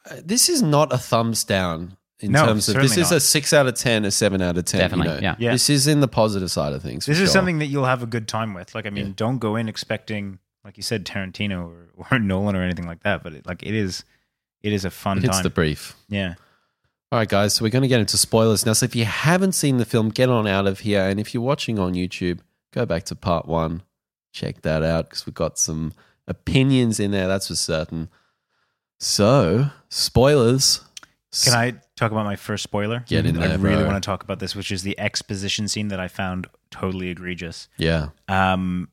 Uh, 0.09 0.15
This 0.23 0.47
is 0.47 0.61
not 0.61 0.93
a 0.93 0.97
thumbs 0.97 1.43
down 1.43 1.97
in 2.21 2.32
No, 2.34 2.45
terms 2.47 2.67
of 2.69 2.75
this 2.75 2.97
is 2.97 3.12
not. 3.12 3.17
a 3.17 3.19
six 3.19 3.53
out 3.53 3.67
of 3.67 3.75
ten, 3.75 4.03
a 4.05 4.12
seven 4.12 4.41
out 4.41 4.58
of 4.58 4.65
ten. 4.65 4.79
you 4.79 4.84
Definitely, 4.84 5.13
know. 5.15 5.19
yeah. 5.21 5.36
Yeah. 5.39 5.51
This 5.53 5.69
is 5.69 5.88
in 5.88 5.99
the 6.01 6.08
positive 6.08 6.51
side 6.51 6.73
of 6.73 6.82
things. 6.82 7.05
This 7.05 7.17
is 7.17 7.27
sure. 7.29 7.34
something 7.34 7.60
that 7.60 7.67
you'll 7.67 7.86
have 7.86 8.03
a 8.03 8.08
good 8.08 8.27
time 8.27 8.53
with. 8.53 8.75
Like, 8.75 8.86
I 8.86 8.89
mean, 8.89 9.08
Yeah. 9.08 9.13
don't 9.15 9.38
go 9.39 9.55
in 9.55 9.69
expecting, 9.69 10.39
like 10.65 10.75
you 10.77 10.84
said, 10.84 11.05
Tarantino 11.05 11.65
or, 11.65 11.89
or 12.12 12.19
Nolan 12.19 12.55
or 12.55 12.62
anything 12.62 12.86
like 12.88 13.03
that. 13.03 13.23
But 13.23 13.34
it, 13.34 13.45
like, 13.45 13.63
it 13.63 13.73
is, 13.73 14.03
it 14.62 14.73
is 14.73 14.84
a 14.86 14.89
fun 14.91 15.19
It 15.19 15.23
hits 15.23 15.41
the 15.41 15.49
brief. 15.49 15.95
yeah. 16.10 16.36
All 17.12 17.17
right, 17.17 17.27
guys. 17.27 17.55
So 17.55 17.63
we're 17.63 17.69
going 17.71 17.82
to 17.82 17.88
get 17.88 17.99
into 18.01 18.17
spoilers 18.17 18.65
now. 18.67 18.73
So 18.73 18.84
if 18.86 18.95
you 18.95 19.05
haven't 19.05 19.53
seen 19.53 19.77
the 19.77 19.86
film, 19.86 20.10
get 20.10 20.29
on 20.29 20.45
out 20.45 20.67
of 20.67 20.82
here. 20.82 21.01
And 21.08 21.19
if 21.19 21.34
you're 21.34 21.41
watching 21.41 21.79
on 21.79 21.93
YouTube, 21.95 22.39
go 22.71 22.86
back 22.86 23.03
to 23.05 23.15
part 23.15 23.47
one. 23.47 23.82
Check 24.32 24.62
that 24.62 24.84
out 24.84 25.10
because 25.10 25.25
we've 25.25 25.34
got 25.34 25.58
some 25.58 25.91
opinions 26.27 26.99
in 26.99 27.10
there. 27.10 27.27
That's 27.27 27.47
for 27.47 27.55
certain. 27.55 28.10
So 28.99 29.71
spoilers. 29.89 30.82
Can 31.43 31.53
I 31.53 31.73
talk 31.95 32.11
about 32.11 32.25
my 32.25 32.35
first 32.35 32.63
spoiler? 32.63 33.03
Get 33.07 33.25
in 33.25 33.35
there. 33.35 33.49
I 33.49 33.55
really 33.55 33.83
bro. 33.83 33.87
want 33.91 34.03
to 34.03 34.05
talk 34.05 34.23
about 34.23 34.39
this, 34.39 34.55
which 34.55 34.71
is 34.71 34.83
the 34.83 34.99
exposition 34.99 35.67
scene 35.67 35.89
that 35.89 35.99
I 35.99 36.07
found 36.07 36.47
totally 36.71 37.09
egregious. 37.09 37.67
Yeah, 37.77 38.09
Um, 38.27 38.89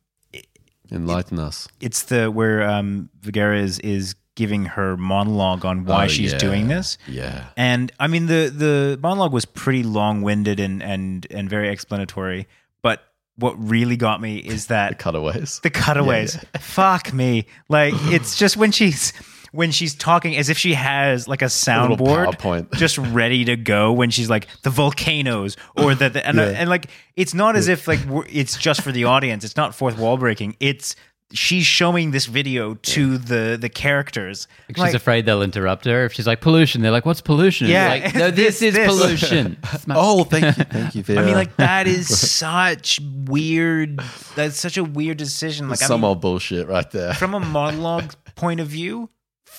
enlighten 0.91 1.39
us. 1.39 1.67
it's 1.81 2.05
the 2.05 2.31
where 2.31 2.63
um 2.69 3.09
Vigera 3.21 3.61
is 3.61 3.79
is 3.81 4.15
giving 4.35 4.67
her 4.67 4.97
monologue 4.99 5.65
on 5.65 5.85
why 5.87 6.05
Oh, 6.05 6.09
she's 6.09 6.33
yeah. 6.33 6.39
doing 6.39 6.69
this. 6.69 6.99
Yeah. 7.09 7.47
And 7.57 7.91
I 7.99 8.07
mean 8.07 8.27
the 8.27 8.53
the 8.55 8.99
monologue 9.03 9.33
was 9.33 9.45
pretty 9.47 9.83
long 9.83 10.21
winded 10.23 10.61
and 10.61 10.83
and 10.83 11.27
and 11.31 11.49
very 11.49 11.71
explanatory. 11.71 12.47
But 12.83 13.03
what 13.37 13.55
really 13.59 13.97
got 13.97 14.21
me 14.21 14.37
is 14.37 14.67
that 14.67 14.91
The 14.91 14.95
that 14.95 14.99
cutaways. 15.03 15.61
the 15.61 15.71
cutaways. 15.71 16.39
Fuck 16.61 17.13
me. 17.15 17.47
Like 17.69 17.95
it's 18.13 18.37
just 18.39 18.57
when 18.59 18.73
she's 18.73 19.13
when 19.53 19.71
she's 19.71 19.95
talking 19.95 20.37
as 20.37 20.49
if 20.49 20.59
she 20.59 20.75
has 20.75 21.27
like 21.29 21.43
a 21.43 21.47
soundboard 21.47 22.27
PowerPoint. 22.35 22.73
just 22.75 22.99
ready 22.99 23.45
to 23.45 23.57
go 23.57 23.93
when 23.93 24.11
she's 24.11 24.29
like 24.31 24.49
the 24.63 24.71
volcanoes 24.71 25.57
or 25.77 25.95
the, 25.95 26.09
the 26.11 26.27
and, 26.27 26.39
uh, 26.39 26.43
Yeah. 26.43 26.49
and 26.51 26.71
like 26.71 26.87
it's 27.17 27.35
not 27.35 27.57
as 27.57 27.69
if 27.69 27.87
like 27.89 28.05
we're, 28.07 28.25
it's 28.31 28.57
just 28.57 28.83
for 28.83 28.93
the 28.93 29.05
audience. 29.05 29.45
It's 29.45 29.57
not 29.57 29.75
fourth 29.75 29.99
wall 29.99 30.17
breaking. 30.17 30.57
It's 30.61 30.97
she's 31.33 31.67
showing 31.67 32.13
this 32.13 32.27
video 32.27 32.75
to 32.75 33.19
the 33.19 33.59
the 33.61 33.69
characters. 33.69 34.47
Like, 34.69 34.77
She's 34.77 34.83
Like, 34.83 34.95
afraid 34.95 35.27
they'll 35.27 35.43
interrupt 35.43 35.85
her 35.87 36.05
if 36.05 36.13
she's 36.13 36.27
like 36.27 36.41
pollution. 36.41 36.83
They're 36.83 36.93
like, 36.93 37.05
"What's 37.05 37.21
pollution?" 37.21 37.67
Yeah. 37.67 37.89
Like, 37.89 38.15
no, 38.15 38.31
this, 38.31 38.61
This- 38.61 38.63
is 38.63 38.75
this. 38.75 38.87
pollution. 38.87 39.57
Smash. 39.79 39.97
Oh, 39.99 40.23
thank 40.25 40.57
you, 40.57 40.65
thank 40.65 40.95
you. 40.95 41.03
Vera. 41.03 41.23
I 41.23 41.25
mean, 41.25 41.35
like 41.35 41.57
that 41.57 41.89
is 41.89 42.07
such 42.17 43.01
weird. 43.27 44.01
That's 44.37 44.59
such 44.59 44.77
a 44.77 44.85
weird 44.85 45.17
decision. 45.19 45.69
Like 45.69 45.83
I 45.83 45.87
some 45.87 46.03
mean, 46.03 46.09
old 46.11 46.21
bullshit 46.21 46.69
right 46.69 46.89
there. 46.93 47.15
from 47.15 47.35
a 47.35 47.41
monologue 47.41 48.15
point 48.37 48.61
of 48.61 48.69
view, 48.69 49.11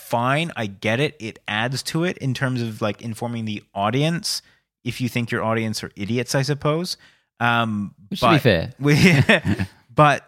fine. 0.08 0.52
I 0.56 0.66
get 0.68 1.00
it. 1.00 1.16
It 1.20 1.40
adds 1.48 1.84
to 1.84 2.04
it 2.04 2.18
in 2.20 2.34
terms 2.34 2.62
of 2.62 2.82
like 2.82 3.02
informing 3.02 3.46
the 3.46 3.64
audience. 3.74 4.42
If 4.84 5.02
you 5.02 5.10
think 5.10 5.32
your 5.32 5.44
audience 5.44 5.84
are 5.84 5.92
idiots, 5.96 6.34
I 6.36 6.42
suppose. 6.44 6.98
Um, 7.40 7.94
Which, 8.10 8.22
to 8.22 8.32
be 8.32 8.38
fair. 8.40 8.74
we- 8.80 9.24
but 9.94 10.24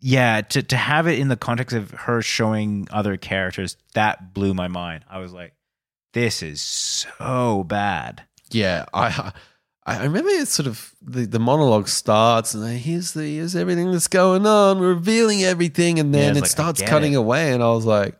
yeah, 0.00 0.40
to 0.42 0.62
to 0.62 0.76
have 0.76 1.06
it 1.06 1.18
in 1.18 1.28
the 1.28 1.36
context 1.36 1.74
of 1.76 1.90
her 1.92 2.22
showing 2.22 2.88
other 2.90 3.16
characters, 3.16 3.76
that 3.94 4.34
blew 4.34 4.52
my 4.54 4.68
mind. 4.68 5.04
I 5.08 5.18
was 5.18 5.32
like, 5.32 5.54
this 6.12 6.42
is 6.42 6.60
so 6.60 7.64
bad. 7.66 8.22
Yeah, 8.50 8.84
I 8.92 9.32
I 9.86 10.02
remember 10.04 10.28
it's 10.30 10.52
sort 10.52 10.66
of 10.66 10.92
the, 11.00 11.26
the 11.26 11.38
monologue 11.40 11.88
starts 11.88 12.54
and 12.54 12.62
then 12.62 12.76
here's 12.78 13.12
the 13.12 13.22
here's 13.36 13.56
everything 13.56 13.90
that's 13.90 14.08
going 14.08 14.46
on, 14.46 14.78
revealing 14.78 15.42
everything, 15.42 15.98
and 15.98 16.14
then 16.14 16.30
it's 16.30 16.38
it 16.38 16.42
like, 16.42 16.50
starts 16.50 16.82
cutting 16.82 17.14
it. 17.14 17.16
away, 17.16 17.52
and 17.52 17.62
I 17.62 17.70
was 17.72 17.84
like, 17.86 18.16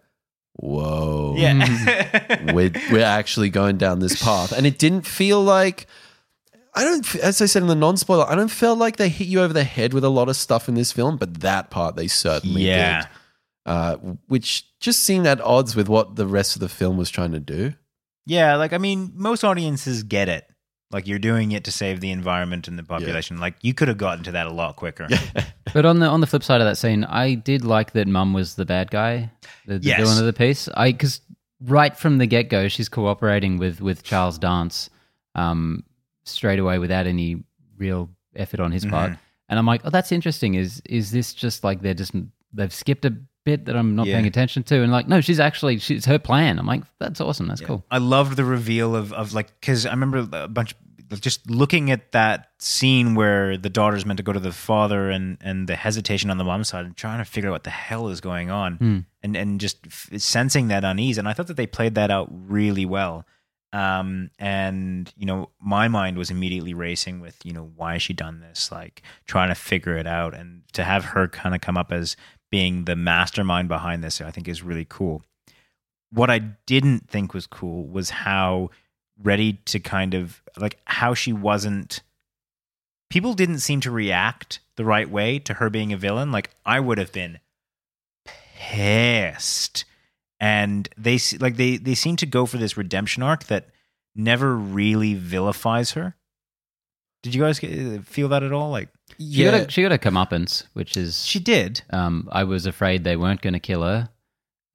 whoa, 0.55 1.35
Yeah. 1.37 2.53
we're 2.53 2.71
we're 2.91 3.05
actually 3.05 3.51
going 3.51 3.79
down 3.79 3.99
this 4.01 4.23
path, 4.23 4.53
and 4.53 4.67
it 4.67 4.79
didn't 4.79 5.07
feel 5.07 5.43
like. 5.43 5.87
I 6.75 6.85
don't, 6.85 7.17
as 7.17 7.43
I 7.43 7.45
said 7.47 7.61
in 7.61 7.69
the 7.69 7.75
non 7.75 7.99
spoiler, 7.99 8.25
I 8.27 8.35
don't 8.35 8.49
feel 8.49 8.75
like 8.75 8.97
they 8.97 9.11
hit 9.11 9.27
you 9.29 9.43
over 9.43 9.53
the 9.53 9.63
head 9.63 9.93
with 9.93 10.05
a 10.05 10.09
lot 10.09 10.31
of 10.31 10.37
stuff 10.37 10.71
in 10.71 10.75
this 10.75 10.91
film, 10.91 11.19
but 11.19 11.41
that 11.41 11.71
part 11.71 11.97
they 11.97 12.09
certainly 12.09 12.67
Yeah. 12.67 13.01
did. 13.03 13.09
Uh, 13.67 13.97
which 14.27 14.65
just 14.81 15.03
seemed 15.03 15.27
at 15.27 15.39
odds 15.43 15.77
with 15.77 15.89
what 15.91 16.17
the 16.17 16.27
rest 16.27 16.57
of 16.57 16.61
the 16.61 16.71
film 16.71 16.97
was 16.97 17.11
trying 17.11 17.33
to 17.33 17.41
do. 17.41 17.75
Yeah, 18.25 18.57
like 18.57 18.73
I 18.73 18.79
mean, 18.79 19.13
most 19.15 19.45
audiences 19.45 20.03
get 20.03 20.31
it. 20.31 20.47
Like 20.93 21.07
you're 21.07 21.19
doing 21.19 21.53
it 21.53 21.65
to 21.65 21.73
save 21.73 22.01
the 22.01 22.11
environment 22.11 22.69
and 22.69 22.79
the 22.79 22.83
population. 22.83 23.39
Like 23.41 23.55
you 23.63 23.73
could 23.75 23.89
have 23.89 23.97
gotten 23.99 24.25
to 24.25 24.33
that 24.33 24.47
a 24.47 24.53
lot 24.53 24.77
quicker. 24.77 25.09
But 25.73 25.87
on 25.87 26.01
the 26.01 26.07
on 26.07 26.21
the 26.21 26.27
flip 26.27 26.43
side 26.43 26.61
of 26.61 26.67
that 26.67 26.77
scene, 26.77 27.03
I 27.05 27.33
did 27.35 27.65
like 27.65 27.93
that 27.93 28.07
Mum 28.07 28.35
was 28.35 28.57
the 28.57 28.67
bad 28.67 28.91
guy, 28.91 29.31
the, 29.67 29.79
the 29.79 29.87
Yes. 29.87 30.01
villain 30.01 30.19
of 30.19 30.27
the 30.27 30.35
piece. 30.35 30.69
I 30.75 30.93
because 30.93 31.23
right 31.63 31.97
from 31.97 32.19
the 32.19 32.27
get 32.27 32.51
go, 32.51 32.69
she's 32.69 32.91
cooperating 32.91 33.57
with 33.57 33.81
with 33.81 34.03
Charles 34.03 34.39
Dance, 34.39 34.91
um, 35.35 35.83
straight 36.25 36.59
away 36.59 36.79
without 36.79 37.07
any 37.07 37.43
real 37.79 38.11
effort 38.37 38.61
on 38.61 38.71
his 38.71 38.85
part. 38.85 39.13
And 39.49 39.59
I'm 39.59 39.65
like, 39.65 39.81
oh, 39.85 39.91
that's 39.91 40.13
interesting. 40.13 40.55
Is 40.55 40.83
is 40.85 41.11
this 41.11 41.33
just 41.33 41.65
like 41.65 41.81
they're 41.81 41.95
just 41.95 42.13
they've 42.53 42.73
skipped 42.75 43.07
a 43.07 43.17
bit 43.45 43.65
that 43.67 43.77
I'm 43.77 43.95
not 43.97 44.07
Yeah. 44.07 44.15
paying 44.15 44.27
attention 44.27 44.63
to? 44.65 44.83
And 44.83 44.93
like, 44.93 45.09
no, 45.09 45.21
she's 45.21 45.41
actually 45.41 45.79
she's 45.79 46.05
her 46.07 46.19
plan. 46.19 46.59
I'm 46.59 46.67
like, 46.67 46.83
that's 47.01 47.21
awesome. 47.21 47.47
That's 47.49 47.61
cool. 47.61 47.85
I 47.91 47.99
loved 47.99 48.37
the 48.37 48.45
reveal 48.45 48.95
of 48.97 49.13
of 49.13 49.33
like 49.35 49.59
because 49.61 49.87
I 49.87 49.91
remember 49.91 50.27
a 50.33 50.49
bunch 50.49 50.75
just 51.21 51.51
looking 51.51 51.91
at 51.91 52.13
that 52.13 52.49
scene 52.59 53.15
where 53.15 53.59
the 53.59 53.69
daughter's 53.69 54.07
meant 54.07 54.17
to 54.17 54.23
go 54.23 54.33
to 54.33 54.41
the 54.41 54.51
father 54.53 55.11
and 55.11 55.37
and 55.43 55.69
the 55.69 55.77
hesitation 55.77 56.31
on 56.31 56.39
the 56.39 56.45
mom's 56.45 56.69
side 56.69 56.87
and 56.87 56.97
trying 56.97 57.19
to 57.19 57.25
figure 57.27 57.51
out 57.51 57.53
what 57.53 57.65
the 57.65 57.71
hell 57.71 58.09
is 58.09 58.21
going 58.23 58.51
on 58.51 59.05
and 59.23 59.37
and 59.37 59.61
just 59.61 59.77
f- 59.87 60.09
sensing 60.17 60.69
that 60.69 60.85
unease 60.85 61.19
and 61.19 61.29
I 61.29 61.35
thought 61.35 61.49
that 61.49 61.59
they 61.59 61.67
played 61.67 61.95
that 61.97 62.11
out 62.11 62.29
really 62.31 62.87
well. 62.87 63.27
Um 63.75 64.31
and 64.39 65.13
you 65.17 65.27
know 65.27 65.51
my 65.61 65.89
mind 65.89 66.17
was 66.17 66.31
immediately 66.31 66.73
racing 66.75 67.21
with 67.21 67.37
you 67.45 67.53
know 67.53 67.71
why 67.77 67.93
has 67.95 68.03
she 68.03 68.13
done 68.15 68.41
this 68.41 68.71
like 68.73 69.03
trying 69.27 69.49
to 69.51 69.55
figure 69.55 69.97
it 69.99 70.07
out 70.07 70.33
and 70.35 70.63
to 70.73 70.83
have 70.85 71.05
her 71.07 71.29
kind 71.29 71.55
of 71.55 71.61
come 71.61 71.77
up 71.77 71.91
as 71.93 72.17
being 72.53 72.85
the 72.85 72.95
mastermind 72.95 73.67
behind 73.67 74.05
this 74.05 74.21
I 74.21 74.31
think 74.31 74.47
is 74.47 74.63
really 74.63 74.87
cool. 74.89 75.25
What 76.13 76.31
I 76.31 76.39
didn't 76.39 77.09
think 77.09 77.35
was 77.35 77.49
cool 77.49 77.89
was 77.89 78.11
how 78.11 78.71
ready 79.21 79.55
to 79.65 79.81
kind 79.81 80.15
of 80.15 80.43
like 80.57 80.79
how 80.85 81.15
she 81.15 81.33
wasn't 81.33 82.03
people 83.11 83.35
didn't 83.35 83.59
seem 83.59 83.81
to 83.81 83.91
react 83.91 84.61
the 84.77 84.85
right 84.85 85.11
way 85.11 85.39
to 85.39 85.55
her 85.55 85.71
being 85.71 85.93
a 85.93 85.97
villain. 85.97 86.31
Like 86.31 86.51
I 86.65 86.79
would 86.79 86.99
have 86.99 87.13
been 87.13 87.41
pissed. 88.57 89.85
And 90.39 90.89
they 90.97 91.19
like 91.39 91.57
they 91.57 91.77
they 91.77 91.95
seem 91.95 92.17
to 92.17 92.27
go 92.27 92.47
for 92.47 92.59
this 92.59 92.77
redemption 92.77 93.23
arc 93.23 93.45
that 93.45 93.69
never 94.15 94.57
really 94.57 95.15
vilifies 95.15 95.93
her. 95.93 96.17
Did 97.23 97.35
you 97.35 97.43
guys 97.43 97.61
feel 98.05 98.29
that 98.29 98.43
at 98.43 98.53
all? 98.53 98.71
Like 98.71 98.89
She 99.31 99.45
got 99.45 99.55
a, 99.55 99.71
she 99.71 99.83
got 99.83 99.93
a 99.93 99.99
comeuppance, 99.99 100.65
which 100.73 100.97
is 100.97 101.25
she 101.25 101.39
did 101.39 101.83
Um, 101.91 102.29
I 102.33 102.45
was 102.45 102.67
afraid 102.67 103.05
they 103.05 103.17
weren't 103.17 103.41
going 103.43 103.55
to 103.55 103.61
kill 103.61 103.83
her 103.83 104.09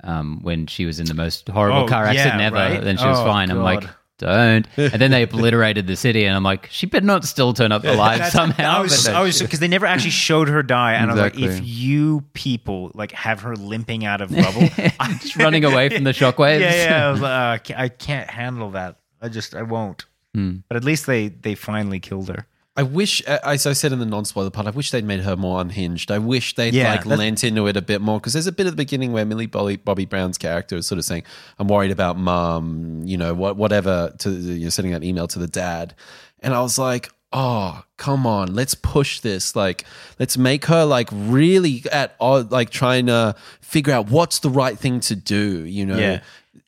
um, 0.04 0.40
when 0.44 0.68
she 0.68 0.86
was 0.86 1.00
in 1.00 1.08
the 1.08 1.14
most 1.14 1.48
horrible 1.50 1.82
Oh, 1.82 1.88
car 1.88 2.06
accident 2.06 2.40
yeah, 2.40 2.48
ever. 2.48 2.56
right? 2.56 2.82
Then 2.84 2.98
she 2.98 3.06
was 3.06 3.20
Oh, 3.20 3.26
fine. 3.26 3.50
I'm 3.50 3.62
like, 3.62 3.84
don't. 4.20 4.68
And 4.78 5.00
then 5.02 5.12
they 5.12 5.24
obliterated 5.24 5.86
the 5.88 5.96
city, 5.96 6.26
and 6.26 6.36
I'm 6.36 6.44
like, 6.44 6.68
she 6.72 6.86
better 6.88 7.06
not 7.06 7.24
still 7.26 7.54
turn 7.54 7.72
up 7.72 7.84
alive 7.84 8.18
That's- 8.18 8.32
somehow. 8.34 8.78
I 8.78 8.82
was, 8.82 9.06
But 9.06 9.16
I 9.16 9.22
was, 9.22 9.42
because 9.42 9.60
they 9.60 9.68
never 9.68 9.86
actually 9.86 10.10
showed 10.28 10.50
her 10.50 10.64
die, 10.64 10.94
and 10.94 11.12
I 11.12 11.14
was 11.14 11.22
like, 11.22 11.34
Exactly. 11.38 11.58
if 11.58 11.68
you 11.68 12.24
people 12.34 12.92
like 12.96 13.12
have 13.12 13.42
her 13.42 13.56
limping 13.56 14.06
out 14.06 14.22
of 14.22 14.32
rubble, 14.36 14.70
I'm 15.00 15.20
Just 15.20 15.36
running 15.36 15.64
away 15.66 15.90
from 15.90 16.04
the 16.04 16.12
shockwaves. 16.14 16.62
Yeah, 16.62 16.74
yeah. 16.76 17.08
I, 17.08 17.12
like, 17.12 17.22
uh, 17.22 17.26
I 17.28 17.58
can't- 17.60 17.80
I 17.80 17.90
can't 17.90 18.30
handle 18.30 18.72
that. 18.72 18.98
I 19.22 19.30
just, 19.30 19.56
I 19.56 19.62
won't. 19.64 20.06
Hmm. 20.36 20.58
But 20.68 20.78
at 20.78 20.84
least 20.84 21.06
they, 21.08 21.28
they 21.30 21.56
finally 21.56 22.00
killed 22.00 22.30
her. 22.30 22.46
I 22.78 22.84
wish, 22.84 23.24
uh, 23.28 23.40
as 23.44 23.66
I 23.66 23.74
said 23.74 23.92
in 23.92 23.98
the 23.98 24.06
non-spoiler 24.06 24.52
part, 24.52 24.68
I 24.68 24.70
wish 24.70 24.92
they'd 24.92 25.04
made 25.04 25.22
her 25.22 25.36
more 25.36 25.60
unhinged. 25.60 26.12
I 26.12 26.20
wish 26.20 26.54
they'd 26.54 26.76
Yeah, 26.76 26.92
like 26.92 27.04
that's- 27.04 27.18
lent 27.20 27.44
into 27.44 27.66
it 27.66 27.76
a 27.76 27.82
bit 27.82 28.02
more 28.02 28.20
because 28.20 28.34
there's 28.34 28.46
a 28.46 28.52
bit 28.52 28.68
at 28.68 28.70
the 28.70 28.78
beginning 28.78 29.14
where 29.14 29.26
Millie 29.26 29.48
Bobby, 29.48 29.78
Bobby 29.78 30.06
Brown's 30.06 30.38
character 30.38 30.76
is 30.78 30.86
sort 30.86 31.00
of 31.00 31.06
saying, 31.06 31.24
"I'm 31.58 31.68
worried 31.68 31.90
about 31.92 32.20
mom," 32.20 33.02
you 33.04 33.18
know, 33.18 33.34
what 33.34 33.58
whatever. 33.58 34.14
To 34.20 34.30
you're 34.30 34.70
sending 34.72 34.94
that 34.94 35.04
email 35.04 35.28
to 35.28 35.40
the 35.40 35.48
dad, 35.48 35.96
and 36.42 36.54
I 36.54 36.62
was 36.62 36.78
like, 36.78 37.10
"Oh, 37.34 37.82
come 37.98 38.28
on, 38.28 38.54
let's 38.54 38.76
push 38.76 39.22
this. 39.22 39.56
Like, 39.56 39.84
let's 40.20 40.38
make 40.38 40.66
her 40.66 40.86
like 40.86 41.10
really 41.12 41.84
at 41.92 42.16
odd, 42.20 42.52
like 42.52 42.70
trying 42.70 43.08
to 43.08 43.34
figure 43.60 43.92
out 43.94 44.10
what's 44.12 44.38
the 44.40 44.50
right 44.52 44.78
thing 44.78 45.00
to 45.02 45.16
do." 45.16 45.66
You 45.66 45.86
know, 45.88 45.98
Yeah. 45.98 46.20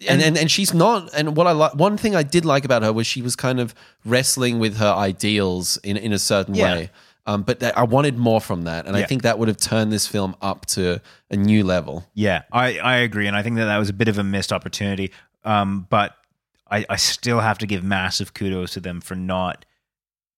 And, 0.07 0.21
and 0.21 0.37
and 0.37 0.49
she's 0.49 0.73
not. 0.73 1.09
And 1.13 1.35
what 1.35 1.47
I 1.47 1.51
like, 1.51 1.75
one 1.75 1.97
thing 1.97 2.15
I 2.15 2.23
did 2.23 2.45
like 2.45 2.63
about 2.65 2.83
her 2.83 2.93
was 2.93 3.05
she 3.07 3.21
was 3.21 3.35
kind 3.35 3.59
of 3.59 3.73
wrestling 4.05 4.59
with 4.59 4.77
her 4.77 4.91
ideals 4.93 5.77
in 5.83 5.97
in 5.97 6.13
a 6.13 6.19
certain 6.19 6.55
Yeah. 6.55 6.73
way. 6.75 6.89
Um, 7.25 7.43
but 7.43 7.59
that, 7.59 7.77
I 7.77 7.83
wanted 7.83 8.17
more 8.17 8.41
from 8.41 8.63
that, 8.63 8.87
and 8.87 8.95
I 8.97 9.03
think 9.03 9.21
that 9.21 9.37
would 9.37 9.49
have 9.49 9.57
turned 9.57 9.91
this 9.91 10.07
film 10.07 10.35
up 10.41 10.65
to 10.67 10.99
a 11.29 11.35
new 11.35 11.63
level. 11.63 12.07
Yeah, 12.15 12.41
I, 12.51 12.79
I 12.79 12.95
agree, 12.97 13.27
and 13.27 13.35
I 13.35 13.43
think 13.43 13.57
that 13.57 13.65
that 13.65 13.77
was 13.77 13.87
a 13.89 13.93
bit 13.93 14.07
of 14.07 14.17
a 14.17 14.23
missed 14.23 14.51
opportunity. 14.51 15.11
Um, 15.43 15.85
but 15.91 16.15
I, 16.71 16.85
I 16.89 16.95
still 16.95 17.39
have 17.41 17.59
to 17.59 17.67
give 17.67 17.83
massive 17.83 18.33
kudos 18.33 18.71
to 18.73 18.79
them 18.79 18.99
for 18.99 19.13
not 19.15 19.65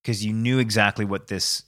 because 0.03 0.25
you 0.25 0.33
knew 0.33 0.59
exactly 0.59 1.05
what 1.05 1.27
this 1.27 1.63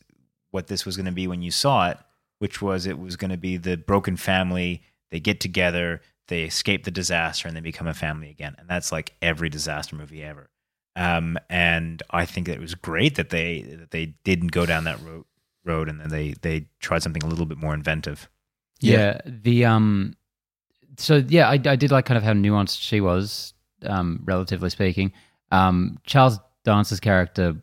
what 0.52 0.68
this 0.68 0.86
was 0.86 0.98
going 0.98 1.06
to 1.06 1.12
be 1.14 1.28
when 1.28 1.42
you 1.42 1.52
saw 1.52 1.90
it, 1.90 1.98
which 2.40 2.62
was 2.62 2.86
it 2.86 3.00
was 3.00 3.16
going 3.16 3.32
to 3.32 3.38
be 3.38 3.56
the 3.56 3.78
broken 3.78 4.18
family. 4.18 4.82
They 5.10 5.22
get 5.22 5.40
together, 5.40 6.02
they 6.28 6.44
escape 6.44 6.84
the 6.84 6.92
disaster, 6.92 7.48
and 7.48 7.56
they 7.56 7.62
become 7.62 7.88
a 7.88 7.94
family 7.94 8.30
again. 8.30 8.56
And 8.58 8.68
that's 8.68 8.92
like 8.92 9.14
every 9.22 9.50
disaster 9.50 9.96
movie 9.96 10.24
ever. 10.24 10.50
Um, 10.96 11.38
and 11.50 12.04
I 12.12 12.26
think 12.26 12.48
that 12.48 12.54
it 12.54 12.62
was 12.62 12.76
great 12.76 13.16
that 13.16 13.30
they 13.30 13.62
that 13.62 13.92
they 13.92 14.14
didn't 14.24 14.52
go 14.52 14.66
down 14.66 14.84
that 14.84 15.02
road 15.02 15.26
road, 15.66 15.90
and 15.90 16.00
then 16.00 16.10
they 16.10 16.36
they 16.42 16.68
tried 16.80 17.04
something 17.04 17.24
a 17.24 17.28
little 17.28 17.46
bit 17.46 17.58
more 17.58 17.74
inventive. 17.74 18.30
Yeah. 18.80 19.20
The 19.26 19.66
um 19.66 20.16
so 20.98 21.24
yeah, 21.28 21.50
I, 21.50 21.54
I 21.54 21.76
did 21.76 21.92
like 21.92 22.06
kind 22.06 22.18
of 22.18 22.24
how 22.24 22.34
nuanced 22.34 22.80
she 22.80 23.02
was, 23.02 23.54
um, 23.86 24.22
relatively 24.26 24.70
speaking. 24.70 25.14
Um 25.52 25.98
Charles 26.06 26.40
Dance's 26.64 27.00
character 27.00 27.56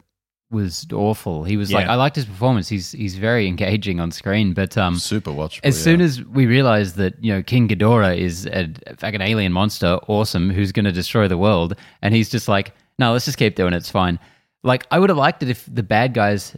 was 0.51 0.87
awful. 0.93 1.45
He 1.45 1.57
was 1.57 1.73
like 1.73 1.87
I 1.87 1.95
liked 1.95 2.17
his 2.17 2.25
performance. 2.25 2.69
He's 2.69 2.93
he's 2.93 3.17
very 3.17 3.47
engaging 3.47 4.01
on 4.01 4.11
screen, 4.11 4.53
but 4.53 4.77
um 4.77 4.97
Super 4.97 5.31
watchable. 5.31 5.61
as 5.65 5.81
soon 5.83 6.01
as 6.01 6.23
we 6.25 6.47
realized 6.47 6.97
that 6.97 7.23
you 7.23 7.33
know 7.33 7.43
King 7.43 7.69
Ghidorah 7.69 8.19
is 8.19 8.47
a 8.47 8.69
fucking 8.99 9.21
alien 9.21 9.53
monster, 9.53 9.99
awesome, 10.09 10.51
who's 10.51 10.73
going 10.73 10.85
to 10.87 10.93
destroy 10.93 11.29
the 11.29 11.39
world, 11.39 11.77
and 12.03 12.15
he's 12.15 12.29
just 12.31 12.49
like, 12.49 12.73
no, 12.99 13.13
let's 13.13 13.25
just 13.27 13.39
keep 13.39 13.55
doing 13.55 13.73
it. 13.73 13.77
It's 13.77 13.91
fine. 13.91 14.19
Like 14.65 14.87
I 14.91 14.99
would 14.99 15.09
have 15.11 15.19
liked 15.19 15.43
it 15.43 15.49
if 15.51 15.67
the 15.73 15.83
bad 15.85 16.15
guys, 16.15 16.57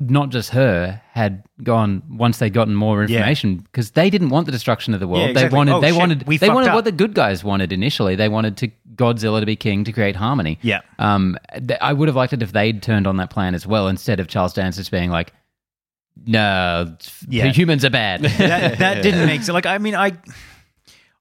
not 0.00 0.30
just 0.30 0.50
her, 0.50 1.00
had 1.12 1.44
gone 1.62 2.02
once 2.10 2.38
they'd 2.38 2.52
gotten 2.52 2.74
more 2.74 3.02
information 3.02 3.56
because 3.58 3.92
they 3.92 4.10
didn't 4.10 4.28
want 4.30 4.46
the 4.46 4.52
destruction 4.52 4.94
of 4.94 5.00
the 5.00 5.08
world. 5.08 5.22
Yeah, 5.22 5.28
exactly. 5.30 5.50
They 5.50 5.56
wanted, 5.56 5.72
Oh, 5.74 5.80
they 5.80 5.88
shit, 5.90 5.96
wanted, 5.98 6.26
we 6.26 6.36
they 6.38 6.50
wanted 6.50 6.68
up. 6.70 6.74
what 6.74 6.84
the 6.84 6.92
good 6.92 7.14
guys 7.14 7.42
wanted 7.44 7.72
initially. 7.72 8.14
They 8.16 8.28
wanted 8.28 8.56
to 8.58 8.70
Godzilla 8.98 9.40
to 9.40 9.46
be 9.46 9.56
king 9.56 9.84
to 9.84 9.92
create 9.92 10.16
harmony. 10.16 10.58
Yeah. 10.60 10.80
Um, 10.98 11.38
th- 11.54 11.78
I 11.80 11.92
would 11.92 12.08
have 12.08 12.16
liked 12.16 12.32
it 12.32 12.42
if 12.42 12.52
they'd 12.52 12.82
turned 12.82 13.06
on 13.06 13.16
that 13.18 13.30
plan 13.30 13.54
as 13.54 13.66
well 13.66 13.88
instead 13.88 14.20
of 14.20 14.28
Charles 14.28 14.52
Dance 14.52 14.76
just 14.76 14.90
being 14.90 15.10
like, 15.10 15.32
no, 16.26 16.96
Yeah. 17.28 17.46
humans 17.52 17.84
are 17.84 17.90
bad. 17.90 18.22
that 18.38 18.78
that 18.78 19.02
didn't 19.02 19.26
make 19.26 19.40
sense. 19.42 19.50
Like 19.54 19.66
I 19.66 19.78
mean, 19.78 19.94
I 19.94 20.12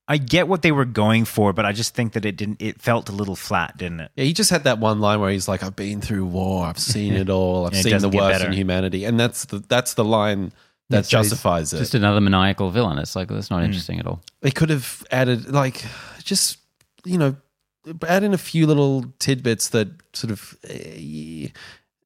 I 0.08 0.18
get 0.18 0.48
what 0.48 0.62
they 0.62 0.72
were 0.72 0.86
going 0.86 1.26
for, 1.26 1.54
but 1.54 1.66
I 1.66 1.72
just 1.74 1.94
think 1.94 2.14
that 2.14 2.26
it 2.26 2.36
didn't. 2.38 2.62
It 2.62 2.82
felt 2.82 3.10
a 3.10 3.12
little 3.12 3.36
flat, 3.36 3.78
didn't 3.78 4.00
it? 4.00 4.12
Yeah, 4.16 4.24
he 4.24 4.34
just 4.34 4.50
had 4.50 4.64
that 4.64 4.80
one 4.80 5.00
line 5.02 5.20
where 5.20 5.30
he's 5.30 5.48
like, 5.48 5.64
"I've 5.64 5.76
been 5.76 6.02
through 6.02 6.26
war, 6.26 6.66
I've 6.66 6.80
seen 6.80 7.14
it 7.14 7.30
all, 7.30 7.68
I've 7.68 7.74
And 7.74 7.84
seen 7.84 7.98
the 8.00 8.10
worst 8.10 8.40
better. 8.40 8.48
in 8.48 8.54
humanity," 8.54 9.04
and 9.06 9.20
that's 9.20 9.46
the 9.46 9.60
that's 9.68 9.94
the 9.96 10.06
line 10.06 10.52
that 10.90 10.98
Yeah, 10.98 11.02
so 11.02 11.10
justifies 11.10 11.74
it. 11.74 11.78
just 11.80 11.94
another 11.94 12.22
maniacal 12.22 12.72
villain. 12.72 12.98
It's 12.98 13.16
like 13.16 13.28
that's 13.28 13.52
not 13.52 13.64
interesting 13.64 14.00
at 14.00 14.08
all. 14.08 14.22
they 14.42 14.52
could 14.52 14.70
have 14.70 15.04
added 15.12 15.52
like 15.52 15.84
just 16.24 16.58
you 17.06 17.18
know 17.18 17.36
add 18.08 18.24
in 18.24 18.34
a 18.34 18.38
few 18.38 18.68
little 18.68 19.06
tidbits 19.20 19.70
that 19.70 19.88
sort 20.14 20.32
of 20.32 20.58
eh, 20.70 21.48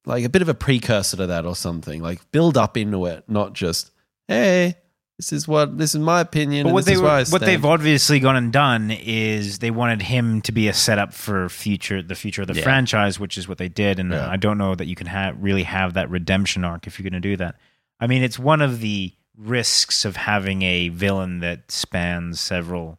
like 0.06 0.24
a 0.24 0.28
bit 0.28 0.42
of 0.42 0.48
a 0.48 0.54
precursor 0.54 1.16
to 1.16 1.26
that 1.26 1.46
or 1.46 1.54
something 1.56 2.02
like 2.02 2.30
build 2.32 2.56
up 2.56 2.76
into 2.76 3.06
it 3.06 3.24
not 3.28 3.52
just 3.52 3.90
hey 4.28 4.74
this 5.18 5.32
is 5.32 5.46
what 5.46 5.78
this 5.78 5.94
is 5.94 6.00
my 6.00 6.20
opinion 6.20 6.64
But 6.64 6.68
and 6.70 6.74
what 6.74 6.84
they 6.84 6.94
is 6.94 6.98
were, 7.00 7.04
where 7.06 7.16
I 7.16 7.24
what 7.24 7.42
they've 7.42 7.64
obviously 7.64 8.18
gone 8.18 8.34
and 8.34 8.52
done 8.52 8.90
is 8.90 9.60
they 9.60 9.70
wanted 9.70 10.02
him 10.02 10.40
to 10.42 10.52
be 10.52 10.66
a 10.68 10.72
setup 10.72 11.12
for 11.12 11.48
future 11.48 12.02
the 12.02 12.14
future 12.16 12.42
of 12.42 12.48
the 12.48 12.54
Yeah. 12.54 12.62
franchise, 12.62 13.20
which 13.20 13.38
is 13.38 13.46
what 13.46 13.58
they 13.58 13.68
did. 13.68 14.00
And 14.00 14.10
Yeah. 14.10 14.28
I 14.28 14.36
don't 14.36 14.58
know 14.58 14.74
that 14.74 14.86
you 14.86 14.96
can 14.96 15.06
have 15.06 15.36
really 15.40 15.62
have 15.62 15.94
that 15.94 16.10
redemption 16.10 16.64
arc 16.64 16.86
if 16.88 16.98
you're 16.98 17.08
going 17.08 17.22
to 17.22 17.28
do 17.28 17.36
that. 17.36 17.54
I 18.00 18.08
mean, 18.08 18.24
it's 18.24 18.38
one 18.38 18.60
of 18.62 18.80
the 18.80 19.12
risks 19.36 20.04
of 20.04 20.16
having 20.16 20.62
a 20.62 20.88
villain 20.88 21.38
that 21.40 21.70
spans 21.70 22.40
several 22.40 22.98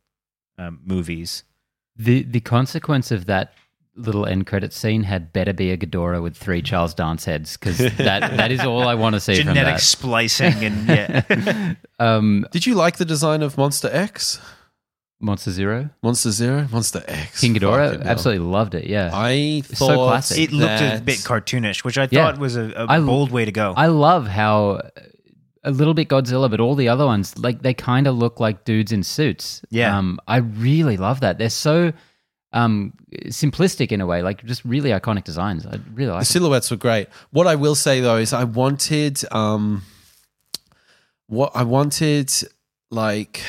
um, 0.58 0.80
movies. 0.86 1.44
The 1.96 2.24
the 2.24 2.40
consequence 2.40 3.12
of 3.12 3.26
that 3.28 3.54
little 3.96 4.26
end 4.26 4.48
credit 4.48 4.74
scene 4.74 5.04
had 5.04 5.32
better 5.32 5.54
be 5.54 5.70
a 5.70 5.78
Ghidorah 5.78 6.24
with 6.24 6.36
three 6.36 6.64
Charles 6.64 6.96
Dance 6.96 7.26
heads 7.26 7.58
because 7.58 7.78
that 7.78 7.98
that 8.38 8.52
is 8.52 8.62
all 8.62 8.88
I 8.88 8.96
want 8.96 9.14
to 9.14 9.20
see 9.20 9.36
Genetic 9.36 9.76
from 9.76 9.80
splicing 9.80 10.54
and 10.66 10.88
yeah. 10.88 11.74
um, 12.00 12.46
did 12.52 12.66
you 12.66 12.74
like 12.74 12.98
the 12.98 13.06
design 13.06 13.44
of 13.44 13.56
monster 13.58 13.90
x 13.92 14.40
Monster 15.20 15.52
Zero, 15.52 15.90
monster 16.02 16.32
zero 16.32 16.68
monster 16.70 17.02
x 17.08 17.40
King 17.40 17.54
Ghidorah, 17.56 17.86
Fucking 17.92 18.02
hell. 18.02 18.10
absolutely 18.12 18.46
loved 18.46 18.76
it. 18.76 18.88
Yeah, 18.88 19.10
i 19.14 19.62
so 19.74 19.86
thought 19.88 20.08
classic. 20.10 20.38
it 20.40 20.52
looked 20.52 20.82
a 20.82 21.02
bit 21.06 21.20
cartoonish, 21.20 21.86
which 21.86 21.98
I 21.98 22.10
Yeah. 22.12 22.26
thought 22.26 22.40
was 22.40 22.58
a, 22.58 22.72
a 22.76 22.86
I- 22.90 23.00
bold 23.00 23.32
way 23.32 23.46
to 23.46 23.52
go. 23.54 23.74
I 23.78 23.88
love 23.88 24.28
how 24.28 24.82
a 25.64 25.72
little 25.72 25.94
bit 25.94 26.10
Godzilla, 26.10 26.50
but 26.50 26.60
all 26.60 26.76
the 26.76 26.90
other 26.90 27.06
ones 27.06 27.38
like 27.38 27.62
they 27.62 27.74
kind 27.74 28.08
of 28.08 28.18
look 28.18 28.40
like 28.40 28.66
dudes 28.66 28.92
in 28.92 29.04
suits. 29.04 29.62
Yeah. 29.70 29.98
um, 29.98 30.20
I 30.28 30.38
really 30.38 30.98
love 30.98 31.22
that. 31.22 31.38
They're 31.38 31.50
so 31.50 31.94
um, 32.52 32.94
simplistic 33.26 33.92
in 33.92 34.02
a 34.02 34.06
way, 34.06 34.22
like 34.22 34.44
just 34.46 34.64
really 34.66 34.92
iconic 34.92 35.24
designs. 35.24 35.66
I 35.66 35.80
really 35.94 36.12
like. 36.12 36.22
the 36.22 36.34
them. 36.34 36.42
silhouettes 36.42 36.70
were 36.72 36.78
great. 36.78 37.08
What 37.32 37.48
I 37.48 37.56
will 37.56 37.76
say 37.76 38.02
though 38.02 38.18
is 38.18 38.34
I 38.34 38.44
wanted 38.44 39.22
um 39.32 39.84
what 41.28 41.52
I 41.56 41.64
wanted 41.64 42.32
like 42.92 43.42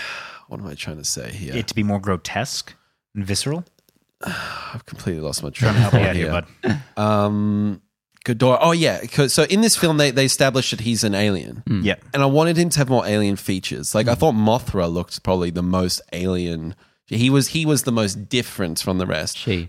what 0.49 0.61
am 0.61 0.67
I 0.67 0.75
trying 0.75 0.99
to 0.99 1.05
say 1.05 1.31
here? 1.33 1.55
it 1.57 1.67
to 1.69 1.75
be 1.75 1.83
more 1.83 2.01
grotesque 2.01 2.75
and 3.15 3.25
visceral. 3.27 3.65
I've 4.25 4.87
completely 4.87 5.21
lost 5.21 5.43
my 5.43 5.51
train 5.51 5.75
Help 5.75 5.93
of 5.95 6.01
thought 6.01 6.15
here, 6.17 6.31
here. 6.31 6.81
bud. 6.97 7.03
Um 7.03 7.83
Ghidorah. 8.25 8.59
Oh 8.61 8.73
yeah, 8.73 9.01
'cause- 9.07 9.33
so 9.35 9.43
in 9.45 9.61
this 9.61 9.77
film 9.77 9.97
they 9.99 10.11
they 10.11 10.25
established 10.25 10.71
that 10.71 10.81
he's 10.81 11.05
an 11.05 11.15
alien. 11.15 11.63
Yeah. 11.83 11.97
And 12.13 12.23
I 12.23 12.27
wanted 12.27 12.57
him 12.57 12.71
to 12.71 12.79
have 12.79 12.89
more 12.89 13.07
alien 13.07 13.37
features. 13.37 13.95
Like 13.95 14.09
I 14.09 14.15
thought 14.15 14.35
Mothra 14.35 14.91
looked 14.93 15.23
probably 15.23 15.51
the 15.51 15.63
most 15.63 16.01
alien. 16.13 16.75
He 17.07 17.29
was 17.29 17.49
he 17.49 17.67
was 17.67 17.83
the 17.83 17.93
most 17.93 18.29
different 18.31 18.81
from 18.81 18.99
the 18.99 19.07
rest. 19.07 19.37
She. 19.39 19.69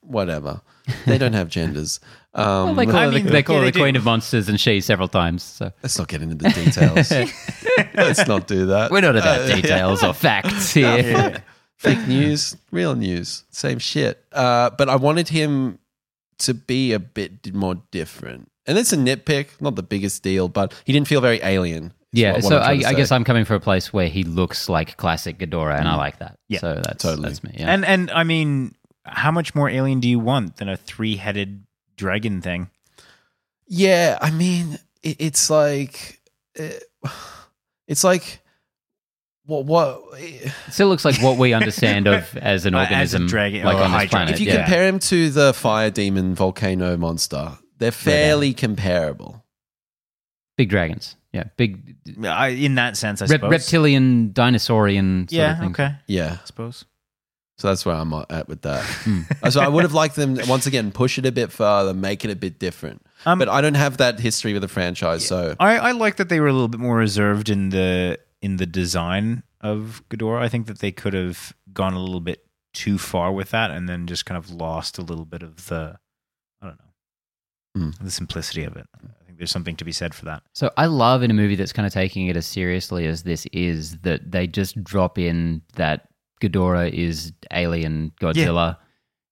Whatever. 0.00 0.60
They 1.06 1.16
don't 1.16 1.32
have 1.32 1.48
genders. 1.48 2.00
Um, 2.34 2.44
Well, 2.44 2.74
they 2.74 2.86
call 2.86 2.96
I 2.96 3.04
her, 3.06 3.12
mean, 3.12 3.24
the, 3.26 3.30
they 3.30 3.42
call 3.42 3.56
yeah, 3.56 3.60
her 3.60 3.64
they 3.66 3.70
the 3.70 3.78
queen 3.80 3.96
of 3.96 4.04
monsters 4.04 4.48
and 4.48 4.58
she 4.60 4.80
several 4.80 5.08
times. 5.08 5.42
So 5.44 5.70
let's 5.82 5.96
not 5.98 6.08
get 6.08 6.22
into 6.22 6.34
the 6.34 6.48
details. 6.50 7.10
let's 7.94 8.26
not 8.26 8.46
do 8.48 8.66
that. 8.66 8.90
we're 8.90 9.00
not 9.00 9.16
about 9.16 9.42
Uh, 9.42 9.54
details 9.60 10.02
or 10.02 10.12
facts 10.12 10.72
here. 10.72 11.42
fake 11.76 12.06
news, 12.08 12.56
real 12.70 12.94
news, 12.96 13.44
same 13.50 13.78
shit. 13.78 14.24
Uh, 14.32 14.70
but 14.70 14.88
I 14.88 14.96
wanted 14.96 15.28
him 15.28 15.78
to 16.46 16.54
be 16.54 16.92
a 16.92 16.98
bit 16.98 17.54
more 17.54 17.76
different. 17.90 18.50
And 18.66 18.78
it's 18.78 18.92
a 18.92 18.96
nitpick, 18.96 19.60
not 19.60 19.74
the 19.76 19.82
biggest 19.82 20.22
deal, 20.22 20.48
but 20.48 20.72
he 20.84 20.92
didn't 20.92 21.08
feel 21.08 21.20
very 21.20 21.40
alien. 21.42 21.92
Yeah, 22.12 22.32
what- 22.32 22.44
what 22.44 22.48
so 22.50 22.58
I'm 22.60 22.84
I, 22.84 22.88
I 22.90 22.94
guess. 22.94 23.10
I'm 23.10 23.24
coming 23.24 23.44
from 23.44 23.56
a 23.56 23.60
place 23.60 23.92
where 23.92 24.08
he 24.08 24.22
looks 24.22 24.68
like 24.68 24.96
classic 24.98 25.38
Ghidorah, 25.38 25.78
and 25.78 25.88
I 25.88 25.96
like 25.96 26.18
that. 26.18 26.38
Yeah, 26.48 26.60
so 26.60 26.74
that's 26.74 27.02
totally. 27.02 27.28
that's 27.28 27.42
me. 27.42 27.52
Yeah. 27.54 27.72
And 27.72 27.84
and 27.86 28.10
I 28.10 28.22
mean, 28.24 28.74
how 29.04 29.30
much 29.30 29.54
more 29.54 29.68
alien 29.70 29.98
do 30.00 30.08
you 30.08 30.18
want 30.18 30.56
than 30.58 30.68
a 30.68 30.76
three 30.76 31.16
headed 31.16 31.64
dragon 31.96 32.42
thing? 32.42 32.68
Yeah, 33.66 34.18
I 34.20 34.30
mean, 34.30 34.78
it, 35.02 35.16
it's 35.18 35.48
like, 35.48 36.20
uh, 36.60 36.68
it's 37.88 38.04
like, 38.04 38.40
what, 39.46 39.64
what? 39.66 40.02
It 40.18 40.52
still 40.70 40.88
looks 40.88 41.04
like 41.04 41.20
what 41.22 41.36
we 41.38 41.52
understand 41.52 42.06
of 42.06 42.36
as 42.36 42.64
an 42.66 42.74
Uh, 42.74 42.80
as 42.82 43.14
a 43.14 43.18
organism, 43.18 43.26
dragon- 43.26 43.64
like 43.64 43.76
or 43.76 43.80
a 43.80 43.84
on 43.84 43.90
this 43.90 43.98
hydra. 43.98 44.10
planet. 44.10 44.34
If 44.34 44.40
you 44.40 44.46
yeah. 44.46 44.56
compare 44.62 44.86
him 44.88 44.98
to 45.00 45.30
the 45.30 45.52
fire 45.52 45.90
demon 45.90 46.34
volcano 46.34 46.96
monster, 46.96 47.58
they're 47.78 47.90
fairly 47.90 48.54
comparable. 48.54 49.44
big 50.56 50.68
dragons, 50.68 51.16
yeah, 51.32 51.44
big 51.56 51.96
I, 52.24 52.48
in 52.48 52.76
that 52.76 52.96
sense, 52.96 53.20
I 53.22 53.24
rep- 53.24 53.30
suppose. 53.40 53.50
reptilian, 53.50 54.32
dinosaurian. 54.32 55.28
Sort 55.28 55.32
Yeah. 55.32 55.52
of 55.52 55.58
thing. 55.58 55.70
Okay. 55.70 55.94
Yeah, 56.06 56.36
I 56.40 56.44
suppose. 56.46 56.84
so 57.58 57.68
that's 57.68 57.84
where 57.86 57.94
I'm 57.96 58.12
at 58.30 58.48
with 58.48 58.62
that. 58.62 58.82
Hmm. 58.84 59.22
so 59.50 59.60
I 59.60 59.68
would 59.68 59.82
have 59.82 59.94
liked 59.94 60.14
them 60.16 60.38
once 60.46 60.66
again 60.66 60.92
push 60.92 61.18
it 61.18 61.26
a 61.26 61.32
bit 61.32 61.50
further, 61.52 61.94
make 61.94 62.24
it 62.24 62.30
a 62.30 62.36
bit 62.36 62.58
different. 62.60 63.04
Um, 63.24 63.38
but 63.38 63.48
I 63.48 63.60
don't 63.60 63.74
have 63.74 63.96
that 63.98 64.20
history 64.20 64.52
with 64.52 64.62
the 64.62 64.68
franchise, 64.68 65.24
so 65.26 65.56
I, 65.58 65.78
I 65.78 65.92
like 65.92 66.16
that 66.16 66.28
they 66.28 66.38
were 66.40 66.48
a 66.48 66.52
little 66.52 66.68
bit 66.68 66.80
more 66.80 66.96
reserved 66.96 67.48
in 67.50 67.70
the 67.70 68.18
in 68.42 68.56
the 68.58 68.66
design 68.66 69.42
of 69.62 70.02
Ghidorah. 70.10 70.42
I 70.42 70.48
think 70.48 70.66
that 70.66 70.80
they 70.80 70.92
could 70.92 71.14
have 71.14 71.54
gone 71.72 71.94
a 71.94 72.00
little 72.00 72.20
bit 72.20 72.44
too 72.74 72.98
far 72.98 73.32
with 73.32 73.50
that, 73.50 73.70
and 73.70 73.88
then 73.88 74.06
just 74.06 74.26
kind 74.26 74.36
of 74.36 74.50
lost 74.50 74.98
a 74.98 75.02
little 75.02 75.24
bit 75.24 75.42
of 75.42 75.66
the 75.68 75.98
I 76.60 76.66
don't 76.66 76.78
know 76.78 76.84
Hmm. 77.74 78.04
the 78.04 78.10
simplicity 78.10 78.64
of 78.64 78.76
it. 78.76 78.86
I 79.02 79.24
think 79.24 79.38
there's 79.38 79.50
something 79.50 79.76
to 79.76 79.84
be 79.84 79.92
said 79.92 80.14
for 80.14 80.26
that. 80.26 80.42
So 80.52 80.70
I 80.76 80.86
love 80.86 81.22
in 81.22 81.30
a 81.30 81.34
movie 81.34 81.54
that's 81.56 81.72
kind 81.72 81.86
of 81.86 81.92
taking 81.92 82.26
it 82.26 82.36
as 82.36 82.44
seriously 82.44 83.06
as 83.06 83.22
this 83.22 83.46
is 83.52 83.96
that 84.00 84.30
they 84.30 84.46
just 84.46 84.82
drop 84.84 85.18
in 85.18 85.62
that 85.76 86.08
Ghidorah 86.42 86.92
is 86.92 87.32
alien 87.50 88.12
Godzilla. 88.20 88.76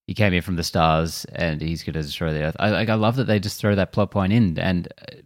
He 0.07 0.15
came 0.15 0.33
here 0.33 0.41
from 0.43 0.57
the 0.57 0.65
stars 0.65 1.25
and 1.35 1.61
he's 1.61 1.83
going 1.85 1.93
to 1.95 2.03
destroy 2.03 2.33
the 2.33 2.43
earth. 2.45 2.57
I 2.59 2.71
like. 2.71 2.89
I 2.89 2.95
love 2.95 3.17
that 3.17 3.25
they 3.25 3.39
just 3.41 3.61
throw 3.61 3.75
that 3.75 3.93
plot 3.93 4.11
point 4.11 4.33
in, 4.33 4.59
and 4.59 4.89
uh, 5.03 5.17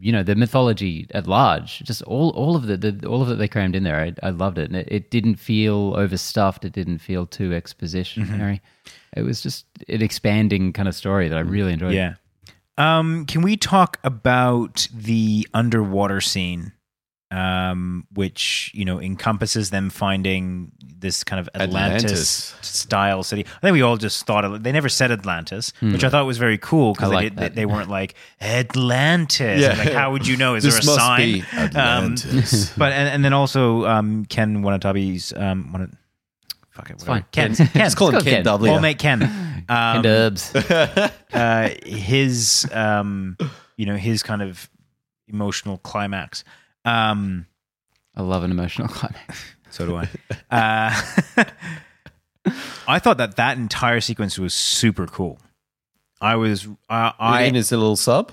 you 0.00 0.12
know 0.12 0.22
the 0.22 0.34
mythology 0.34 1.06
at 1.12 1.26
large. 1.26 1.80
Just 1.80 2.02
all 2.02 2.30
all 2.30 2.56
of 2.56 2.66
the, 2.66 2.76
the 2.76 3.06
all 3.08 3.22
of 3.22 3.30
it 3.30 3.36
they 3.38 3.48
crammed 3.48 3.74
in 3.74 3.82
there. 3.82 4.00
I, 4.00 4.14
I 4.22 4.30
loved 4.30 4.58
it, 4.58 4.70
and 4.70 4.76
it, 4.76 4.88
it 4.90 5.10
didn't 5.10 5.36
feel 5.36 5.94
overstuffed. 5.96 6.64
It 6.64 6.72
didn't 6.72 6.98
feel 6.98 7.26
too 7.26 7.50
expositionary. 7.50 8.60
It 9.16 9.22
was 9.22 9.40
just 9.40 9.66
an 9.88 10.02
expanding 10.02 10.72
kind 10.72 10.88
of 10.88 10.94
story 10.94 11.28
that 11.28 11.36
I 11.36 11.40
really 11.40 11.72
enjoyed. 11.72 11.94
Yeah. 11.94 12.14
Um, 12.78 13.26
can 13.26 13.42
we 13.42 13.56
talk 13.56 13.98
about 14.04 14.88
the 14.94 15.46
underwater 15.52 16.20
scene, 16.20 16.72
um, 17.30 18.06
which 18.14 18.70
you 18.74 18.84
know 18.84 19.00
encompasses 19.00 19.70
them 19.70 19.88
finding 19.90 20.72
this 20.98 21.24
kind 21.24 21.40
of 21.40 21.48
Atlantis, 21.54 22.02
Atlantis. 22.04 22.54
style 22.60 23.22
city? 23.22 23.46
I 23.46 23.60
think 23.60 23.72
we 23.74 23.82
all 23.82 23.96
just 23.96 24.26
thought 24.26 24.44
of, 24.44 24.62
they 24.62 24.72
never 24.72 24.88
said 24.88 25.10
Atlantis, 25.10 25.72
which 25.80 26.04
I 26.04 26.08
thought 26.10 26.26
was 26.26 26.38
very 26.38 26.58
cool 26.58 26.92
because 26.92 27.12
I 27.12 27.28
they, 27.28 27.28
they, 27.30 27.48
they 27.48 27.66
weren't 27.66 27.88
like 27.88 28.14
Atlantis. 28.40 29.60
Yeah. 29.60 29.68
Like, 29.78 29.92
how 29.92 30.12
would 30.12 30.26
you 30.26 30.36
know? 30.36 30.54
Is 30.54 30.64
This 30.64 30.74
there 30.74 30.82
a 30.82 30.86
must 30.86 30.98
sign? 30.98 31.18
be 31.32 31.44
Atlantis. 31.52 32.72
but 32.76 32.92
and, 32.92 33.08
and 33.08 33.24
then 33.24 33.32
also 33.32 33.86
um, 33.86 34.24
Ken 34.26 34.62
Wanatabi's 34.62 35.32
um, 35.34 35.70
Wana- 35.74 35.94
fuck 36.70 36.90
it, 36.90 36.94
It's 36.94 37.04
whatever. 37.06 37.20
fine. 37.22 37.24
Ken, 37.32 37.54
Ken- 37.54 37.66
Ken, 37.68 37.82
Just 37.84 37.96
call 37.96 38.08
him 38.08 38.14
Let's 38.14 38.24
go 38.24 38.30
Ken 38.30 38.36
Ken. 38.38 38.44
W. 38.44 38.72
Well, 38.72 38.80
mate, 38.80 38.98
Ken. 38.98 39.22
Um, 39.22 39.66
And 39.68 40.02
Dubs. 40.02 40.54
uh, 41.32 41.70
his 41.84 42.68
um, 42.72 43.36
you 43.76 43.86
know 43.86 43.96
his 43.96 44.22
kind 44.22 44.42
of 44.42 44.68
emotional 45.28 45.78
climax. 45.78 46.44
Um, 46.84 47.46
I 48.16 48.22
love 48.22 48.42
an 48.44 48.50
emotional 48.50 48.88
climax. 48.98 49.44
so 49.70 49.86
do 49.86 49.96
I. 49.96 50.08
Uh, 50.50 51.44
I 52.88 52.98
thought 52.98 53.18
that 53.18 53.36
that 53.36 53.58
entire 53.58 54.00
sequence 54.00 54.38
was 54.38 54.54
super 54.54 55.06
cool. 55.06 55.38
I 56.20 56.36
was 56.36 56.66
uh, 56.88 57.12
I 57.18 57.42
in 57.44 57.54
his 57.54 57.70
little 57.70 57.96
sub. 57.96 58.32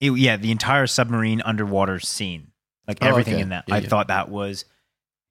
it- 0.00 0.12
yeah 0.18 0.36
the 0.36 0.50
entire 0.50 0.86
submarine 0.86 1.40
underwater 1.42 1.98
scene 2.00 2.48
like 2.86 2.98
Oh, 3.02 3.06
everything 3.08 3.34
okay. 3.34 3.42
in 3.42 3.48
that 3.50 3.64
Yeah, 3.66 3.74
i 3.74 3.78
yeah. 3.78 3.88
thought 3.88 4.08
that 4.08 4.28
was 4.30 4.64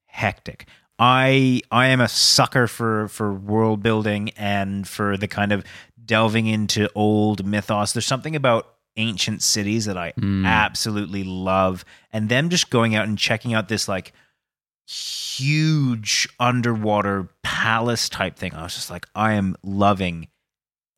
hectic 0.07 0.68
i 0.99 1.61
i 1.72 1.88
am 1.88 2.01
a 2.01 2.07
sucker 2.07 2.68
for 2.68 3.07
for 3.07 3.34
world 3.34 3.82
building 3.84 4.30
and 4.38 4.88
for 4.88 5.18
the 5.18 5.28
kind 5.28 5.51
of 5.51 5.63
delving 6.03 6.45
into 6.47 6.89
old 6.95 7.45
mythos 7.45 7.93
there's 7.93 8.05
something 8.05 8.36
about 8.36 8.74
ancient 8.98 9.41
cities 9.43 9.86
that 9.86 9.98
i 9.98 10.12
Mm. 10.14 10.46
absolutely 10.46 11.24
love 11.24 11.84
and 12.14 12.30
them 12.30 12.50
just 12.50 12.70
going 12.70 12.96
out 12.96 13.08
and 13.08 13.18
checking 13.18 13.54
out 13.54 13.68
this 13.68 13.88
like 13.88 14.14
huge 14.88 16.28
underwater 16.39 17.28
palace 17.43 18.08
type 18.10 18.36
thing 18.38 18.54
i 18.54 18.64
was 18.64 18.76
just 18.76 18.89
like 18.89 19.06
i 19.16 19.34
am 19.34 19.56
loving 19.64 20.28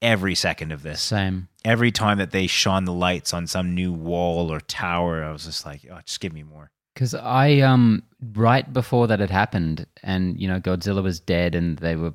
every 0.01 0.35
second 0.35 0.71
of 0.71 0.83
this 0.83 1.01
Same. 1.01 1.47
every 1.65 1.91
time 1.91 2.17
that 2.19 2.31
they 2.31 2.45
shone 2.47 2.85
the 2.85 2.93
lights 2.93 3.33
on 3.33 3.47
some 3.47 3.73
new 3.73 3.91
wall 3.91 4.51
or 4.53 4.59
tower, 4.59 5.23
I 5.23 5.31
was 5.31 5.45
just 5.45 5.65
like, 5.65 5.81
oh, 5.91 5.97
just 6.05 6.19
give 6.19 6.33
me 6.33 6.43
more. 6.43 6.69
Because 6.93 7.15
I 7.15 7.61
um 7.61 8.03
right 8.35 8.71
before 8.71 9.07
that 9.07 9.19
had 9.19 9.31
happened, 9.31 9.87
and 10.03 10.39
you 10.39 10.47
know 10.47 10.59
Godzilla 10.59 11.01
was 11.01 11.19
dead, 11.19 11.55
and 11.55 11.79
they 11.79 11.95
were 11.95 12.13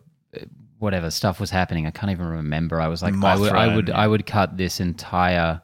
whatever 0.78 1.10
stuff 1.10 1.40
was 1.40 1.50
happening. 1.50 1.88
I 1.88 1.90
can't 1.90 2.12
even 2.12 2.26
remember. 2.26 2.80
I 2.80 2.86
was 2.86 3.02
like, 3.02 3.14
I 3.20 3.36
would, 3.36 3.52
I 3.52 3.74
would, 3.74 3.90
I 3.90 4.06
would 4.06 4.26
cut 4.26 4.56
this 4.56 4.78
entire 4.78 5.60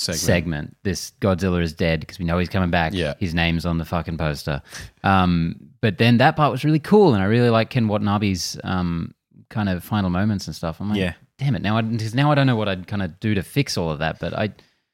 Segment. 0.00 0.20
segment. 0.20 0.76
This 0.82 1.12
Godzilla 1.20 1.62
is 1.62 1.72
dead 1.72 2.00
because 2.00 2.18
we 2.18 2.24
know 2.24 2.38
he's 2.38 2.48
coming 2.48 2.70
back. 2.70 2.92
Yeah. 2.94 3.14
his 3.18 3.34
name's 3.34 3.66
on 3.66 3.78
the 3.78 3.84
fucking 3.84 4.16
poster. 4.18 4.62
Um, 5.04 5.56
but 5.80 5.98
then 5.98 6.18
that 6.18 6.36
part 6.36 6.50
was 6.52 6.64
really 6.64 6.78
cool, 6.80 7.14
and 7.14 7.22
I 7.22 7.26
really 7.26 7.50
like 7.50 7.70
Ken 7.70 7.86
Watanabe's 7.88 8.58
um 8.64 9.14
kind 9.50 9.68
of 9.68 9.82
final 9.82 10.10
moments 10.10 10.46
and 10.46 10.54
stuff. 10.54 10.80
I'm 10.80 10.90
like, 10.90 10.98
Yeah. 10.98 11.14
damn 11.38 11.54
it, 11.54 11.62
now 11.62 11.76
I 11.78 11.82
'cause 11.82 12.14
now 12.14 12.30
I 12.30 12.34
don't 12.34 12.46
know 12.46 12.56
what 12.56 12.68
I'd 12.68 12.86
kind 12.86 13.02
of 13.02 13.18
do 13.20 13.34
to 13.34 13.42
fix 13.42 13.76
all 13.78 13.90
of 13.90 13.98
that, 14.00 14.18
but 14.18 14.34
I 14.34 14.52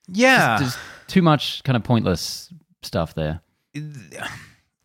Yeah. 0.09 0.59
just, 0.59 0.77
there's 0.77 0.85
too 1.09 1.23
much 1.23 1.63
kind 1.65 1.77
of 1.77 1.83
pointless 1.83 2.53
stuff 2.83 3.15
there. 3.15 3.41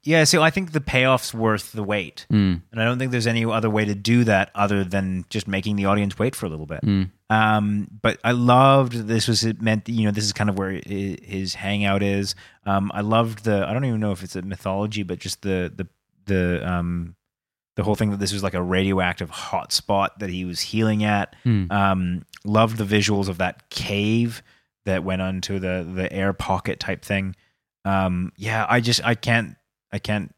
yeah. 0.04 0.24
So 0.24 0.42
I 0.42 0.50
think 0.50 0.72
the 0.72 0.80
payoff's 0.80 1.34
worth 1.34 1.72
the 1.74 1.84
wait. 1.84 2.26
Mm, 2.32 2.62
And 2.72 2.82
I 2.82 2.86
don't 2.86 2.98
think 2.98 3.12
there's 3.12 3.28
any 3.28 3.46
other 3.46 3.70
way 3.70 3.86
to 3.86 3.94
do 3.96 4.24
that 4.24 4.50
other 4.56 4.84
than 4.84 5.26
just 5.30 5.48
making 5.48 5.76
the 5.76 5.86
audience 5.86 6.18
wait 6.18 6.36
for 6.36 6.46
a 6.46 6.50
little 6.50 6.66
bit. 6.66 6.82
mm, 6.82 7.10
Um, 7.30 7.88
but 8.02 8.20
I 8.24 8.32
loved 8.32 8.94
this 8.94 9.28
was 9.28 9.46
it 9.46 9.62
meant 9.62 9.88
you 9.88 10.06
know 10.06 10.12
this 10.12 10.24
is 10.24 10.34
kind 10.34 10.50
of 10.50 10.58
where 10.58 10.82
his 10.86 11.54
hangout 11.54 12.02
is. 12.02 12.36
Um, 12.66 12.92
I 12.94 13.02
loved 13.02 13.44
the 13.44 13.68
I 13.68 13.74
don't 13.74 13.86
even 13.86 14.00
know 14.00 14.12
if 14.12 14.24
it's 14.24 14.36
a 14.36 14.42
mythology, 14.42 15.04
but 15.04 15.20
just 15.20 15.42
the 15.44 15.72
the 15.76 15.88
the 16.26 16.70
um 16.70 17.16
the 17.76 17.84
whole 17.84 17.96
thing 17.96 18.12
that 18.12 18.20
this 18.20 18.34
was 18.34 18.44
like 18.44 18.56
a 18.56 18.62
radioactive 18.62 19.32
hotspot 19.32 20.10
that 20.20 20.30
he 20.30 20.44
was 20.44 20.60
healing 20.60 21.04
at. 21.04 21.36
mm. 21.46 21.72
Um, 21.72 22.26
loved 22.44 22.78
the 22.78 22.84
visuals 22.84 23.30
of 23.30 23.38
that 23.38 23.70
cave 23.70 24.42
that 24.86 25.04
went 25.04 25.22
onto 25.22 25.60
the 25.60 25.88
the 25.94 26.12
air 26.12 26.34
pocket 26.34 26.80
type 26.80 27.06
thing. 27.06 27.36
Um, 27.86 28.34
yeah, 28.38 28.66
I 28.68 28.82
just 28.82 29.04
I 29.06 29.16
can't 29.16 29.56
I 29.92 30.00
can't 30.00 30.34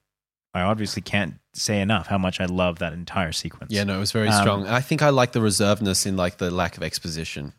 I 0.54 0.62
obviously 0.62 1.02
can't 1.02 1.36
say 1.54 1.82
enough 1.82 2.08
how 2.08 2.18
much 2.18 2.40
I 2.40 2.46
love 2.46 2.80
that 2.80 2.94
entire 2.94 3.32
sequence. 3.32 3.72
Yeah, 3.74 3.84
no, 3.84 3.98
it 3.98 4.00
was 4.00 4.12
very 4.12 4.28
Um, 4.30 4.42
strong. 4.42 4.68
I 4.68 4.82
think 4.82 5.02
I 5.02 5.10
like 5.10 5.32
the 5.34 5.40
reservedness 5.42 6.06
in 6.06 6.16
like 6.18 6.38
the 6.38 6.50
lack 6.52 6.78
of 6.78 6.84
exposition. 6.84 7.54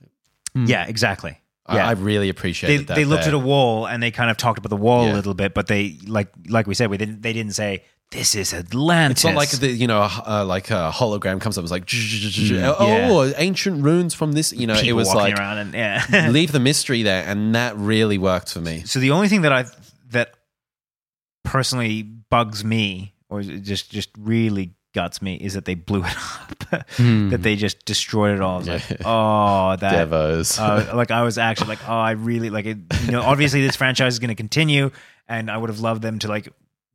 yeah, 0.54 0.86
exactly. 0.86 1.38
I, 1.66 1.76
Yeah. 1.76 1.88
I 1.88 1.92
really 1.92 2.26
they, 2.26 2.30
appreciated 2.30 2.86
that. 2.88 2.94
they 2.96 3.04
looked 3.04 3.22
there. 3.24 3.34
at 3.34 3.34
a 3.34 3.38
wall 3.38 3.86
and 3.86 4.02
they 4.02 4.10
kind 4.10 4.30
of 4.30 4.36
talked 4.36 4.58
about 4.58 4.70
the 4.70 4.76
wall 4.76 5.06
Yeah. 5.06 5.12
a 5.12 5.16
little 5.16 5.34
bit, 5.34 5.54
but 5.54 5.66
they 5.68 5.98
like 6.06 6.28
like 6.48 6.66
we 6.66 6.74
said, 6.74 6.90
we 6.90 6.96
didn't 6.96 7.22
they 7.22 7.32
didn't 7.32 7.52
say 7.54 7.84
this 8.10 8.34
is 8.34 8.52
Atlantis. 8.52 9.18
It's 9.18 9.24
not 9.24 9.36
like 9.36 9.48
the 9.50 9.68
you 9.68 9.86
know 9.86 10.02
uh, 10.02 10.44
like 10.46 10.70
a 10.70 10.90
hologram 10.92 11.40
comes 11.40 11.56
up. 11.56 11.62
It's 11.64 11.70
like 11.70 11.86
Mm, 11.86 12.74
oh 12.78 13.32
ancient 13.36 13.82
runes 13.84 14.12
from 14.14 14.32
this. 14.32 14.52
You 14.52 14.66
know, 14.66 14.74
people 14.74 14.88
it 14.90 14.92
was 14.92 15.14
like 15.14 15.38
around 15.38 15.58
and 15.58 15.72
yeah. 15.74 16.28
leave 16.30 16.50
the 16.58 16.60
mystery 16.60 17.02
there, 17.04 17.24
and 17.26 17.54
that 17.54 17.76
really 17.76 18.18
worked 18.18 18.52
for 18.52 18.60
me. 18.60 18.82
so 18.84 18.98
the 19.00 19.12
only 19.12 19.28
thing 19.28 19.42
that 19.42 19.52
I 19.52 19.64
that 20.10 20.34
personally 21.44 22.02
bugs 22.02 22.64
me 22.64 23.14
or 23.32 23.40
it 23.40 23.62
just 23.62 23.90
just 23.90 24.10
really 24.18 24.74
guts 24.94 25.22
me 25.22 25.36
is 25.36 25.54
that 25.54 25.64
they 25.64 25.74
blew 25.74 26.04
it 26.04 26.16
up. 26.16 26.86
Hmm. 26.96 27.28
that 27.30 27.42
they 27.42 27.56
just 27.56 27.84
destroyed 27.84 28.34
it 28.34 28.40
all. 28.40 28.54
I 28.54 28.58
was 28.58 28.68
like, 28.68 29.00
oh, 29.04 29.76
that 29.80 30.08
Devos. 30.08 30.58
uh, 30.58 30.96
like 30.96 31.10
I 31.10 31.22
was 31.22 31.38
actually 31.38 31.68
like, 31.68 31.88
oh, 31.88 31.92
I 31.92 32.12
really 32.12 32.50
like 32.50 32.66
it. 32.66 32.78
You 33.04 33.12
know, 33.12 33.22
obviously 33.22 33.60
this 33.62 33.76
franchise 33.76 34.14
is 34.14 34.18
going 34.18 34.28
to 34.28 34.34
continue, 34.34 34.90
and 35.28 35.50
I 35.50 35.56
would 35.56 35.70
have 35.70 35.80
loved 35.80 36.02
them 36.02 36.18
to 36.20 36.28
like 36.28 36.48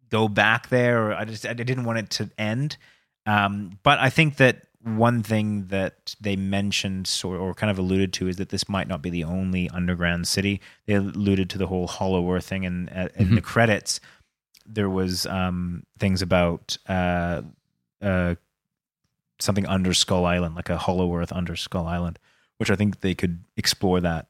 go 0.09 0.27
back 0.27 0.69
there. 0.69 1.07
Or 1.07 1.13
I 1.13 1.25
just 1.25 1.45
I 1.45 1.53
didn't 1.53 1.83
want 1.83 1.99
it 1.99 2.09
to 2.11 2.29
end. 2.37 2.77
Um, 3.25 3.77
but 3.83 3.99
I 3.99 4.09
think 4.09 4.37
that 4.37 4.63
one 4.83 5.21
thing 5.21 5.67
that 5.67 6.15
they 6.21 6.35
mentioned 6.35 7.11
or, 7.23 7.35
or 7.35 7.53
kind 7.53 7.69
of 7.69 7.77
alluded 7.77 8.13
to 8.13 8.27
is 8.27 8.37
that 8.37 8.49
this 8.49 8.69
might 8.69 8.87
not 8.87 9.01
be 9.01 9.09
the 9.09 9.25
only 9.25 9.69
underground 9.69 10.27
city. 10.27 10.61
They 10.85 10.93
alluded 10.93 11.49
to 11.51 11.57
the 11.57 11.67
whole 11.67 11.87
Hollow 11.87 12.31
Earth 12.31 12.45
thing, 12.45 12.65
and 12.65 12.89
uh, 12.89 13.09
in 13.15 13.35
the 13.35 13.41
credits 13.41 13.99
there 14.67 14.89
was 14.89 15.25
um, 15.25 15.83
things 15.99 16.21
about 16.21 16.77
uh, 16.89 17.41
uh, 18.01 18.35
something 19.39 19.65
under 19.67 19.93
Skull 19.93 20.25
Island, 20.25 20.55
like 20.55 20.69
a 20.69 20.77
Hollow 20.77 21.13
Earth 21.15 21.31
under 21.31 21.55
Skull 21.55 21.87
Island, 21.87 22.19
which 22.57 22.69
I 22.71 22.75
think 22.75 23.01
they 23.01 23.13
could 23.15 23.43
explore 23.55 24.01
that. 24.01 24.27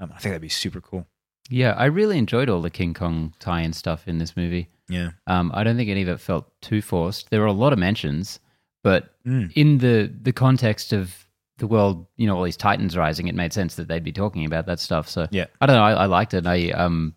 Um, 0.00 0.10
I 0.14 0.18
think 0.18 0.32
that'd 0.32 0.42
be 0.42 0.48
super 0.48 0.80
cool. 0.80 1.06
Yeah, 1.48 1.72
I 1.72 1.84
really 1.86 2.18
enjoyed 2.18 2.50
all 2.50 2.60
the 2.60 2.70
King 2.70 2.92
Kong 2.94 3.32
tie-in 3.38 3.72
stuff 3.72 4.08
in 4.08 4.18
this 4.18 4.36
movie. 4.36 4.68
Yeah. 4.88 5.10
Um, 5.26 5.50
I 5.54 5.62
don't 5.64 5.76
think 5.76 5.90
any 5.90 6.02
of 6.02 6.08
it 6.08 6.18
felt 6.20 6.50
too 6.60 6.82
forced. 6.82 7.30
There 7.30 7.40
were 7.40 7.46
a 7.46 7.52
lot 7.52 7.72
of 7.72 7.78
mentions, 7.78 8.40
but 8.82 9.12
Mm. 9.26 9.52
in 9.56 9.78
the 9.78 10.12
the 10.22 10.32
context 10.32 10.92
of 10.92 11.26
the 11.58 11.66
world, 11.66 12.06
you 12.16 12.26
know, 12.26 12.36
all 12.36 12.44
these 12.44 12.56
titans 12.56 12.96
rising, 12.96 13.26
it 13.28 13.34
made 13.34 13.52
sense 13.52 13.74
that 13.76 13.88
they'd 13.88 14.04
be 14.04 14.12
talking 14.12 14.44
about 14.44 14.66
that 14.66 14.78
stuff. 14.78 15.08
So 15.08 15.26
Yeah. 15.30 15.46
I 15.60 15.66
don't 15.66 15.74
know. 15.76 15.82
I, 15.82 15.92
I 15.92 16.06
liked 16.06 16.34
it. 16.34 16.46
I 16.46 16.70
um, 16.70 17.14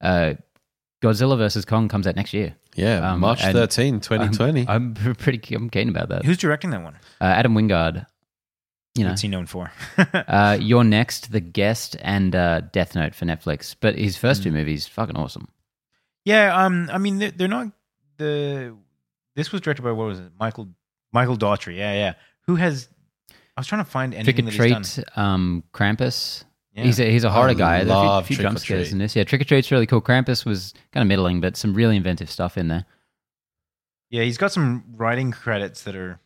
uh, 0.00 0.34
Godzilla 1.02 1.36
versus 1.36 1.64
Kong 1.64 1.88
comes 1.88 2.06
out 2.06 2.16
next 2.16 2.32
year. 2.32 2.56
yeah, 2.74 3.12
um, 3.12 3.20
March 3.20 3.42
and 3.42 3.52
13, 3.52 4.00
2020. 4.00 4.66
I'm 4.68 4.94
pretty. 5.18 5.54
I'm 5.54 5.68
keen 5.70 5.88
about 5.88 6.08
that. 6.08 6.24
Who's 6.24 6.38
directing 6.38 6.70
that 6.70 6.82
one? 6.82 6.94
Uh, 7.20 7.24
Adam 7.24 7.54
Wingard. 7.54 8.06
You 8.96 9.04
know, 9.04 9.10
What's 9.10 9.20
he 9.20 9.28
known 9.28 9.44
for? 9.46 9.70
uh, 10.14 10.56
You're 10.60 10.82
Next, 10.84 11.30
The 11.30 11.40
Guest, 11.40 11.96
and 12.00 12.34
uh, 12.34 12.62
Death 12.72 12.94
Note 12.94 13.14
for 13.14 13.26
Netflix. 13.26 13.76
But 13.78 13.96
his 13.98 14.16
first 14.16 14.40
Hmm. 14.40 14.44
two 14.44 14.52
movies, 14.52 14.86
fucking 14.86 15.16
awesome. 15.16 15.48
yeah. 16.24 16.64
Um. 16.64 16.88
I 16.90 16.96
mean, 16.98 17.18
they're, 17.18 17.30
they're 17.30 17.48
not 17.48 17.68
the. 18.16 18.74
This 19.34 19.52
was 19.52 19.60
directed 19.60 19.82
by 19.82 19.92
what 19.92 20.06
was 20.06 20.18
it? 20.20 20.32
Michael 20.40 20.68
Michael 21.12 21.36
Dougherty. 21.36 21.74
Yeah. 21.74 21.92
Yeah. 21.92 22.14
Who 22.46 22.54
has? 22.56 22.88
I 23.30 23.60
was 23.60 23.66
trying 23.66 23.84
to 23.84 23.90
find 23.90 24.12
Trick 24.12 24.38
anything 24.38 24.48
or 24.48 24.50
that 24.50 24.62
he's 24.64 24.72
done. 24.96 25.04
Treat, 25.04 25.18
um, 25.18 25.62
Krampus. 25.74 26.44
Yeah. 26.76 26.84
He's 26.84 27.00
a, 27.00 27.10
he's 27.10 27.24
a 27.24 27.30
horror 27.30 27.48
I 27.50 27.54
guy. 27.54 27.78
There's 27.84 27.90
a 27.90 27.92
few, 28.00 28.08
love 28.08 28.26
few 28.26 28.36
Trick 28.36 28.44
or 28.44 28.48
jump 28.50 28.58
scares 28.58 28.82
Treat. 28.88 28.92
in 28.92 28.98
this. 28.98 29.16
Yeah, 29.16 29.24
Trick 29.24 29.40
or 29.40 29.44
Treat's 29.44 29.72
really 29.72 29.86
cool. 29.86 30.02
Krampus 30.02 30.44
was 30.44 30.74
kind 30.92 31.02
of 31.02 31.08
middling, 31.08 31.40
but 31.40 31.56
some 31.56 31.72
really 31.74 31.96
inventive 31.96 32.30
stuff 32.30 32.58
in 32.58 32.68
there. 32.68 32.84
yeah, 34.10 34.22
he's 34.24 34.36
got 34.36 34.52
some 34.52 34.84
writing 34.94 35.30
credits 35.32 35.82
that 35.84 35.96
are 35.96 36.20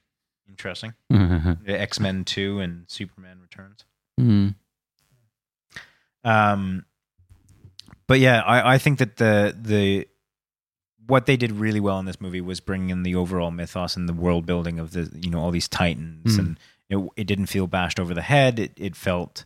interesting. 0.48 0.92
mm. 1.12 1.56
X 1.68 2.00
Men 2.00 2.24
Two 2.24 2.58
and 2.58 2.84
Superman 2.88 3.38
Returns. 3.40 3.84
Mm. 4.20 4.56
Um, 6.24 6.84
but 8.06 8.18
yeah, 8.18 8.40
I, 8.40 8.74
I 8.74 8.78
think 8.78 8.98
that 8.98 9.16
the 9.16 9.56
the 9.58 10.06
what 11.06 11.26
they 11.26 11.36
did 11.36 11.52
really 11.52 11.80
well 11.80 11.98
in 11.98 12.04
this 12.06 12.20
movie 12.20 12.40
was 12.40 12.60
bringing 12.60 12.90
in 12.90 13.02
the 13.02 13.14
overall 13.14 13.50
mythos 13.50 13.96
and 13.96 14.08
the 14.08 14.12
world 14.12 14.46
building 14.46 14.78
of 14.78 14.92
the 14.92 15.10
you 15.14 15.30
know 15.30 15.40
all 15.40 15.50
these 15.50 15.68
titans 15.68 16.36
Mm. 16.36 16.38
and 16.38 16.58
it, 16.88 17.10
it 17.16 17.24
didn't 17.24 17.46
feel 17.46 17.66
bashed 17.66 17.98
over 18.00 18.14
the 18.14 18.22
head. 18.22 18.58
It 18.58 18.72
it 18.76 18.96
felt 18.96 19.44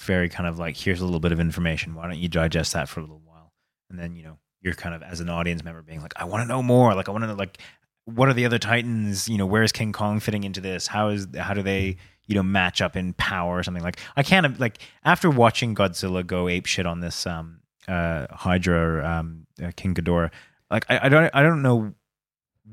very 0.00 0.28
kind 0.28 0.48
of 0.48 0.58
like 0.58 0.76
here's 0.76 1.00
a 1.00 1.04
little 1.04 1.20
bit 1.20 1.32
of 1.32 1.40
information. 1.40 1.94
Why 1.94 2.06
don't 2.06 2.18
you 2.18 2.28
digest 2.28 2.72
that 2.72 2.88
for 2.88 3.00
a 3.00 3.02
little 3.02 3.22
while, 3.24 3.52
and 3.90 3.98
then 3.98 4.16
you 4.16 4.24
know 4.24 4.38
you're 4.60 4.74
kind 4.74 4.94
of 4.94 5.02
as 5.02 5.20
an 5.20 5.28
audience 5.28 5.64
member 5.64 5.82
being 5.82 6.00
like, 6.00 6.12
I 6.16 6.24
want 6.24 6.42
to 6.42 6.48
know 6.48 6.62
more. 6.62 6.94
Like 6.94 7.08
I 7.08 7.12
want 7.12 7.22
to 7.24 7.28
know 7.28 7.34
like 7.34 7.58
what 8.04 8.28
are 8.28 8.34
the 8.34 8.44
other 8.46 8.58
Titans? 8.58 9.28
You 9.28 9.38
know, 9.38 9.46
where's 9.46 9.72
King 9.72 9.92
Kong 9.92 10.20
fitting 10.20 10.44
into 10.44 10.60
this? 10.60 10.86
How 10.86 11.08
is 11.08 11.28
how 11.36 11.54
do 11.54 11.62
they 11.62 11.96
you 12.26 12.34
know 12.34 12.42
match 12.42 12.80
up 12.80 12.96
in 12.96 13.12
power 13.14 13.58
or 13.58 13.62
something 13.62 13.82
like? 13.82 13.98
I 14.16 14.22
can't 14.22 14.58
like 14.58 14.78
after 15.04 15.30
watching 15.30 15.74
Godzilla 15.74 16.26
go 16.26 16.48
ape 16.48 16.66
shit 16.66 16.86
on 16.86 17.00
this 17.00 17.26
um 17.26 17.60
uh 17.88 18.26
Hydra 18.30 19.06
um 19.06 19.46
uh, 19.62 19.70
King 19.76 19.94
Ghidorah, 19.94 20.30
like 20.70 20.86
I, 20.88 21.06
I 21.06 21.08
don't 21.08 21.30
I 21.34 21.42
don't 21.42 21.62
know 21.62 21.94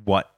what 0.04 0.32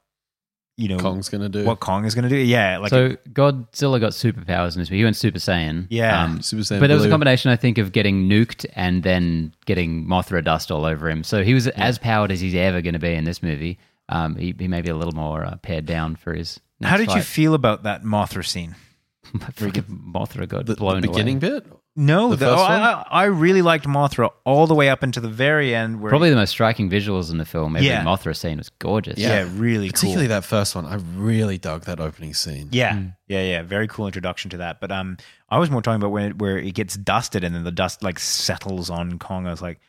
you 0.80 0.88
know 0.88 0.98
Kong's 0.98 1.28
gonna 1.28 1.50
do. 1.50 1.66
what 1.66 1.82
Kong 1.82 2.06
is 2.06 2.16
going 2.16 2.24
to 2.24 2.30
do. 2.30 2.38
Yeah, 2.38 2.78
like 2.78 2.90
so 2.90 3.18
Godzilla 3.34 4.00
got 4.00 4.14
superpowers 4.14 4.76
in 4.76 4.82
this 4.82 4.90
movie. 4.90 5.00
He 5.00 5.04
went 5.04 5.18
Super 5.18 5.40
Saiyan. 5.40 5.88
Yeah. 5.90 6.24
Um, 6.24 6.42
Super 6.42 6.64
Saiyan 6.64 6.80
but 6.80 6.88
there 6.88 6.96
was 6.96 7.04
a 7.04 7.08
Blue. 7.08 7.14
combination, 7.14 7.52
I 7.52 7.58
think, 7.58 7.78
of 7.78 7.92
getting 7.92 8.30
nuked 8.30 8.66
and 8.74 9.04
then 9.04 9.54
getting 9.66 10.06
Mothra 10.06 10.44
dust 10.44 10.72
all 10.72 10.86
over 10.86 11.10
him. 11.10 11.24
So 11.24 11.44
he 11.44 11.54
was 11.54 11.68
as 11.68 11.98
powered 12.00 12.32
as 12.32 12.40
he's 12.40 12.56
ever 12.56 12.82
going 12.82 12.94
to 12.94 13.00
be 13.00 13.14
in 13.14 13.26
this 13.26 13.44
movie. 13.44 13.78
Um, 14.08 14.36
he, 14.38 14.56
he 14.58 14.68
may 14.70 14.82
be 14.82 14.90
a 14.90 14.96
little 14.96 15.14
more 15.14 15.46
uh, 15.46 15.58
pared 15.58 15.86
down 15.86 16.16
for 16.16 16.34
his. 16.34 16.60
how 16.82 16.96
did 16.98 17.08
next 17.08 17.16
you 17.16 17.22
fight. 17.22 17.28
feel 17.28 17.54
about 17.54 17.84
that 17.84 18.04
Mothra 18.04 18.46
scene? 18.48 18.76
Freaking 19.36 20.12
Mothra 20.14 20.48
got 20.48 20.66
the, 20.66 20.76
the 20.76 21.00
beginning 21.02 21.44
away. 21.44 21.60
bit. 21.60 21.66
No, 22.00 22.30
The 22.30 22.38
the- 22.38 22.45
first 22.45 22.60
oh, 22.60 22.64
I, 22.64 22.80
one? 22.80 22.82
I, 22.82 23.04
I 23.10 23.24
really 23.26 23.62
liked 23.62 23.86
Mothra 23.86 24.30
all 24.45 24.68
the 24.68 24.74
way 24.74 24.89
up 24.89 25.04
into 25.04 25.20
the 25.20 25.28
very 25.28 25.76
end. 25.76 26.00
Where 26.02 26.10
Probably 26.10 26.30
the 26.30 26.38
most 26.38 26.52
striking 26.52 26.89
visuals 26.89 27.30
in 27.30 27.38
the 27.38 27.45
film. 27.45 27.76
Every 27.76 27.88
Yeah. 27.89 28.04
Mothra 28.06 28.36
scene 28.36 28.58
was 28.58 28.70
gorgeous. 28.80 29.20
yeah, 29.20 29.47
really 29.56 29.89
Particularly 29.89 30.28
cool. 30.28 30.36
that 30.36 30.45
first 30.45 30.76
one. 30.76 30.86
I 30.86 30.95
really 31.16 31.58
dug 31.58 31.84
that 31.86 32.00
opening 32.00 32.34
scene. 32.34 32.70
Yeah, 32.72 32.93
Mm. 32.93 33.16
yeah, 33.28 33.43
yeah. 33.43 33.62
Very 33.64 33.88
cool 33.88 34.06
introduction 34.06 34.50
to 34.52 34.58
that. 34.58 34.80
But 34.80 34.91
um, 34.93 35.18
I 35.50 35.58
was 35.60 35.70
more 35.70 35.82
talking 35.82 36.02
about 36.02 36.12
when 36.12 36.26
it, 36.32 36.39
where 36.39 36.58
it 36.58 36.74
gets 36.74 36.95
dusted 36.95 37.43
and 37.43 37.54
then 37.54 37.66
the 37.66 37.72
dust 37.72 38.02
like 38.02 38.18
settles 38.18 38.89
on 38.89 39.20
Kong. 39.20 39.45
I 39.45 39.52
was 39.52 39.62
like, 39.62 39.80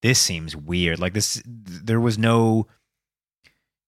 this 0.00 0.20
seems 0.20 0.54
weird. 0.54 1.00
Like 1.00 1.12
this, 1.12 1.42
there 1.44 1.98
was 2.00 2.18
no, 2.18 2.68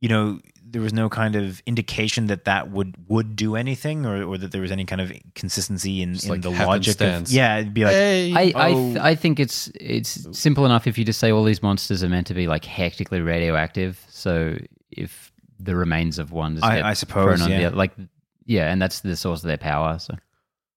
you 0.01 0.09
know, 0.09 0.41
there 0.73 0.81
was 0.83 0.93
no 0.93 1.09
kind 1.09 1.35
of 1.37 1.61
indication 1.67 2.27
that 2.29 2.45
that 2.45 2.71
would 2.71 2.95
would 3.09 3.35
do 3.37 3.57
anything 3.57 4.07
or, 4.07 4.23
or 4.23 4.39
that 4.39 4.53
there 4.53 4.61
was 4.63 4.71
any 4.71 4.85
kind 4.85 5.01
of 5.01 5.13
consistency 5.35 6.01
in, 6.03 6.11
in 6.15 6.29
like 6.29 6.43
the 6.43 6.51
logic. 6.51 7.01
Of, 7.01 7.29
yeah, 7.31 7.59
it'd 7.59 7.75
be 7.75 7.85
like, 7.85 7.95
Hey, 7.95 8.33
I, 8.35 8.43
I, 8.69 8.73
Oh. 8.73 8.75
th- 8.93 8.97
I 8.99 9.15
think 9.15 9.41
it's 9.41 9.71
it's 9.81 10.27
simple 10.39 10.65
enough 10.67 10.87
if 10.87 10.97
you 10.99 11.05
just 11.05 11.19
say 11.19 11.33
all 11.33 11.45
these 11.45 11.63
monsters 11.63 12.03
are 12.05 12.09
meant 12.09 12.27
to 12.29 12.35
be 12.35 12.47
like 12.47 12.65
hectically 12.65 13.21
radioactive. 13.21 14.05
So 14.11 14.57
if 14.91 15.33
the 15.59 15.75
remains 15.75 16.19
of 16.19 16.31
one 16.33 16.55
just 16.57 16.65
I- 16.65 16.91
I 16.91 16.93
suppose, 16.95 17.25
thrown 17.39 17.43
on 17.43 17.51
yeah. 17.51 17.59
the 17.59 17.65
other, 17.67 17.77
like 17.77 17.93
yeah, 18.47 18.71
and 18.73 18.81
that's 18.81 19.01
the 19.01 19.17
source 19.17 19.43
of 19.43 19.49
their 19.49 19.59
power. 19.59 19.99
So 19.99 20.15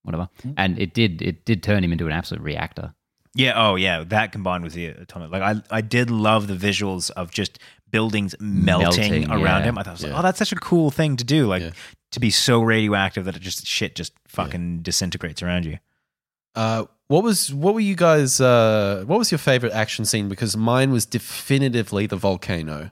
whatever, 0.04 0.28
Mm. 0.44 0.54
and 0.58 0.80
it 0.80 0.94
did 0.94 1.22
it 1.22 1.46
did 1.46 1.64
turn 1.64 1.84
him 1.84 1.92
into 1.92 2.08
an 2.08 2.12
absolute 2.14 2.42
reactor. 2.44 2.94
Yeah, 3.36 3.54
oh 3.56 3.76
yeah, 3.76 4.04
that 4.10 4.32
combined 4.32 4.64
with 4.64 4.74
the 4.74 4.88
atomic. 4.88 5.32
Like 5.32 5.42
I 5.42 5.62
I 5.78 5.82
did 5.82 6.12
love 6.12 6.48
the 6.48 6.56
visuals 6.56 7.10
of 7.12 7.32
just 7.32 7.58
buildings 7.94 8.36
melting, 8.42 9.12
Melting, 9.12 9.32
around 9.32 9.62
yeah. 9.62 9.70
him. 9.70 9.78
I 9.78 9.84
thought, 9.84 9.90
I 9.92 9.94
was 9.94 10.04
like, 10.04 10.14
oh, 10.14 10.22
that's 10.22 10.40
such 10.40 10.52
a 10.52 10.56
cool 10.58 10.92
thing 10.92 11.16
to 11.18 11.24
do. 11.24 11.46
Like 11.48 11.62
Yeah. 11.62 11.70
to 12.12 12.20
be 12.20 12.30
so 12.32 12.62
radioactive 12.62 13.24
that 13.26 13.36
it 13.38 13.42
just 13.42 13.66
shit 13.66 13.96
just 13.96 14.12
fucking 14.28 14.82
disintegrates 14.82 15.42
around 15.42 15.64
you. 15.66 15.78
Uh, 16.56 16.86
what 17.08 17.24
was 17.24 17.54
what 17.54 17.74
were 17.74 17.80
you 17.80 17.96
guys? 17.96 18.42
Uh, 18.42 19.04
what 19.08 19.18
was 19.20 19.32
your 19.32 19.38
favorite 19.40 19.72
action 19.74 20.04
scene? 20.06 20.28
Because 20.28 20.58
mine 20.58 20.92
was 20.92 21.06
definitively 21.06 22.06
the 22.08 22.16
volcano. 22.18 22.92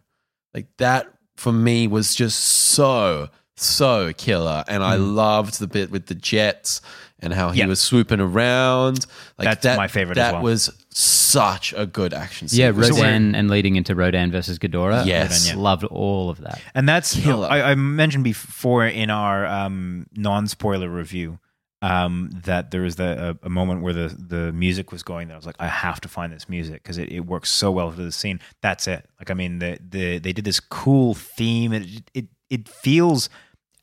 Like 0.54 0.68
that 0.78 1.08
for 1.38 1.52
me 1.52 1.88
was 1.88 2.14
just 2.16 2.40
so 2.40 3.30
so 3.58 4.14
killer, 4.14 4.64
and 4.68 4.84
I 4.84 4.96
loved 4.96 5.60
the 5.60 5.68
bit 5.68 5.92
with 5.92 6.06
the 6.08 6.16
jets 6.16 6.82
and 7.20 7.34
how 7.34 7.52
he 7.52 7.60
Yeah. 7.60 7.68
was 7.68 7.80
swooping 7.80 8.20
around. 8.20 9.06
Like 9.38 9.46
That's 9.46 9.64
that, 9.64 9.78
my 9.78 9.88
favorite 9.88 10.18
as 10.18 10.24
That 10.26 10.34
well. 10.36 10.44
was 10.44 10.70
such 10.94 11.74
a 11.76 11.86
good 11.86 12.14
action 12.14 12.48
scene. 12.48 12.60
Yeah, 12.60 12.70
It 12.70 12.76
was 12.76 12.92
Rodan 12.92 13.36
and 13.36 13.50
leading 13.50 13.76
into 13.76 13.96
Rodan 13.96 14.32
versus 14.32 14.60
Ghidorah. 14.60 15.06
Yes. 15.06 15.46
Rodan, 15.46 15.58
yeah. 15.58 15.64
loved 15.64 15.84
all 15.86 16.30
of 16.30 16.42
that. 16.42 16.62
And 16.74 16.88
that's 16.88 17.16
Killer. 17.20 17.48
I, 17.50 17.72
I 17.72 17.76
mentioned 17.76 18.24
before 18.24 18.86
in 18.86 19.10
our 19.10 19.46
um, 19.46 20.08
non-spoiler 20.16 20.90
review 20.90 21.40
um, 21.82 22.30
that 22.44 22.72
there 22.72 22.82
was 22.82 22.98
the, 22.98 23.38
a, 23.42 23.48
a 23.48 23.50
moment 23.50 23.82
where 23.82 23.94
the, 23.94 24.08
the 24.10 24.52
music 24.52 24.92
was 24.92 25.02
going 25.02 25.30
that 25.30 25.34
I 25.34 25.38
was 25.38 25.46
like, 25.46 25.56
I 25.60 25.68
have 25.68 26.00
to 26.02 26.10
find 26.10 26.32
this 26.32 26.48
music 26.48 26.84
because 26.84 26.98
it, 26.98 27.12
it 27.12 27.22
works 27.22 27.50
so 27.50 27.72
well 27.72 27.90
for 27.90 28.02
the 28.02 28.12
scene. 28.12 28.40
That's 28.62 28.88
it. 28.88 29.08
Like, 29.20 29.32
I 29.32 29.34
mean, 29.34 29.60
the, 29.60 29.80
the 29.82 30.20
they 30.20 30.34
did 30.34 30.46
this 30.46 30.60
cool 30.60 31.16
theme. 31.16 31.74
It, 31.74 31.88
it 32.14 32.26
it 32.50 32.68
feels 32.68 33.30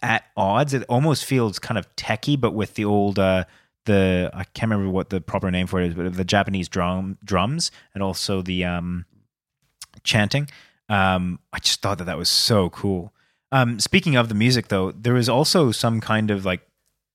at 0.00 0.24
odds. 0.36 0.74
It 0.74 0.84
almost 0.88 1.24
feels 1.24 1.58
kind 1.58 1.78
of 1.78 1.94
techy, 1.96 2.36
but 2.36 2.52
with 2.54 2.74
the 2.74 2.84
old 2.84 3.18
uh, 3.18 3.44
the 3.88 4.30
I 4.32 4.44
can't 4.44 4.70
remember 4.70 4.92
what 4.92 5.10
the 5.10 5.20
proper 5.20 5.50
name 5.50 5.66
for 5.66 5.80
it 5.80 5.88
is, 5.88 5.94
but 5.94 6.14
the 6.14 6.24
Japanese 6.24 6.68
drum 6.68 7.18
drums 7.24 7.72
and 7.94 8.02
also 8.02 8.42
the 8.42 8.64
um, 8.64 9.06
chanting. 10.04 10.48
Um, 10.88 11.40
I 11.52 11.58
just 11.58 11.82
thought 11.82 11.98
that 11.98 12.04
that 12.04 12.16
was 12.16 12.28
so 12.28 12.70
cool. 12.70 13.12
Um, 13.50 13.80
speaking 13.80 14.14
of 14.14 14.28
the 14.28 14.34
music, 14.34 14.68
though, 14.68 14.92
there 14.92 15.14
was 15.14 15.28
also 15.28 15.72
some 15.72 16.00
kind 16.00 16.30
of 16.30 16.44
like 16.44 16.60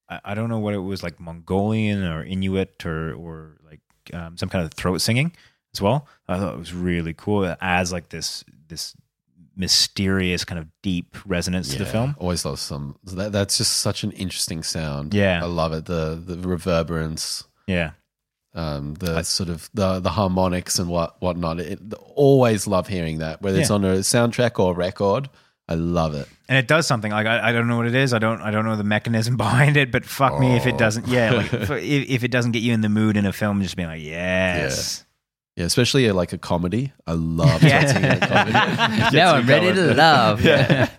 I, 0.10 0.20
I 0.26 0.34
don't 0.34 0.50
know 0.50 0.60
what 0.60 0.74
it 0.74 0.80
was 0.80 1.04
like 1.04 1.20
Mongolian 1.20 2.04
or 2.04 2.24
Inuit 2.24 2.86
or 2.86 3.14
or 3.14 3.58
like 3.64 3.82
um, 4.14 4.36
some 4.36 4.50
kind 4.50 4.66
of 4.66 4.74
throat 4.74 4.98
singing 4.98 5.32
as 5.74 5.82
well. 5.82 6.08
I 6.28 6.38
thought 6.38 6.56
it 6.56 6.60
was 6.60 6.74
really 6.74 7.14
cool. 7.14 7.56
Adds 7.62 7.94
like 7.94 8.10
this 8.10 8.44
this 8.68 8.96
mysterious 9.56 10.44
kind 10.46 10.60
of 10.60 10.68
deep 10.82 11.16
resonance 11.26 11.72
to 11.74 11.80
the 11.80 11.86
film. 11.86 12.16
Always 12.20 12.46
love 12.46 12.60
some. 12.60 12.98
That, 13.04 13.32
that's 13.32 13.58
just 13.58 13.78
such 13.78 14.04
an 14.04 14.12
interesting 14.12 14.64
sound. 14.64 15.14
Yeah. 15.14 15.42
I 15.44 15.48
love 15.48 15.74
it. 15.74 15.86
The 15.86 16.22
the 16.24 16.38
reverberance. 16.48 17.44
Yeah, 17.68 17.92
um, 18.56 18.96
the 18.96 19.24
sort 19.24 19.50
of 19.50 19.70
the 19.74 20.00
the 20.00 20.10
harmonics 20.10 20.80
and 20.80 20.90
what 20.90 21.22
whatnot. 21.22 21.60
It, 21.60 21.80
always 22.16 22.68
love 22.68 22.88
hearing 22.88 23.20
that, 23.20 23.42
whether 23.42 23.60
it's 23.60 23.72
on 23.72 23.86
a 23.86 23.96
soundtrack 23.98 24.60
or 24.60 24.74
a 24.74 24.76
record. 24.76 25.30
I 25.70 25.76
love 25.76 26.14
it. 26.14 26.28
and 26.50 26.58
it 26.58 26.68
does 26.68 26.86
something 26.86 27.10
like 27.14 27.26
I, 27.26 27.50
I 27.50 27.52
don't 27.54 27.70
know 27.70 27.78
what 27.78 27.88
it 27.88 27.96
is. 27.96 28.14
I 28.14 28.20
don't 28.20 28.42
I 28.42 28.52
don't 28.52 28.66
know 28.66 28.76
the 28.76 28.84
mechanism 28.84 29.38
behind 29.46 29.78
it, 29.78 29.94
but 29.94 30.04
fuck 30.04 30.38
me 30.38 30.58
if 30.58 30.68
it 30.68 30.74
Oh. 30.74 30.78
doesn't. 30.78 31.08
Yeah, 31.08 31.32
like 31.32 31.54
if, 31.54 31.70
if 32.10 32.24
it 32.26 32.32
doesn't 32.32 32.52
get 32.52 32.62
you 32.64 32.74
in 32.74 32.82
the 32.82 32.90
mood 32.90 33.16
in 33.16 33.26
a 33.26 33.32
film, 33.32 33.62
just 33.62 33.78
being 33.78 33.88
like 33.88 34.02
yes. 34.04 35.03
Yeah, 35.56 35.66
especially 35.66 36.10
uh, 36.10 36.14
like 36.16 36.34
a 36.34 36.38
comedy. 36.38 36.92
I 37.06 37.14
love 37.14 37.62
Yeah. 37.62 37.82
dancing 37.82 38.04
in 38.04 38.12
a 38.12 38.20
comedy. 38.28 39.16
Now 39.16 39.36
I'm 39.36 39.46
ready 39.48 39.74
to 39.74 39.94
love. 39.94 40.42
Yeah. 40.46 40.90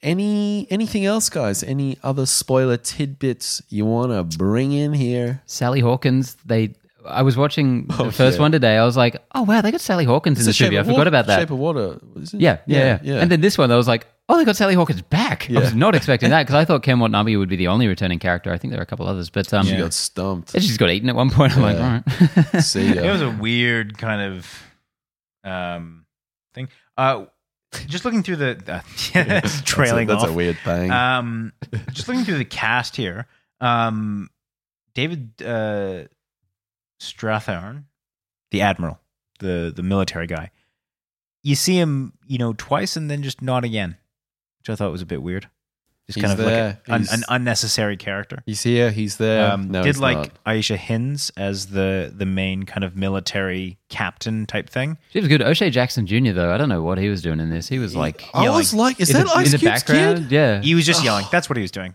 Any 0.00 0.68
anything 0.70 1.04
else, 1.06 1.28
guys? 1.28 1.64
Any 1.64 1.98
other 2.04 2.24
spoiler 2.24 2.76
tidbits 2.76 3.60
you 3.68 3.84
want 3.84 4.12
to 4.12 4.38
bring 4.38 4.70
in 4.70 4.92
here? 4.92 5.42
Sally 5.46 5.80
Hawkins, 5.80 6.36
they. 6.46 6.74
I 7.06 7.22
was 7.22 7.36
watching 7.36 7.86
the 7.88 7.94
Oh, 8.04 8.10
first 8.10 8.36
yeah. 8.38 8.42
one 8.42 8.52
today. 8.52 8.76
I 8.76 8.84
was 8.84 8.96
like, 8.96 9.22
oh 9.34 9.42
wow, 9.42 9.60
they 9.60 9.70
got 9.70 9.80
Sally 9.80 10.04
Hawkins 10.04 10.38
in 10.40 10.44
the 10.44 10.50
a 10.50 10.62
movie. 10.66 10.78
I 10.78 10.82
forgot 10.82 10.98
Water- 10.98 11.08
about 11.08 11.26
that. 11.26 11.38
Shape 11.40 11.50
of 11.50 11.58
Water. 11.58 11.98
is 12.16 12.34
it? 12.34 12.40
Yeah, 12.40 12.58
yeah, 12.66 12.98
yeah, 13.02 13.20
And 13.20 13.30
then 13.30 13.40
this 13.40 13.56
one, 13.58 13.70
I 13.70 13.76
was 13.76 13.88
like, 13.88 14.06
oh, 14.28 14.36
they 14.36 14.44
got 14.44 14.56
Sally 14.56 14.74
Hawkins 14.74 15.00
back. 15.02 15.48
I 15.50 15.60
was 15.60 15.74
not 15.74 15.94
expecting 15.94 16.30
that 16.30 16.42
because 16.42 16.54
I 16.54 16.64
thought 16.64 16.82
Ken 16.82 16.98
Watanabe 17.00 17.36
would 17.36 17.48
be 17.48 17.56
the 17.56 17.68
only 17.68 17.86
returning 17.86 18.18
character. 18.18 18.52
I 18.52 18.58
think 18.58 18.72
there 18.72 18.80
are 18.80 18.82
a 18.82 18.86
couple 18.86 19.06
others, 19.06 19.30
but 19.30 19.52
um, 19.54 19.64
she 19.64 19.72
Yeah. 19.72 19.80
got 19.80 19.94
stumped. 19.94 20.54
and 20.54 20.62
she's 20.62 20.76
got 20.76 20.90
eaten 20.90 21.08
at 21.08 21.14
one 21.16 21.30
point. 21.30 21.56
I'm 21.56 21.62
like, 21.62 21.76
all 21.76 21.82
right. 22.52 22.62
See 22.62 22.92
ya. 22.94 23.02
It 23.02 23.10
was 23.10 23.22
a 23.22 23.30
weird 23.30 23.96
kind 23.98 24.20
of 24.34 24.62
um 25.44 26.04
thing. 26.54 26.68
Uh, 26.96 27.26
just 27.86 28.04
looking 28.04 28.22
through 28.22 28.36
the 28.36 28.62
uh, 28.66 28.80
it's 29.14 29.62
trailing 29.62 30.06
that's 30.08 30.22
a, 30.24 30.26
that's 30.26 30.30
off. 30.30 30.30
a 30.30 30.36
weird 30.36 30.58
thing. 30.64 30.90
Um, 30.90 31.52
just 31.92 32.08
looking 32.08 32.24
through 32.24 32.38
the 32.38 32.44
cast 32.44 32.96
here, 32.96 33.26
um, 33.60 34.28
David 34.94 35.32
uh, 35.42 36.04
Strathairn, 37.00 37.84
the 38.50 38.60
admiral, 38.60 38.98
the 39.40 39.72
the 39.74 39.82
military 39.82 40.26
guy. 40.26 40.50
You 41.42 41.54
see 41.54 41.78
him, 41.78 42.12
you 42.26 42.38
know, 42.38 42.52
twice 42.56 42.96
and 42.96 43.10
then 43.10 43.22
just 43.22 43.40
not 43.42 43.64
again, 43.64 43.96
which 44.60 44.70
I 44.70 44.74
thought 44.76 44.90
was 44.92 45.02
a 45.02 45.06
bit 45.06 45.22
weird. 45.22 45.48
Just 46.06 46.16
He's 46.16 46.24
kind 46.24 46.38
of 46.40 46.44
there. 46.44 46.80
like 46.88 46.88
a, 46.88 46.92
an, 46.94 47.06
an 47.12 47.24
unnecessary 47.28 47.98
character. 47.98 48.42
he's 48.46 48.62
here. 48.62 48.90
He's 48.90 49.18
there. 49.18 49.52
Um, 49.52 49.70
no, 49.70 49.82
did 49.82 49.88
he's 49.88 50.00
like 50.00 50.16
not. 50.16 50.44
Aisha 50.46 50.76
Hinds 50.78 51.30
as 51.36 51.66
the 51.66 52.10
the 52.16 52.24
main 52.24 52.62
kind 52.64 52.82
of 52.82 52.96
military 52.96 53.78
captain 53.90 54.46
type 54.46 54.70
thing. 54.70 54.96
She 55.12 55.20
was 55.20 55.28
good. 55.28 55.42
O'Shea 55.42 55.68
Jackson 55.68 56.06
Jr. 56.06 56.32
though, 56.32 56.50
I 56.52 56.56
don't 56.56 56.70
know 56.70 56.82
what 56.82 56.96
he 56.98 57.10
was 57.10 57.20
doing 57.20 57.40
in 57.40 57.50
this. 57.50 57.68
He 57.68 57.78
was 57.78 57.94
like 57.94 58.24
I 58.32 58.44
yeah, 58.44 58.56
was 58.56 58.72
like, 58.72 58.98
is 59.00 59.10
in 59.10 59.18
that 59.18 59.26
the, 59.26 59.32
Ice 59.34 59.46
in 59.46 59.52
the 59.52 59.58
Cube's 59.58 59.82
background. 59.84 60.18
kid? 60.24 60.32
Yeah. 60.32 60.62
He 60.62 60.74
was 60.74 60.86
just 60.86 61.04
yelling. 61.04 61.26
That's 61.30 61.48
what 61.50 61.58
he 61.58 61.62
was 61.62 61.70
doing. 61.70 61.94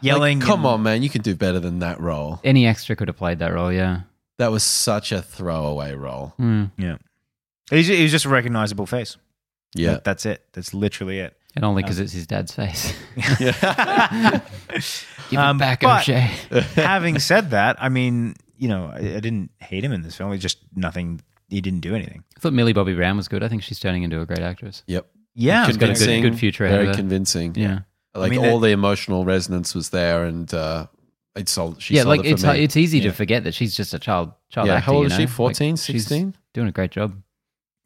Yelling. 0.00 0.38
Like, 0.40 0.48
come 0.48 0.60
and- 0.60 0.66
on, 0.74 0.82
man, 0.82 1.02
you 1.02 1.10
can 1.10 1.20
do 1.20 1.34
better 1.34 1.60
than 1.60 1.80
that 1.80 2.00
role. 2.00 2.40
Any 2.42 2.66
extra 2.66 2.96
could 2.96 3.08
have 3.08 3.18
played 3.18 3.40
that 3.40 3.52
role. 3.52 3.70
Yeah. 3.70 4.00
That 4.40 4.50
was 4.50 4.62
such 4.62 5.12
a 5.12 5.20
throwaway 5.20 5.92
role. 5.94 6.32
Hmm. 6.38 6.64
Yeah. 6.78 6.96
He's, 7.70 7.86
he's 7.88 8.10
just 8.10 8.24
a 8.24 8.30
recognizable 8.30 8.86
face. 8.86 9.16
Yeah. 9.74 9.92
That- 9.92 10.04
that's 10.04 10.24
it. 10.26 10.44
That's 10.54 10.72
literally 10.74 11.18
it. 11.20 11.36
And 11.56 11.64
only 11.64 11.82
because 11.82 11.98
it's 11.98 12.12
his 12.12 12.26
dad's 12.26 12.54
face. 12.54 12.94
yeah. 13.40 14.40
Give 15.30 15.38
Um, 15.38 15.56
it 15.56 15.60
back, 15.60 15.80
but- 15.80 16.00
O'Shea. 16.00 16.30
Having 16.74 17.18
said 17.18 17.50
that, 17.50 17.76
I 17.80 17.88
mean, 17.88 18.34
you 18.56 18.68
know, 18.68 18.90
I, 18.94 18.98
I 18.98 19.20
didn't 19.20 19.50
hate 19.58 19.84
him 19.84 19.92
in 19.92 20.02
this 20.02 20.16
film. 20.16 20.32
He 20.32 20.38
just 20.38 20.58
nothing. 20.74 21.20
He 21.48 21.60
didn't 21.60 21.80
do 21.80 21.94
anything. 21.94 22.22
I 22.36 22.40
thought 22.40 22.52
Millie 22.52 22.72
Bobby 22.72 22.94
Brown 22.94 23.16
was 23.16 23.26
good. 23.28 23.42
I 23.42 23.48
think 23.48 23.62
she's 23.62 23.78
turning 23.80 24.04
into 24.04 24.20
a 24.20 24.26
great 24.26 24.40
actress. 24.40 24.82
yep. 24.86 25.06
Yeah, 25.34 25.66
She's 25.66 25.76
got 25.76 25.90
a 25.90 25.92
good- 25.92 25.98
Convincing, 25.98 26.22
good 26.22 26.38
future 26.38 26.64
ahead 26.64 26.76
Very 26.76 26.86
her. 26.88 26.94
convincing. 26.94 27.54
Yeah. 27.54 27.80
Like 28.14 28.32
I 28.32 28.36
mean, 28.36 28.44
all 28.44 28.58
that- 28.58 28.66
the 28.68 28.72
emotional 28.72 29.24
resonance 29.24 29.74
was 29.74 29.90
there, 29.90 30.24
and 30.24 30.52
uh, 30.54 30.86
It's 31.36 31.52
sold. 31.52 31.80
She 31.80 31.94
yeah, 31.94 32.02
sold 32.02 32.18
like 32.18 32.26
it 32.26 32.32
it's 32.32 32.42
for 32.42 32.52
me. 32.52 32.64
it's 32.64 32.76
easy 32.76 32.98
Yeah. 32.98 33.04
to 33.10 33.12
forget 33.12 33.44
that 33.44 33.54
she's 33.54 33.74
just 33.76 33.94
a 33.94 33.98
child 33.98 34.32
child 34.50 34.66
yeah. 34.68 34.74
actor. 34.74 34.86
How 34.86 34.92
old 34.94 35.02
you 35.02 35.06
is 35.08 35.12
she? 35.14 35.24
know? 35.24 35.30
14, 35.30 35.70
Like, 35.72 35.78
16? 35.78 36.34
doing 36.54 36.68
a 36.68 36.72
great 36.72 36.90
job. 36.90 37.14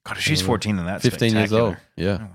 God, 0.06 0.18
she's 0.18 0.40
14, 0.42 0.76
then 0.76 0.86
that's 0.86 1.02
15 1.02 1.32
years 1.32 1.48
spectacular. 1.50 1.60
old. 1.62 1.76
Yeah. 1.96 2.18
Oh, 2.20 2.24
wow. 2.24 2.30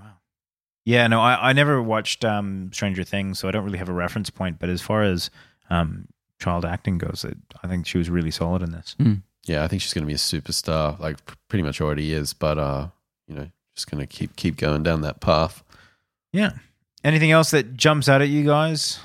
Yeah, 0.84 1.06
no, 1.08 1.20
I, 1.20 1.50
I 1.50 1.52
never 1.52 1.80
watched 1.82 2.24
um, 2.24 2.70
Stranger 2.72 3.04
Things, 3.04 3.38
so 3.38 3.46
I 3.48 3.50
don't 3.50 3.64
really 3.64 3.78
have 3.78 3.88
a 3.88 3.92
reference 3.92 4.30
point. 4.30 4.58
But 4.58 4.70
as 4.70 4.80
far 4.80 5.02
as 5.02 5.30
um, 5.68 6.08
child 6.40 6.64
acting 6.64 6.98
goes, 6.98 7.24
it, 7.24 7.36
I 7.62 7.68
think 7.68 7.86
she 7.86 7.98
was 7.98 8.08
really 8.10 8.30
solid 8.30 8.62
in 8.62 8.72
this. 8.72 8.96
Yeah, 9.44 9.62
I 9.62 9.68
think 9.68 9.82
she's 9.82 9.92
going 9.94 10.02
to 10.02 10.06
be 10.06 10.14
a 10.14 10.16
superstar. 10.16 10.98
Like 10.98 11.18
pretty 11.48 11.62
much 11.62 11.80
already 11.80 12.12
is, 12.12 12.32
but 12.32 12.58
uh, 12.58 12.88
you 13.28 13.34
know, 13.34 13.48
just 13.76 13.90
going 13.90 14.00
to 14.00 14.06
keep 14.06 14.34
keep 14.36 14.56
going 14.56 14.82
down 14.82 15.02
that 15.02 15.20
path. 15.20 15.62
Yeah. 16.32 16.52
Anything 17.04 17.30
else 17.30 17.50
that 17.52 17.76
jumps 17.76 18.08
out 18.08 18.20
at 18.22 18.28
you 18.28 18.44
guys? 18.44 18.98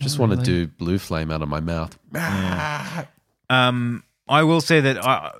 I 0.00 0.04
just 0.04 0.18
want 0.18 0.32
to 0.32 0.36
really. 0.38 0.44
do 0.44 0.66
blue 0.66 0.98
flame 0.98 1.30
out 1.30 1.42
of 1.42 1.48
my 1.48 1.60
mouth. 1.60 1.96
Yeah. 2.12 3.06
Um, 3.48 4.02
I 4.28 4.42
will 4.42 4.60
say 4.60 4.80
that 4.80 4.98
uh, 4.98 5.30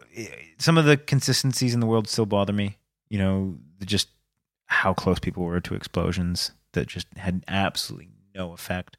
some 0.59 0.79
of 0.79 0.85
the 0.85 0.97
consistencies 0.97 1.75
in 1.75 1.81
the 1.81 1.87
world 1.87 2.09
still 2.09 2.25
bother 2.27 2.53
me. 2.53 2.79
You 3.09 3.19
know, 3.19 3.57
just 3.85 4.09
how 4.67 4.95
close 4.95 5.19
people 5.19 5.43
were 5.45 5.61
to 5.61 5.75
explosions 5.75 6.53
that 6.73 6.87
just 6.87 7.07
had 7.17 7.43
absolutely 7.49 8.11
no 8.35 8.53
effect. 8.53 8.97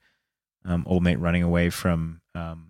Um, 0.66 0.84
old 0.86 1.04
mate 1.04 1.20
running 1.20 1.44
away 1.44 1.70
from 1.70 2.20
um, 2.36 2.68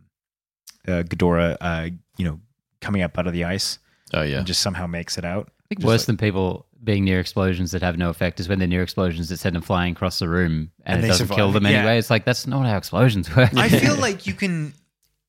uh, 0.87 1.01
Ghidorah, 1.03 1.57
uh, 1.59 1.89
you 2.17 2.25
know, 2.25 2.39
coming 2.81 3.01
up 3.01 3.17
out 3.17 3.25
of 3.25 3.33
the 3.33 3.43
ice 3.43 3.79
Oh 4.13 4.21
yeah, 4.21 4.37
and 4.37 4.45
just 4.47 4.61
somehow 4.61 4.85
makes 4.85 5.17
it 5.17 5.25
out. 5.25 5.49
I 5.49 5.63
think 5.69 5.79
Just 5.81 5.87
worse 5.87 6.01
like- 6.01 6.05
than 6.07 6.17
people 6.17 6.66
being 6.83 7.03
near 7.03 7.19
explosions 7.19 7.71
that 7.71 7.81
have 7.81 7.97
no 7.97 8.09
effect 8.09 8.39
is 8.39 8.47
when 8.47 8.59
they're 8.59 8.67
near 8.67 8.83
explosions 8.83 9.29
that 9.29 9.37
send 9.37 9.55
them 9.55 9.61
flying 9.63 9.93
across 9.93 10.19
the 10.19 10.29
room 10.29 10.71
and, 10.85 10.95
And 10.95 10.99
it 10.99 11.01
they 11.03 11.07
doesn't 11.09 11.25
survive. 11.27 11.35
kill 11.37 11.51
them 11.51 11.63
Yeah. 11.65 11.69
anyway. 11.71 11.97
It's 11.97 12.09
like 12.09 12.23
that's 12.25 12.45
not 12.47 12.65
how 12.65 12.77
explosions 12.77 13.29
work. 13.35 13.55
I 13.55 13.69
feel 13.69 13.95
like 13.95 14.27
you 14.27 14.33
can 14.33 14.73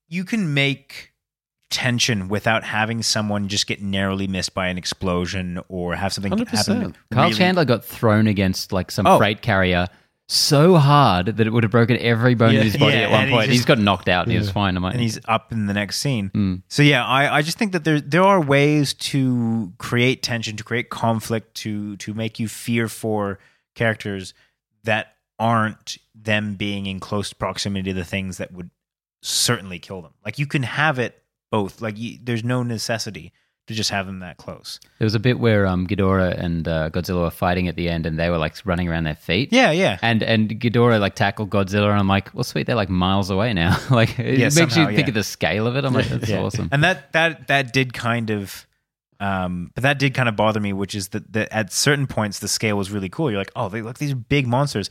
you 0.08 0.24
can 0.24 0.54
make 0.54 1.12
tension 1.70 2.28
without 2.28 2.64
having 2.64 3.02
someone 3.02 3.48
just 3.48 3.66
get 3.66 3.82
narrowly 3.82 4.26
missed 4.26 4.54
by 4.54 4.68
an 4.68 4.78
explosion 4.78 5.60
or 5.68 5.94
have 5.94 6.12
something 6.14 6.32
100%. 6.32 6.48
happen. 6.48 6.96
Kyle 7.12 7.24
really- 7.24 7.34
Chandler 7.36 7.64
got 7.66 7.84
thrown 7.84 8.26
against 8.26 8.72
like 8.72 8.90
some 8.90 9.06
Oh. 9.06 9.18
freight 9.18 9.42
carrier 9.42 9.86
so 10.30 10.76
hard 10.76 11.26
that 11.38 11.46
it 11.46 11.50
would 11.50 11.62
have 11.64 11.70
broken 11.72 11.96
every 11.98 12.34
bone 12.34 12.52
Yeah. 12.52 12.60
in 12.60 12.66
his 12.66 12.76
body 12.76 12.94
Yeah, 12.96 13.02
at 13.04 13.10
one 13.10 13.28
point. 13.30 13.48
he 13.50 13.56
just- 13.56 13.66
got 13.66 13.78
knocked 13.78 14.08
out 14.08 14.24
and 14.24 14.32
he 14.32 14.38
was 14.38 14.50
fine. 14.50 14.76
I'm 14.76 14.82
like, 14.82 14.92
and 14.94 15.02
he's 15.02 15.18
up 15.26 15.52
in 15.52 15.66
the 15.66 15.72
next 15.74 15.98
scene. 15.98 16.30
Mm. 16.34 16.62
So 16.68 16.82
yeah, 16.82 17.04
I, 17.04 17.36
I 17.38 17.42
just 17.42 17.56
think 17.58 17.72
that 17.72 17.84
there 17.84 18.00
there 18.00 18.22
are 18.22 18.40
ways 18.40 18.92
to 18.94 19.72
create 19.78 20.22
tension, 20.22 20.56
to 20.56 20.64
create 20.64 20.90
conflict, 20.90 21.54
to 21.56 21.96
to 21.96 22.12
make 22.14 22.38
you 22.38 22.46
fear 22.48 22.88
for 22.88 23.38
characters 23.74 24.34
that 24.84 25.14
aren't 25.38 25.96
them 26.14 26.54
being 26.56 26.86
in 26.86 27.00
close 27.00 27.32
proximity 27.32 27.90
to 27.90 27.94
the 27.94 28.04
things 28.04 28.36
that 28.38 28.52
would 28.52 28.70
certainly 29.22 29.78
kill 29.78 30.02
them. 30.02 30.12
Like 30.24 30.38
you 30.38 30.46
can 30.46 30.62
have 30.64 30.98
it 30.98 31.22
both. 31.50 31.80
Like 31.80 31.96
you, 31.96 32.18
there's 32.22 32.44
no 32.44 32.62
necessity 32.62 33.32
to 33.68 33.74
just 33.74 33.90
have 33.90 34.06
them 34.06 34.18
that 34.20 34.36
close. 34.38 34.80
there 34.98 35.06
was 35.06 35.14
a 35.14 35.18
bit 35.20 35.38
where 35.38 35.66
um, 35.66 35.86
Ghidorah 35.86 36.36
and 36.38 36.66
uh, 36.66 36.90
Godzilla 36.90 37.20
were 37.22 37.30
fighting 37.30 37.68
at 37.68 37.76
the 37.76 37.88
end 37.88 38.04
and 38.06 38.18
they 38.18 38.28
were 38.30 38.38
like 38.38 38.54
running 38.64 38.88
around 38.88 39.04
their 39.04 39.14
feet. 39.14 39.52
Yeah, 39.52 39.70
yeah. 39.70 39.98
And 40.02 40.22
and 40.22 40.48
Ghidorah 40.48 40.98
like 41.00 41.14
tackled 41.14 41.50
Godzilla 41.50 41.90
and 41.90 41.98
I'm 42.00 42.08
like, 42.08 42.34
well, 42.34 42.44
sweet, 42.44 42.66
they're 42.66 42.74
like 42.76 42.88
miles 42.90 43.30
away 43.30 43.52
now. 43.54 43.78
like 43.90 44.18
it 44.18 44.38
Yeah, 44.38 44.46
makes 44.46 44.56
somehow, 44.56 44.80
you 44.88 44.96
think 44.96 45.06
yeah. 45.06 45.10
of 45.10 45.14
the 45.14 45.22
scale 45.24 45.66
of 45.66 45.76
it. 45.76 45.84
I'm 45.84 45.92
like, 45.94 46.06
that's 46.08 46.28
Yeah. 46.28 46.40
awesome. 46.42 46.68
And 46.72 46.82
that 46.82 47.12
that 47.12 47.46
that 47.48 47.72
did 47.72 47.92
kind 47.92 48.30
of 48.30 48.66
um 49.20 49.70
but 49.74 49.82
that 49.82 49.98
did 49.98 50.14
kind 50.14 50.28
of 50.28 50.36
bother 50.36 50.60
me, 50.60 50.72
which 50.72 50.94
is 50.94 51.08
that, 51.08 51.32
that 51.32 51.48
at 51.52 51.72
certain 51.72 52.06
points 52.06 52.38
the 52.38 52.48
scale 52.48 52.76
was 52.76 52.90
really 52.90 53.08
cool. 53.08 53.30
You're 53.30 53.40
like, 53.40 53.52
oh, 53.56 53.68
they 53.68 53.82
look 53.82 53.98
these 53.98 54.12
are 54.12 54.16
big 54.16 54.46
monsters. 54.46 54.90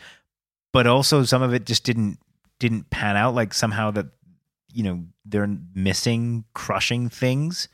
But 0.73 0.85
also 0.85 1.23
some 1.23 1.41
of 1.41 1.53
it 1.53 1.65
just 1.65 1.83
didn't 1.83 2.19
didn't 2.59 2.89
pan 2.89 3.17
out. 3.17 3.33
Like 3.33 3.53
somehow 3.53 3.91
that 3.91 4.05
you 4.73 4.83
know, 4.83 5.03
they're 5.25 5.49
missing 5.73 6.43
crushing 6.53 7.09
things. 7.09 7.67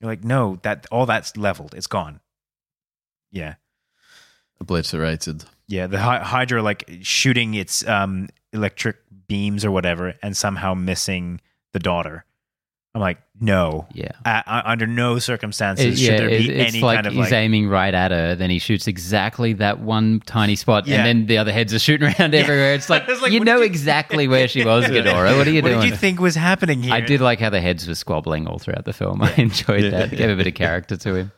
You're 0.00 0.10
like, 0.10 0.24
no, 0.24 0.58
that 0.62 0.86
all 0.90 1.06
that's 1.06 1.36
leveled. 1.36 1.74
It's 1.74 1.86
gone. 1.86 2.20
Yeah. 3.30 3.54
obliterated. 4.60 5.44
Yeah, 5.68 5.86
the 5.86 6.00
Hy- 6.00 6.18
Hydra 6.18 6.62
like 6.62 6.88
shooting 7.02 7.54
its 7.54 7.86
um, 7.86 8.28
electric 8.52 8.96
beams 9.28 9.64
or 9.64 9.70
whatever, 9.70 10.14
and 10.22 10.36
somehow 10.36 10.74
missing 10.74 11.40
the 11.72 11.78
daughter. 11.78 12.24
I'm 12.92 13.00
like, 13.00 13.18
no, 13.40 13.86
Yeah. 13.92 14.10
uh, 14.24 14.42
uh, 14.46 14.62
under 14.64 14.84
no 14.86 15.20
circumstances 15.20 15.86
It- 15.86 15.98
should 16.04 16.12
yeah, 16.12 16.16
there 16.18 16.28
it- 16.28 16.38
be 16.48 16.50
it's 16.50 16.74
any 16.74 16.82
like 16.82 16.96
kind 16.96 17.06
of 17.06 17.12
he's 17.12 17.20
like. 17.26 17.32
aiming 17.32 17.68
right 17.68 17.94
at 17.94 18.10
her, 18.10 18.34
then 18.34 18.50
he 18.50 18.58
shoots 18.58 18.88
exactly 18.88 19.52
that 19.54 19.78
one 19.78 20.20
tiny 20.26 20.56
spot, 20.56 20.88
Yeah. 20.88 20.96
and 20.96 21.06
then 21.06 21.26
the 21.26 21.38
other 21.38 21.52
heads 21.52 21.72
are 21.72 21.78
shooting 21.78 22.08
around 22.18 22.34
everywhere. 22.34 22.74
It's 22.74 22.90
like, 22.90 23.04
It's 23.08 23.22
like, 23.22 23.30
you 23.30 23.40
know 23.40 23.58
you- 23.58 23.62
exactly 23.62 24.26
where 24.34 24.48
she 24.48 24.64
was, 24.64 24.86
Ghidorah. 24.86 25.36
What 25.38 25.46
are 25.46 25.50
you 25.52 25.62
what 25.62 25.68
doing? 25.68 25.80
did 25.82 25.90
you 25.90 25.96
think 25.96 26.20
was 26.20 26.34
happening 26.34 26.82
here? 26.82 26.92
I 26.92 27.00
did 27.00 27.20
like 27.20 27.38
how 27.38 27.50
the 27.50 27.60
heads 27.60 27.86
were 27.86 27.94
squabbling 27.94 28.48
all 28.48 28.58
throughout 28.58 28.84
the 28.86 28.92
film. 28.92 29.22
I 29.22 29.32
enjoyed 29.36 29.92
that. 29.92 30.10
Gave 30.10 30.28
a 30.30 30.34
bit 30.36 30.48
of 30.48 30.54
character 30.54 30.96
to 30.96 31.14
him. 31.14 31.32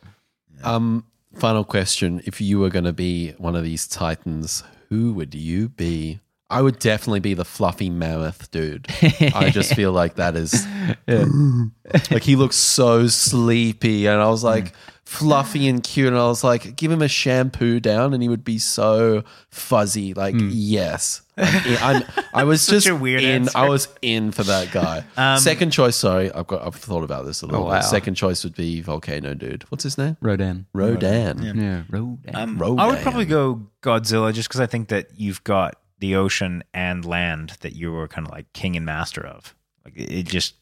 Um, 0.63 1.05
final 1.35 1.63
question: 1.63 2.21
If 2.25 2.41
you 2.41 2.57
were 2.59 2.69
going 2.69 2.85
to 2.85 2.93
be 2.93 3.31
one 3.37 3.55
of 3.55 3.63
these 3.63 3.87
titans, 3.87 4.63
who 4.89 5.13
would 5.13 5.35
you 5.35 5.69
be? 5.69 6.19
I 6.49 6.61
would 6.61 6.77
definitely 6.79 7.19
be 7.21 7.33
the 7.33 7.45
fluffy 7.45 7.89
mammoth 7.89 8.51
dude. 8.51 8.87
I 9.33 9.49
just 9.49 9.73
feel 9.75 9.91
like 9.91 10.15
that 10.15 10.35
is 10.35 10.67
like 12.11 12.23
he 12.23 12.35
looks 12.35 12.55
so 12.57 13.07
sleepy, 13.07 14.05
and 14.07 14.21
I 14.21 14.27
was 14.29 14.43
like 14.43 14.73
fluffy 15.05 15.67
and 15.67 15.83
cute, 15.83 16.07
and 16.07 16.17
I 16.17 16.27
was 16.27 16.43
like, 16.43 16.75
give 16.75 16.91
him 16.91 17.01
a 17.01 17.07
shampoo 17.07 17.79
down, 17.79 18.13
and 18.13 18.21
he 18.21 18.29
would 18.29 18.43
be 18.43 18.57
so 18.59 19.23
fuzzy. 19.49 20.13
Like 20.13 20.35
yes, 20.37 21.21
I'm 21.37 21.77
I'm, 21.81 22.03
I 22.33 22.43
was 22.43 22.65
just 22.67 22.91
weird 22.91 23.23
in. 23.23 23.43
answer. 23.43 23.57
I 23.57 23.67
was 23.69 23.87
in 24.03 24.31
for 24.31 24.43
that 24.43 24.71
guy. 24.71 25.03
Um, 25.17 25.39
Second 25.39 25.71
choice, 25.71 25.95
sorry, 25.95 26.31
I've 26.31 26.45
got. 26.47 26.65
I've 26.65 26.75
thought 26.75 27.03
about 27.03 27.25
this 27.25 27.41
a 27.41 27.45
little 27.47 27.61
Oh, 27.61 27.65
bit. 27.65 27.69
wow. 27.75 27.81
Second 27.81 28.15
choice 28.15 28.43
would 28.43 28.55
be 28.55 28.81
volcano 28.81 29.33
dude. 29.33 29.63
What's 29.69 29.83
his 29.83 29.97
name? 29.97 30.17
Rodan. 30.21 30.67
Rodan. 30.73 31.41
Yeah, 31.57 31.83
Rodan. 31.89 32.35
Um, 32.35 32.57
Rodan. 32.59 32.79
I 32.79 32.87
would 32.87 32.99
probably 32.99 33.25
go 33.25 33.67
Godzilla 33.81 34.31
just 34.33 34.49
because 34.49 34.61
I 34.61 34.67
think 34.67 34.89
that 34.89 35.07
you've 35.15 35.43
got 35.43 35.75
the 36.03 36.15
ocean 36.17 36.61
and 36.73 37.05
land 37.05 37.51
that 37.61 37.77
you 37.77 37.89
were 37.89 38.09
kind 38.09 38.27
of 38.27 38.33
like 38.33 38.51
king 38.51 38.75
and 38.75 38.85
master 38.85 39.25
of. 39.25 39.55
Like 39.85 39.95
it 39.95 40.11
it 40.11 40.25
just 40.27 40.55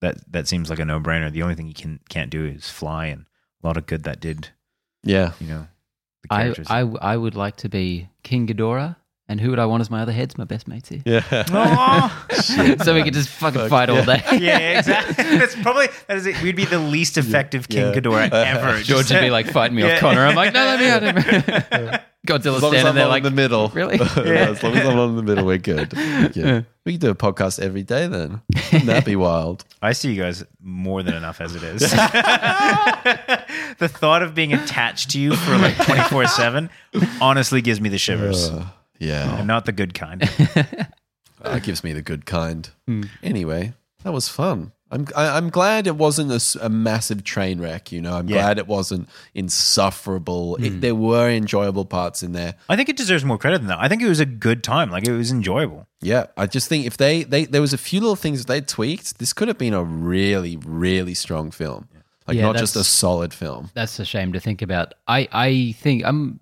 that 0.00 0.14
that 0.32 0.46
seems 0.46 0.70
like 0.70 0.78
a 0.78 0.84
no 0.84 1.00
brainer. 1.00 1.32
The 1.32 1.42
only 1.42 1.56
thing 1.56 1.66
you 1.66 1.74
can 1.74 1.98
can't 2.08 2.30
do 2.30 2.46
is 2.46 2.70
fly, 2.70 3.06
and 3.06 3.26
a 3.60 3.66
lot 3.66 3.76
of 3.76 3.86
good 3.86 4.04
that 4.04 4.20
did. 4.20 4.50
Yeah. 5.02 5.32
You 5.40 5.48
know, 5.48 5.66
the 6.30 6.32
I. 6.32 6.54
I, 6.68 6.80
I 7.12 7.16
would 7.16 7.34
like 7.34 7.56
to 7.56 7.68
be 7.68 8.08
King 8.22 8.46
Ghidorah. 8.46 8.94
And 9.30 9.38
who 9.38 9.50
would 9.50 9.58
I 9.58 9.66
want 9.66 9.82
as 9.82 9.90
my 9.90 10.00
other 10.00 10.12
heads? 10.12 10.38
My 10.38 10.44
best 10.44 10.66
mates 10.66 10.88
here. 10.88 11.02
Yeah. 11.04 11.22
Aw. 11.52 12.26
so 12.82 12.94
we 12.94 13.02
could 13.02 13.12
just 13.12 13.28
fucking 13.28 13.60
Fuck, 13.60 13.68
fight 13.68 13.90
all 13.90 13.96
yeah. 13.98 14.16
day. 14.30 14.38
yeah, 14.38 14.58
exactly. 14.78 15.36
That's 15.36 15.54
probably 15.56 15.88
that 16.06 16.16
is 16.16 16.24
it. 16.24 16.40
We'd 16.40 16.56
be 16.56 16.64
the 16.64 16.78
least 16.78 17.18
effective 17.18 17.68
King 17.68 17.88
Yeah. 17.88 18.00
Ghidorah 18.00 18.30
ever. 18.32 18.80
George 18.82 19.10
would 19.10 19.20
be 19.20 19.28
like, 19.28 19.50
fight 19.50 19.70
me 19.72 19.82
Yeah. 19.82 19.94
off, 19.96 20.00
Connor. 20.00 20.24
I'm 20.24 20.34
like, 20.34 20.54
no, 20.54 20.64
let 20.64 20.80
me 20.80 20.88
out. 21.90 22.00
Godzilla's 22.28 22.56
As 22.56 22.62
long 22.62 22.74
as 22.74 22.80
standing 22.80 22.86
I'm 22.88 22.94
there 22.94 23.08
like, 23.08 23.24
in 23.24 23.24
the 23.24 23.30
middle. 23.30 23.68
Really? 23.74 23.96
Yeah, 24.16 24.50
as 24.50 24.62
long 24.62 24.76
as 24.76 24.86
I'm 24.86 24.98
on 24.98 25.16
the 25.16 25.22
middle, 25.22 25.46
we're 25.46 25.58
good. 25.58 25.92
Yeah. 26.34 26.62
We 26.84 26.92
could 26.92 27.00
do 27.00 27.10
a 27.10 27.14
podcast 27.14 27.58
every 27.58 27.82
day 27.82 28.06
then. 28.06 28.42
Wouldn't 28.72 28.86
that 28.86 29.04
be 29.04 29.16
wild? 29.16 29.64
I 29.80 29.92
see 29.92 30.12
you 30.12 30.20
guys 30.20 30.44
more 30.60 31.02
than 31.02 31.14
enough 31.14 31.40
as 31.40 31.54
it 31.54 31.62
is. 31.62 31.80
the 33.78 33.88
thought 33.88 34.22
of 34.22 34.34
being 34.34 34.52
attached 34.52 35.10
to 35.10 35.20
you 35.20 35.34
for 35.34 35.56
like 35.58 35.76
24 35.76 36.26
7 36.26 36.70
honestly 37.20 37.62
gives 37.62 37.80
me 37.80 37.88
the 37.88 37.98
shivers. 37.98 38.50
Uh, 38.50 38.66
yeah. 38.98 39.38
and 39.38 39.46
not 39.46 39.64
the 39.64 39.72
good 39.72 39.94
kind. 39.94 40.22
That 41.42 41.62
gives 41.62 41.84
me 41.84 41.92
the 41.92 42.02
good 42.02 42.26
kind. 42.26 42.68
Hmm. 42.86 43.02
Anyway, 43.22 43.72
that 44.02 44.12
was 44.12 44.28
fun. 44.28 44.72
I'm 44.90 45.06
I, 45.14 45.36
I'm 45.36 45.50
glad 45.50 45.86
it 45.86 45.96
wasn't 45.96 46.30
a 46.62 46.68
massive 46.68 47.22
train 47.24 47.60
wreck. 47.60 47.92
You 47.92 48.00
know, 48.00 48.14
I'm 48.16 48.28
Yeah. 48.28 48.36
glad 48.38 48.58
it 48.58 48.66
wasn't 48.66 49.08
insufferable. 49.34 50.56
Hmm. 50.56 50.64
It, 50.64 50.80
there 50.80 50.94
were 50.94 51.28
enjoyable 51.30 51.84
parts 51.84 52.22
in 52.22 52.32
there. 52.32 52.54
I 52.68 52.76
think 52.76 52.88
it 52.88 52.96
deserves 52.96 53.24
more 53.24 53.38
credit 53.38 53.58
than 53.58 53.68
that. 53.68 53.78
I 53.80 53.88
think 53.88 54.02
it 54.02 54.08
was 54.08 54.20
a 54.20 54.26
good 54.26 54.62
time. 54.64 54.90
Like 54.90 55.06
it 55.06 55.12
was 55.12 55.30
enjoyable. 55.30 55.86
Yeah, 56.00 56.26
I 56.36 56.46
just 56.46 56.68
think 56.68 56.86
if 56.86 56.96
they, 56.96 57.24
they 57.24 57.44
there 57.44 57.60
was 57.60 57.72
a 57.72 57.78
few 57.78 58.00
little 58.00 58.16
things 58.16 58.44
they 58.46 58.60
tweaked, 58.60 59.18
this 59.18 59.32
could 59.32 59.48
have 59.48 59.58
been 59.58 59.74
a 59.74 59.82
really 59.84 60.56
really 60.64 61.14
strong 61.14 61.50
film. 61.50 61.88
Like 62.26 62.36
Yeah, 62.36 62.42
not 62.44 62.56
just 62.56 62.76
a 62.76 62.84
solid 62.84 63.32
film. 63.34 63.70
That's 63.74 63.98
a 63.98 64.04
shame 64.04 64.32
to 64.34 64.40
think 64.40 64.60
about. 64.62 64.94
I, 65.06 65.28
I 65.32 65.74
think 65.78 66.04
I'm. 66.04 66.40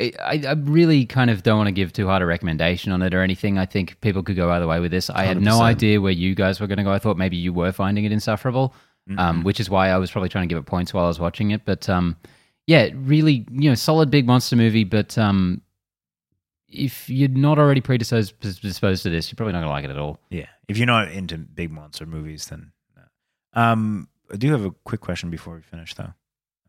I, 0.00 0.42
I 0.46 0.52
really 0.52 1.06
kind 1.06 1.30
of 1.30 1.42
don't 1.42 1.56
want 1.58 1.66
to 1.68 1.72
give 1.72 1.92
too 1.92 2.06
hard 2.06 2.22
a 2.22 2.26
recommendation 2.26 2.92
on 2.92 3.02
it 3.02 3.14
or 3.14 3.22
anything. 3.22 3.58
I 3.58 3.66
think 3.66 4.00
people 4.00 4.22
could 4.22 4.36
go 4.36 4.50
either 4.50 4.66
way 4.66 4.78
with 4.80 4.90
this. 4.92 5.10
I 5.10 5.24
had 5.24 5.40
no 5.40 5.60
idea 5.60 6.00
where 6.00 6.12
you 6.12 6.34
guys 6.34 6.60
were 6.60 6.66
going 6.66 6.78
to 6.78 6.84
go. 6.84 6.92
I 6.92 6.98
thought 6.98 7.16
maybe 7.16 7.36
you 7.36 7.52
were 7.52 7.72
finding 7.72 8.04
it 8.04 8.12
insufferable, 8.12 8.74
um, 9.16 9.42
which 9.42 9.58
is 9.60 9.68
why 9.68 9.88
I 9.88 9.96
was 9.96 10.10
probably 10.10 10.28
trying 10.28 10.48
to 10.48 10.52
give 10.54 10.58
it 10.58 10.66
points 10.66 10.94
while 10.94 11.04
I 11.04 11.08
was 11.08 11.18
watching 11.18 11.50
it. 11.50 11.64
But 11.64 11.88
um, 11.88 12.16
yeah, 12.66 12.90
really, 12.94 13.46
you 13.50 13.70
know, 13.70 13.74
solid 13.74 14.10
big 14.10 14.26
monster 14.26 14.54
movie. 14.54 14.84
But 14.84 15.18
um, 15.18 15.62
if 16.68 17.08
you're 17.08 17.28
not 17.28 17.58
already 17.58 17.80
predisposed 17.80 18.38
disposed 18.40 19.02
to 19.04 19.10
this, 19.10 19.30
you're 19.32 19.36
probably 19.36 19.54
not 19.54 19.60
going 19.60 19.68
to 19.68 19.72
like 19.72 19.84
it 19.84 19.90
at 19.90 19.98
all. 19.98 20.20
Yeah. 20.30 20.46
If 20.68 20.76
you're 20.76 20.86
not 20.86 21.10
into 21.10 21.38
big 21.38 21.72
monster 21.72 22.06
movies, 22.06 22.46
then. 22.46 22.72
No. 22.94 23.02
Um, 23.60 24.08
I 24.32 24.36
do 24.36 24.52
have 24.52 24.64
a 24.64 24.70
quick 24.84 25.00
question 25.00 25.30
before 25.30 25.54
we 25.54 25.62
finish, 25.62 25.94
though. 25.94 26.12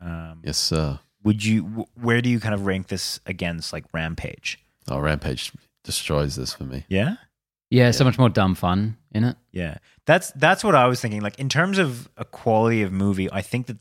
Um, 0.01 0.41
Yes, 0.43 0.57
sir. 0.57 0.99
Would 1.24 1.43
you? 1.43 1.88
Where 1.95 2.22
do 2.22 2.30
you 2.30 2.39
kind 2.39 2.53
of 2.55 2.65
rank 2.65 2.88
this 2.88 3.20
against 3.26 3.74
like 3.74 3.86
Rampage? 3.93 4.59
Oh, 4.88 4.99
Rampage 4.99 5.51
destroys 5.84 6.36
this 6.36 6.53
for 6.53 6.63
me. 6.63 6.86
Yeah. 6.89 7.15
Yeah, 7.72 7.91
so 7.91 8.03
much 8.03 8.17
more 8.17 8.30
dumb 8.30 8.55
fun 8.55 8.97
in 9.11 9.24
it. 9.24 9.38
Yeah, 9.51 9.78
that's 10.07 10.32
that's 10.32 10.63
what 10.63 10.74
I 10.74 10.88
was 10.88 11.01
thinking. 11.01 11.22
Like 11.22 11.38
in 11.38 11.49
terms 11.49 11.78
of 11.78 12.09
a 12.17 12.26
quality 12.26 12.82
of 12.82 12.91
movie, 12.91 13.32
I 13.32 13.41
think 13.41 13.67
that 13.67 13.78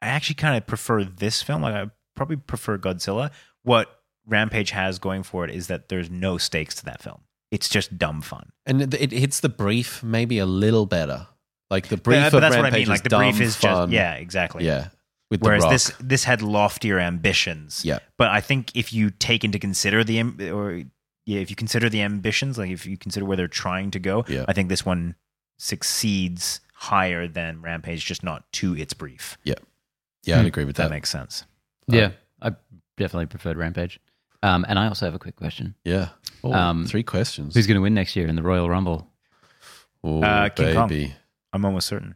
I 0.00 0.06
actually 0.08 0.36
kind 0.36 0.56
of 0.56 0.66
prefer 0.66 1.04
this 1.04 1.42
film. 1.42 1.60
Like 1.60 1.74
I 1.74 1.90
probably 2.16 2.36
prefer 2.36 2.78
Godzilla. 2.78 3.30
What 3.62 3.88
Rampage 4.26 4.70
has 4.70 4.98
going 4.98 5.22
for 5.22 5.44
it 5.44 5.50
is 5.50 5.66
that 5.66 5.90
there's 5.90 6.08
no 6.08 6.38
stakes 6.38 6.74
to 6.76 6.84
that 6.86 7.02
film. 7.02 7.20
It's 7.50 7.68
just 7.68 7.98
dumb 7.98 8.22
fun. 8.22 8.52
And 8.64 8.80
it, 8.80 8.94
it 8.94 9.12
hits 9.12 9.40
the 9.40 9.48
brief 9.50 10.02
maybe 10.02 10.38
a 10.38 10.46
little 10.46 10.86
better. 10.86 11.26
Like 11.68 11.88
the 11.88 11.96
brief 11.98 12.20
But, 12.20 12.26
of 12.28 12.32
but 12.32 12.40
that's 12.40 12.56
what 12.56 12.60
I 12.60 12.68
Rampage 12.68 12.80
mean. 12.80 12.88
Like 12.88 12.98
is 13.00 13.02
the 13.02 13.08
dumb 13.10 13.20
brief 13.22 13.40
is 13.40 13.56
fun. 13.56 13.90
just 13.90 13.92
yeah, 13.92 14.14
exactly. 14.14 14.64
yeah. 14.64 14.88
With 15.30 15.42
Whereas 15.42 15.62
the 15.62 15.66
rock. 15.66 15.72
this 15.72 15.92
this 16.00 16.24
had 16.24 16.42
loftier 16.42 16.98
ambitions. 16.98 17.84
yeah, 17.84 17.98
But 18.16 18.30
I 18.30 18.40
think 18.40 18.74
if 18.76 18.92
you 18.92 19.10
take 19.10 19.44
into 19.44 19.58
consider 19.60 20.02
the 20.02 20.20
or 20.50 20.82
yeah, 21.24 21.38
if 21.40 21.50
you 21.50 21.56
consider 21.56 21.88
the 21.88 22.02
ambitions, 22.02 22.58
like 22.58 22.70
if 22.70 22.84
you 22.84 22.96
consider 22.96 23.24
where 23.24 23.36
they're 23.36 23.46
trying 23.46 23.92
to 23.92 24.00
go, 24.00 24.24
Yeah. 24.28 24.44
I 24.48 24.52
think 24.54 24.68
this 24.68 24.84
one 24.84 25.14
succeeds 25.58 26.60
higher 26.74 27.28
than 27.28 27.62
Rampage, 27.62 28.04
just 28.04 28.22
not 28.24 28.50
to 28.54 28.74
its 28.76 28.92
brief. 28.94 29.38
yeah, 29.44 29.54
Hmm. 30.26 30.32
I'd 30.40 30.46
agree 30.46 30.64
with 30.64 30.76
that 30.76 30.84
that. 30.84 30.90
makes 30.90 31.10
sense. 31.10 31.44
Yeah, 31.86 32.10
I 32.42 32.50
definitely 32.96 33.26
preferred 33.26 33.56
Rampage. 33.56 34.00
Um, 34.42 34.64
and 34.68 34.78
I 34.78 34.86
also 34.88 35.06
have 35.06 35.14
a 35.14 35.18
quick 35.18 35.36
question: 35.36 35.74
yeah. 35.84 36.08
Oh, 36.42 36.52
Um, 36.52 36.86
three 36.86 37.02
questions. 37.02 37.54
Who's 37.54 37.66
going 37.66 37.76
to 37.76 37.82
win 37.82 37.94
next 37.94 38.16
year 38.16 38.26
in 38.26 38.34
the 38.34 38.42
Royal 38.42 38.68
Rumble? 38.68 39.06
Oh, 40.02 40.22
Uh, 40.22 40.48
King 40.48 40.74
Kong. 40.74 40.88
baby. 40.88 41.14
I'm 41.52 41.64
almost 41.64 41.86
certain. 41.86 42.14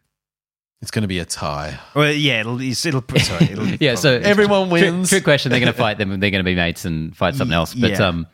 It's 0.84 0.90
going 0.90 1.02
to 1.02 1.08
be 1.08 1.18
a 1.18 1.24
tie. 1.24 1.80
Well, 1.94 2.12
yeah, 2.12 2.40
it'll 2.40 2.60
it'll 2.60 3.02
sorry, 3.18 3.46
it'll 3.52 3.66
Yeah, 3.66 3.94
so 3.94 4.12
Everyone 4.18 4.68
wins. 4.68 5.08
trick 5.08 5.24
question: 5.24 5.48
They're 5.50 5.60
going 5.60 5.72
to 5.76 5.78
fight 5.78 5.96
them. 5.96 6.12
and 6.12 6.22
They're 6.22 6.30
going 6.30 6.44
to 6.44 6.48
be 6.50 6.54
mates 6.54 6.84
and 6.84 7.16
fight 7.16 7.34
something 7.34 7.54
else. 7.54 7.72
But 7.74 7.92
Yeah. 7.92 8.06
um, 8.08 8.26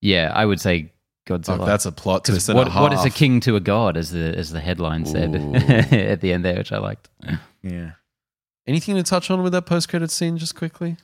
yeah, 0.00 0.32
I 0.34 0.44
would 0.44 0.60
say 0.60 0.92
Godzilla. 1.28 1.64
that's 1.66 1.86
a 1.86 1.92
plot 1.92 2.24
twist 2.24 2.52
what, 2.52 2.66
a 2.66 2.70
what 2.70 2.92
is 2.92 3.04
a 3.04 3.10
king 3.10 3.38
to 3.40 3.54
a 3.54 3.60
god, 3.60 3.96
as 3.96 4.10
the 4.10 4.34
as 4.36 4.50
the 4.50 4.58
headline 4.60 5.06
said 5.06 5.34
at 5.92 6.20
the 6.20 6.32
end 6.32 6.44
there, 6.44 6.56
which 6.56 6.72
I 6.72 6.78
liked. 6.78 7.08
yeah. 7.62 7.92
Anything 8.66 8.96
to 8.96 9.02
touch 9.04 9.30
on 9.30 9.42
with 9.44 9.52
that 9.52 9.62
post 9.66 9.88
credit 9.88 10.10
scene, 10.10 10.36
just 10.36 10.54
quickly? 10.56 10.96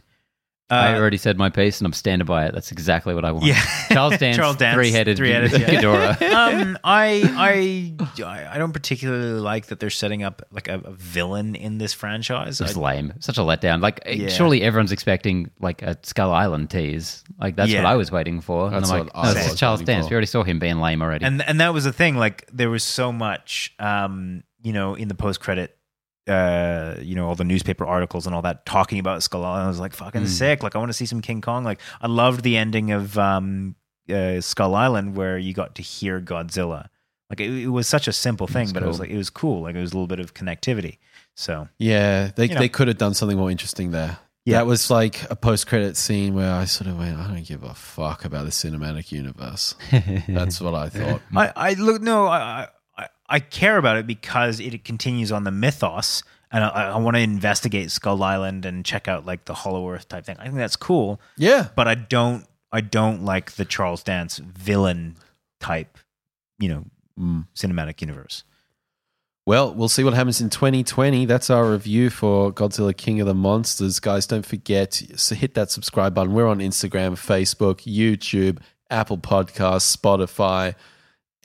I 0.70 0.94
Uh, 0.94 0.98
already 0.98 1.18
said 1.18 1.36
my 1.36 1.50
piece, 1.50 1.78
and 1.78 1.86
I'm 1.86 1.92
standing 1.92 2.24
by 2.24 2.46
it. 2.46 2.54
That's 2.54 2.72
exactly 2.72 3.14
what 3.14 3.24
I 3.24 3.32
want. 3.32 3.44
yeah, 3.44 3.60
Charles 3.92 4.16
Dance, 4.16 4.36
Charles 4.38 4.56
Dance, 4.56 4.74
three-headed, 4.74 5.18
three-headed, 5.18 5.52
yeah. 5.52 5.58
Ghidorah. 5.68 6.22
um, 6.62 6.78
I 6.82 7.94
I 8.16 8.54
I 8.54 8.58
don't 8.58 8.72
particularly 8.72 9.40
like 9.40 9.66
that 9.66 9.78
they're 9.78 9.90
setting 9.90 10.22
up 10.22 10.42
like 10.50 10.68
a, 10.68 10.80
a 10.84 10.92
villain 10.92 11.54
in 11.54 11.76
this 11.76 11.92
franchise. 11.92 12.60
It 12.60 12.64
was 12.64 12.76
I- 12.78 12.80
lame. 12.80 13.12
Such 13.20 13.36
a 13.36 13.42
letdown. 13.42 13.82
Like, 13.82 14.02
Yeah. 14.06 14.28
surely 14.28 14.62
everyone's 14.62 14.90
expecting 14.92 15.50
like 15.60 15.82
a 15.82 15.98
Skull 16.02 16.32
Island 16.32 16.70
tease. 16.70 17.22
Like, 17.38 17.56
that's 17.56 17.72
what 17.74 17.84
I 17.84 17.96
was 17.96 18.10
waiting 18.10 18.40
for. 18.40 18.70
That's 18.70 18.88
and 18.90 19.00
I'm 19.00 19.06
what 19.06 19.14
like, 19.16 19.24
I 19.24 19.28
no, 19.28 19.34
this 19.34 19.44
was 19.44 19.52
is 19.54 19.60
Charles 19.60 19.82
Dance. 19.82 20.06
for. 20.06 20.10
We 20.10 20.14
already 20.14 20.26
saw 20.28 20.44
him 20.44 20.58
being 20.58 20.78
lame 20.80 21.02
already. 21.02 21.26
and 21.26 21.42
and 21.42 21.60
that 21.60 21.74
was 21.74 21.84
the 21.84 21.92
thing. 21.92 22.16
Like 22.16 22.48
there 22.52 22.70
was 22.70 22.82
so 22.82 23.12
much, 23.12 23.74
um, 23.78 24.42
you 24.62 24.72
know, 24.72 24.94
in 24.94 25.08
the 25.08 25.14
post 25.14 25.40
credit, 25.40 25.76
uh, 26.28 26.94
you 27.00 27.14
know, 27.14 27.28
all 27.28 27.34
the 27.34 27.44
newspaper 27.44 27.84
articles 27.86 28.26
and 28.26 28.34
all 28.34 28.42
that 28.42 28.64
talking 28.66 28.98
about 28.98 29.22
Skull 29.22 29.44
Island. 29.44 29.64
I 29.64 29.68
was 29.68 29.80
like, 29.80 29.92
fucking 29.94 30.22
Mm. 30.22 30.28
sick. 30.28 30.62
Like 30.62 30.74
I 30.74 30.78
want 30.78 30.88
to 30.90 30.94
see 30.94 31.06
some 31.06 31.20
King 31.20 31.40
Kong. 31.40 31.64
Like 31.64 31.80
I 32.00 32.06
loved 32.06 32.42
the 32.42 32.56
ending 32.56 32.92
of 32.92 33.18
um, 33.18 33.74
uh, 34.12 34.40
Skull 34.40 34.74
Island 34.74 35.16
where 35.16 35.36
you 35.38 35.52
got 35.52 35.74
to 35.76 35.82
hear 35.82 36.20
Godzilla. 36.20 36.88
Like 37.30 37.40
it, 37.40 37.50
it 37.64 37.68
was 37.68 37.86
such 37.88 38.06
a 38.08 38.12
simple 38.12 38.46
thing, 38.46 38.66
That's 38.66 38.72
but 38.72 38.82
it 38.82 38.86
was 38.86 39.00
like 39.00 39.10
it 39.10 39.16
was 39.16 39.30
cool. 39.30 39.62
Like 39.62 39.74
it 39.76 39.80
was 39.80 39.92
a 39.92 39.94
little 39.94 40.06
bit 40.06 40.20
of 40.20 40.34
connectivity. 40.34 40.98
So 41.34 41.68
Yeah, 41.78 42.30
they, 42.36 42.46
You 42.48 42.54
know. 42.54 42.60
they 42.60 42.68
could 42.68 42.88
have 42.88 42.98
done 42.98 43.14
something 43.14 43.36
more 43.36 43.50
interesting 43.50 43.90
there. 43.90 44.18
Yeah. 44.46 44.58
That 44.58 44.66
was 44.66 44.90
like 44.90 45.28
a 45.30 45.36
post 45.36 45.66
credit 45.66 45.96
scene 45.96 46.34
where 46.34 46.52
I 46.52 46.66
sort 46.66 46.88
of 46.90 46.98
went, 46.98 47.18
I 47.18 47.28
don't 47.28 47.46
give 47.46 47.62
a 47.64 47.72
fuck 47.72 48.26
about 48.26 48.44
the 48.44 48.50
cinematic 48.50 49.10
universe. 49.10 49.74
That's 50.28 50.60
what 50.60 50.74
I 50.74 50.90
thought. 50.90 51.22
I, 51.34 51.50
I 51.56 51.72
look 51.74 52.02
no, 52.02 52.26
I, 52.26 52.68
I 53.28 53.40
care 53.40 53.78
about 53.78 53.96
it 53.96 54.06
because 54.06 54.60
it 54.60 54.84
continues 54.84 55.32
on 55.32 55.44
the 55.44 55.50
mythos, 55.50 56.22
and 56.52 56.62
I, 56.64 56.92
I 56.92 56.96
want 56.98 57.16
to 57.16 57.20
investigate 57.22 57.90
Skull 57.90 58.22
Island 58.22 58.64
and 58.66 58.84
check 58.84 59.08
out 59.08 59.24
like 59.26 59.46
the 59.46 59.54
Hollow 59.54 59.88
Earth 59.90 60.08
type 60.08 60.24
thing. 60.26 60.36
I 60.38 60.44
think 60.44 60.56
that's 60.56 60.76
cool, 60.76 61.20
Yeah. 61.36 61.68
but 61.74 61.88
I 61.88 61.94
don't 61.94 62.46
I 62.72 62.80
don't 62.80 63.24
like 63.24 63.52
the 63.52 63.64
Charles 63.64 64.02
Dance 64.02 64.38
villain 64.38 65.16
type, 65.60 65.96
you 66.58 66.68
know, 66.68 66.84
Mm. 67.18 67.46
cinematic 67.54 68.00
universe. 68.00 68.42
Well, 69.46 69.72
we'll 69.74 69.88
see 69.88 70.02
what 70.02 70.14
happens 70.14 70.40
in 70.40 70.50
2020. 70.50 71.26
That's 71.26 71.48
our 71.50 71.70
review 71.70 72.10
for 72.10 72.50
Godzilla 72.52 72.96
King 72.96 73.20
of 73.20 73.26
the 73.28 73.34
Monsters. 73.34 74.00
Guys, 74.00 74.26
don't 74.26 74.44
forget 74.44 74.90
to 74.92 75.34
hit 75.36 75.54
that 75.54 75.70
subscribe 75.70 76.14
button. 76.14 76.32
We're 76.32 76.48
on 76.48 76.58
Instagram, 76.58 77.12
Facebook, 77.12 77.82
YouTube, 77.86 78.58
Apple 78.90 79.18
Podcasts, 79.18 79.94
Spotify. 79.96 80.74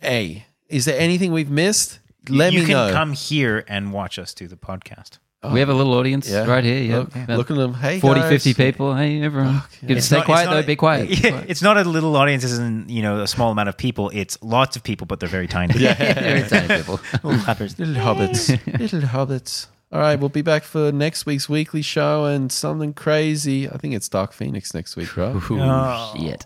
Hey, 0.02 0.46
is 0.70 0.86
there 0.86 1.00
anything 1.00 1.32
we've 1.32 1.50
missed? 1.50 2.00
Let 2.30 2.54
you 2.54 2.60
me 2.62 2.66
can 2.68 2.74
know. 2.74 2.92
come 2.94 3.14
here 3.14 3.64
and 3.68 3.92
watch 3.92 4.20
us 4.20 4.34
do 4.34 4.48
the 4.48 4.56
podcast. 4.58 5.18
we 5.54 5.62
have 5.62 5.70
a 5.70 5.74
little 5.74 5.94
audience 5.94 6.30
Yeah. 6.30 6.46
right 6.46 6.64
here. 6.64 6.84
Yeah. 6.84 6.98
Look, 6.98 7.16
About 7.16 7.38
look 7.38 7.50
at 7.52 7.56
them. 7.58 7.74
Hey, 7.74 8.00
40, 8.02 8.20
guys. 8.22 8.30
50 8.30 8.54
people. 8.56 8.94
Hey, 8.94 9.22
everyone. 9.22 9.54
Fuck, 9.62 9.72
Good 9.82 9.90
yeah. 9.90 9.96
It's 9.98 10.06
stay 10.06 10.18
not- 10.18 10.26
quiet, 10.26 10.42
it's 10.44 10.50
though. 10.50 10.56
not- 10.58 10.66
Be 10.68 10.76
quiet. 10.76 11.10
Yeah, 11.24 11.30
quiet. 11.32 11.46
it's 11.50 11.62
not 11.62 11.78
a 11.78 11.84
little 11.86 12.16
audience, 12.18 12.44
isn't 12.44 12.90
you 12.90 13.02
know 13.02 13.22
a 13.22 13.28
small 13.28 13.52
amount 13.52 13.70
of 13.70 13.78
people. 13.78 14.12
It's 14.14 14.38
lots 14.44 14.76
of 14.76 14.84
people, 14.84 15.08
but 15.08 15.20
they're 15.22 15.30
very 15.30 15.48
tiny. 15.48 15.80
yeah, 15.80 15.94
Very 16.22 16.44
tiny 16.48 16.68
people. 16.78 17.00
Little 17.24 17.40
clappers. 17.40 17.80
Little 17.80 17.96
hobbits. 17.96 18.50
Little 18.80 19.02
hobbits. 19.02 19.68
All 19.92 20.00
right, 20.02 20.20
we'll 20.20 20.30
be 20.30 20.44
back 20.44 20.64
for 20.64 20.92
next 20.92 21.26
week's 21.26 21.50
weekly 21.50 21.82
show 21.82 22.26
and 22.26 22.52
something 22.52 22.94
crazy. 22.94 23.68
I 23.68 23.78
think 23.78 23.96
it's 23.96 24.08
Dark 24.08 24.34
Phoenix 24.34 24.74
next 24.76 24.96
week, 24.96 25.18
right? 25.18 25.34
Ooh, 25.36 25.42
Oh. 25.62 26.14
shit. 26.16 26.46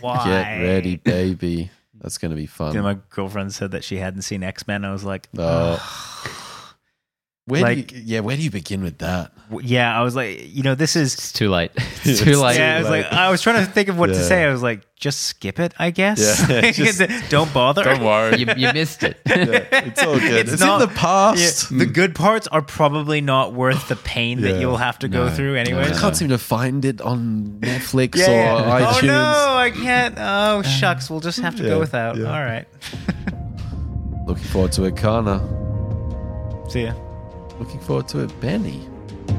Why? 0.00 0.24
Get 0.24 0.62
ready, 0.64 0.96
baby. 0.96 1.70
That's 2.00 2.18
going 2.18 2.30
to 2.30 2.36
be 2.36 2.46
fun. 2.46 2.80
My 2.82 2.98
girlfriend 3.10 3.52
said 3.52 3.72
that 3.72 3.84
she 3.84 3.96
hadn't 3.96 4.22
seen 4.22 4.42
X 4.42 4.66
Men. 4.66 4.84
I 4.84 4.92
was 4.92 5.04
like, 5.04 5.28
Oh. 5.36 5.76
Where 7.48 7.62
Like- 7.62 7.88
do 7.88 7.96
you, 7.96 8.02
yeah, 8.04 8.20
where 8.20 8.36
do 8.36 8.42
you 8.42 8.50
begin 8.50 8.82
with 8.82 8.98
that? 8.98 9.32
yeah. 9.62 9.98
I 9.98 10.02
was 10.02 10.14
like, 10.14 10.54
you 10.54 10.62
know, 10.62 10.74
this 10.74 10.96
is. 10.96 11.14
It's 11.14 11.32
too 11.32 11.48
late. 11.48 11.70
It's 12.04 12.06
It's 12.06 12.20
too 12.22 12.36
late. 12.36 12.58
yeah, 12.58 12.76
I 12.76 12.78
was 12.80 12.90
late. 12.90 13.04
like, 13.04 13.12
I 13.12 13.30
was 13.30 13.40
trying 13.40 13.64
to 13.64 13.70
think 13.70 13.88
of 13.88 13.98
what 13.98 14.08
to 14.08 14.14
say. 14.14 14.44
I 14.44 14.52
was 14.52 14.62
like, 14.62 14.82
just 14.96 15.20
skip 15.20 15.58
it, 15.58 15.72
I 15.78 15.90
guess. 15.90 16.46
Yeah, 16.48 16.70
just- 16.72 17.00
don't 17.30 17.52
bother. 17.54 17.84
Don't 17.84 18.04
worry. 18.04 18.38
You, 18.40 18.46
you 18.56 18.72
missed 18.74 19.02
it. 19.02 19.16
it's 19.24 20.02
all 20.02 20.18
good. 20.20 20.48
It's, 20.48 20.60
not- 20.60 20.82
in 20.82 20.88
the 20.88 20.94
past. 20.94 21.70
Yeah, 21.70 21.78
the 21.78 21.86
mm. 21.86 21.94
good 21.94 22.14
parts 22.14 22.46
are 22.48 22.60
probably 22.62 23.20
not 23.22 23.54
worth 23.54 23.88
the 23.88 23.96
pain 23.96 24.42
that 24.42 24.60
you'll 24.60 24.76
have 24.76 24.98
to 25.00 25.08
go 25.08 25.30
through 25.30 25.56
anyway. 25.56 25.84
I 25.84 25.98
can't 25.98 26.16
seem 26.16 26.28
to 26.28 26.38
find 26.38 26.84
it 26.84 27.00
on 27.00 27.58
Netflix 27.60 28.16
Yeah, 28.16 28.26
or 28.26 28.28
yeah. 28.30 28.64
Oh, 28.64 28.92
iTunes. 28.92 29.02
Oh 29.04 29.06
no, 29.06 29.54
I 29.56 29.70
can't. 29.70 30.14
Oh 30.18 30.60
uh, 30.60 30.62
shucks, 30.62 31.08
we'll 31.08 31.20
just 31.20 31.40
have 31.40 31.56
to 31.56 31.62
Yeah, 31.62 31.70
go 31.70 31.78
without. 31.80 32.16
yeah. 32.16 32.26
All 32.26 32.44
right. 32.44 32.66
Looking 34.26 34.44
forward 34.44 34.72
to 34.72 34.84
it, 34.84 34.94
Kana. 34.96 35.40
See 36.68 36.82
ya. 36.84 36.92
Looking 37.58 37.80
forward 37.80 38.08
to 38.08 38.20
it, 38.20 38.40
Benny. 38.40 38.88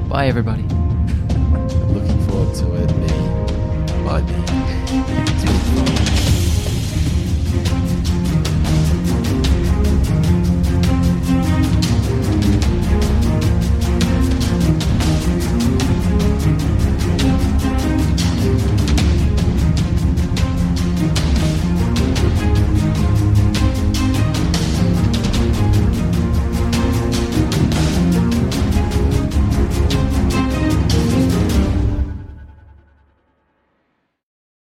Bye, 0.08 0.26
everybody. 0.26 0.62
Looking 0.62 2.26
forward 2.26 2.54
to 2.56 2.74
it, 2.74 2.90
me. 2.96 3.08
Bye, 4.04 4.22
me. 4.22 5.56